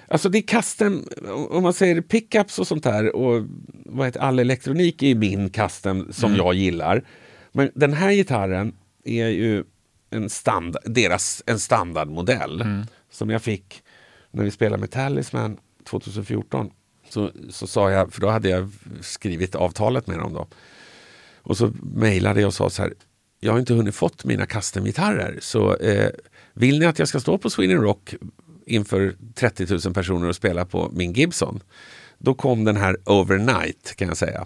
[0.07, 1.07] Alltså det är custom,
[1.49, 3.45] om man säger pickups och sånt där och
[3.85, 7.03] vad heter, all elektronik är ju min custom som jag gillar.
[7.52, 8.76] Men den här gitarren
[9.06, 9.64] är ju
[10.10, 12.64] en, standard, deras, en standardmodell
[13.11, 13.84] som jag fick
[14.31, 15.57] när vi spelade med Talisman
[15.89, 16.69] 2014.
[17.10, 18.72] Så, så sa jag, för då hade jag
[19.02, 20.48] skrivit avtalet med dem då.
[21.42, 22.94] Och så mejlade jag och sa så här,
[23.40, 26.10] jag har inte hunnit fått mina custom-gitarrer så eh,
[26.54, 28.16] vill ni att jag ska stå på Sweden Rock
[28.66, 31.60] inför 30 000 personer och spela på min Gibson?
[32.18, 34.46] Då kom den här overnight kan jag säga.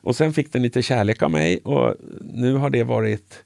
[0.00, 3.44] Och sen fick den lite kärlek av mig och nu har det varit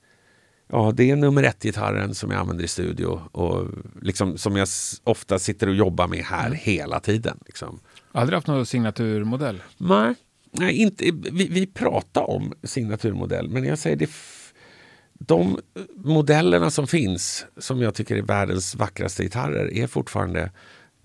[0.69, 3.67] Ja, det är nummer ett-gitarren som jag använder i studio och
[4.03, 4.69] liksom, som jag
[5.05, 7.39] ofta sitter och jobbar med här hela tiden.
[7.47, 7.81] Liksom.
[8.17, 9.63] Aldrig haft någon signaturmodell?
[9.77, 10.15] Nej,
[10.51, 14.11] nej inte, vi, vi pratar om signaturmodell, men jag säger det
[15.19, 15.59] de
[15.95, 20.51] modellerna som finns, som jag tycker är världens vackraste gitarrer, är fortfarande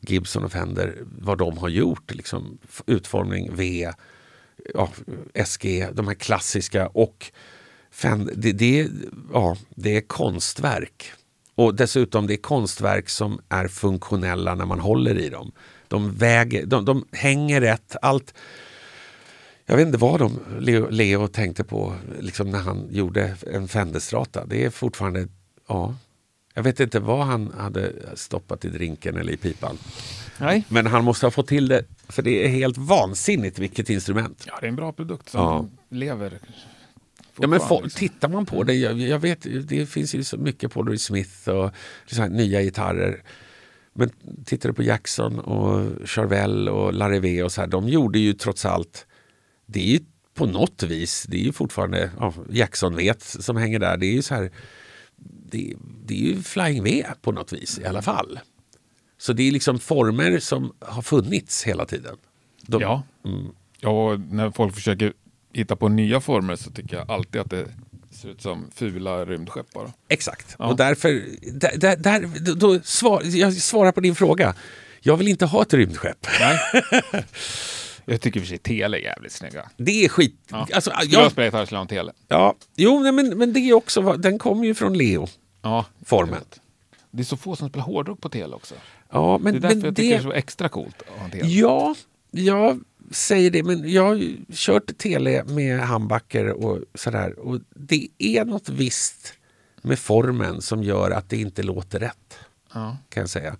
[0.02, 2.16] Gibson och Fender, vad de har gjort.
[2.16, 3.92] Liksom, utformning, V,
[4.74, 4.90] ja,
[5.46, 7.32] SG, de här klassiska och
[7.92, 8.90] Fender, det, det,
[9.34, 11.12] ja, det är konstverk.
[11.56, 15.52] Och dessutom det är konstverk som är funktionella när man håller i dem.
[15.92, 17.96] De, väger, de, de hänger rätt.
[18.02, 18.34] Allt,
[19.66, 24.46] jag vet inte vad de, Leo, Leo tänkte på liksom när han gjorde en Fenderstrata.
[24.46, 25.28] Det är fortfarande,
[25.68, 25.96] ja.
[26.54, 29.78] Jag vet inte vad han hade stoppat i drinken eller i pipan.
[30.38, 30.64] Nej.
[30.68, 34.44] Men han måste ha fått till det, för det är helt vansinnigt vilket instrument.
[34.48, 35.66] Ja, det är en bra produkt som Ja.
[35.98, 36.40] lever
[37.40, 40.38] Ja, men fortfarande, fo- tittar man på det, jag, jag vet, det finns ju så
[40.38, 41.72] mycket Reed Smith och
[42.22, 43.24] här nya gitarrer.
[43.94, 44.12] Men
[44.46, 48.66] tittar du på Jackson och Charvel och Larrivée och så här, de gjorde ju trots
[48.66, 49.08] allt,
[49.66, 50.00] det är ju
[50.34, 54.14] på något vis, det är ju fortfarande ja, Jackson vet som hänger där, det är
[54.14, 54.52] ju så här,
[55.52, 55.74] det,
[56.06, 58.40] det är ju Flying V på något vis i alla fall.
[59.18, 62.18] Så det är liksom former som har funnits hela tiden.
[62.62, 63.04] De, Ja.
[63.26, 63.48] Mm.
[63.80, 65.14] ja, och när folk försöker
[65.54, 67.68] hitta på nya former så tycker jag alltid att det
[68.12, 69.94] ser ut som fula rymdskepp bara.
[70.08, 70.56] Exakt.
[70.60, 70.66] Ja.
[70.66, 71.10] Och därför,
[71.52, 74.56] där, där, där, då, svar, jag svarar på din fråga.
[75.02, 76.28] Jag vill inte ha ett rymdskepp.
[76.40, 76.60] Nej.
[78.06, 79.70] jag tycker i och för sig Tele är jävligt snygga.
[79.78, 80.36] Det är skit.
[80.50, 80.68] Ja.
[80.74, 82.14] Alltså, jag jag, spela gitarr en Tele.
[82.28, 85.28] ja, jo, nej, men, men det är också, den kommer ju från Leo.
[85.62, 85.86] Ja.
[86.06, 86.42] Formen.
[87.12, 88.76] Det är så få som spelar hårdrock på Tele också.
[89.12, 91.18] Ja, Det men, är därför men jag tycker det är det, så extra coolt att
[91.20, 91.48] ha en Tele.
[91.48, 91.96] ja,
[92.32, 92.80] jag
[93.12, 97.40] säger det, men jag har ju kört tele med handbacker och sådär.
[97.40, 99.34] Och det är något visst
[99.82, 102.40] med formen som gör att det inte låter rätt.
[102.74, 102.98] Ja.
[103.10, 103.58] kan jag säga.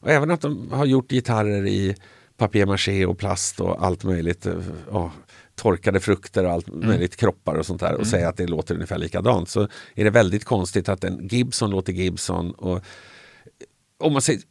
[0.00, 1.96] Och även att de har gjort gitarrer i
[2.36, 4.46] papier-maché och plast och allt möjligt.
[4.46, 4.54] eh,
[4.90, 5.12] ja,
[5.54, 8.98] torkade frukter och allt möjligt, kroppar och sånt där och säga att det låter ungefär
[8.98, 9.48] likadant.
[9.48, 12.50] Så är det väldigt konstigt att en Gibson låter Gibson.
[12.50, 12.84] Och,
[13.98, 14.42] om man säger,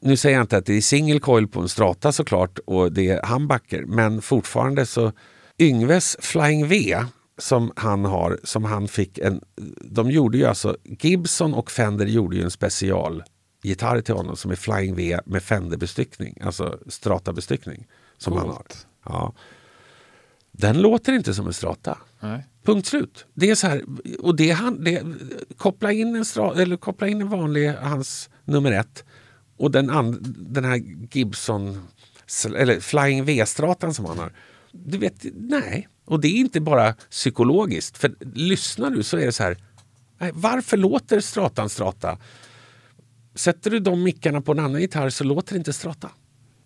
[0.00, 3.08] nu säger jag inte att det är single coil på en strata såklart och det
[3.08, 5.12] är humbucker, men fortfarande så
[5.58, 7.04] Yngves Flying V
[7.38, 9.40] som han har, som han fick en,
[9.80, 14.56] de gjorde ju alltså, Gibson och Fender gjorde ju en specialgitarr till honom som är
[14.56, 17.86] Flying V med Fender-bestyckning, alltså strata-bestyckning
[18.18, 18.54] som han har.
[18.54, 18.86] Coolt.
[19.04, 19.34] Ja.
[20.52, 21.98] Den låter inte som en strata.
[22.20, 22.46] Nej.
[22.64, 23.26] Punkt slut.
[23.34, 23.84] Det är så här,
[24.20, 25.02] och det, han, det,
[25.56, 29.04] koppla, in en stra, eller koppla in en vanlig, hans nummer ett
[29.56, 30.76] och den, and, den här
[31.12, 31.88] Gibson,
[32.56, 34.32] eller Flying V-stratan som han har.
[34.72, 35.88] Du vet, nej.
[36.04, 37.98] Och det är inte bara psykologiskt.
[37.98, 39.56] För lyssnar du så är det så här,
[40.18, 42.18] nej, varför låter stratan strata?
[43.34, 46.10] Sätter du de mickarna på en annan gitarr så låter det inte strata.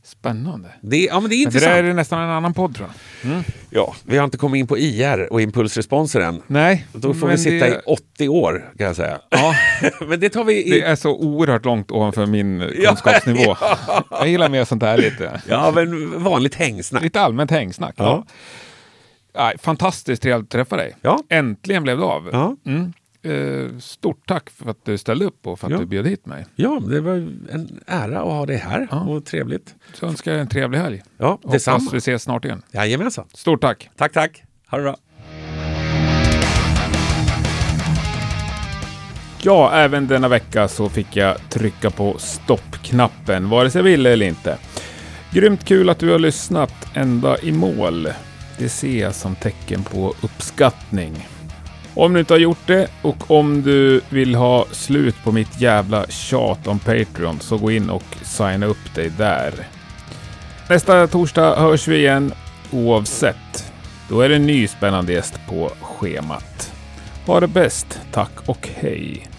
[0.04, 0.68] Spännande.
[0.82, 1.74] Det, ja, men det är Men det intressant.
[1.74, 2.88] där är nästan en annan podd tror
[3.22, 3.42] jag.
[3.70, 6.42] Ja, vi har inte kommit in på IR och impulsresponser än.
[6.46, 6.86] Nej.
[6.92, 9.18] Då får vi sitta det, i 80 år kan jag säga.
[9.30, 9.54] Ja,
[10.08, 10.70] Men det tar vi i...
[10.70, 13.56] det är så oerhört långt ovanför min kunskapsnivå.
[14.10, 17.02] Jag gillar mer sånt här lite, Ja, men vanligt hängsnack.
[17.02, 17.94] lite allmänt hängsnack.
[17.98, 18.24] Ja.
[19.34, 20.96] Ja, fantastiskt trevligt att träffa dig.
[21.02, 21.18] Ja.
[21.28, 22.28] Äntligen blev det av.
[22.32, 22.56] Ja.
[22.66, 22.92] Mm.
[23.22, 25.78] Eh, stort tack för att du ställde upp och för att Ja.
[25.78, 26.46] du bjöd hit mig.
[26.56, 27.12] ja, det var
[27.50, 29.00] en ära att ha dig här Ja.
[29.00, 29.74] och trevligt.
[29.94, 31.02] Så önskar jag en trevlig helg.
[31.18, 31.90] Ja, Hoppas detsamma.
[31.92, 32.62] vi ses snart igen.
[32.72, 33.24] Jajamensan.
[33.34, 33.90] Stort tack!
[33.96, 34.42] Tack, tack.
[34.70, 34.96] Ha det bra.
[39.42, 44.26] Ja, även denna vecka så fick jag trycka på stoppknappen, vare sig jag ville eller
[44.26, 44.58] inte.
[45.32, 48.08] Grymt kul att du har lyssnat ända i mål.
[48.58, 51.28] Det ser jag som tecken på uppskattning.
[52.00, 56.06] Om du inte har gjort det och om du vill ha slut på mitt jävla
[56.06, 59.52] tjat om Patreon så gå in och signa upp dig där.
[60.68, 62.32] Nästa torsdag hörs vi igen
[62.70, 63.72] oavsett.
[64.08, 66.72] Då är det en ny spännande gäst på schemat.
[67.26, 69.29] Ha det bäst, tack och hej!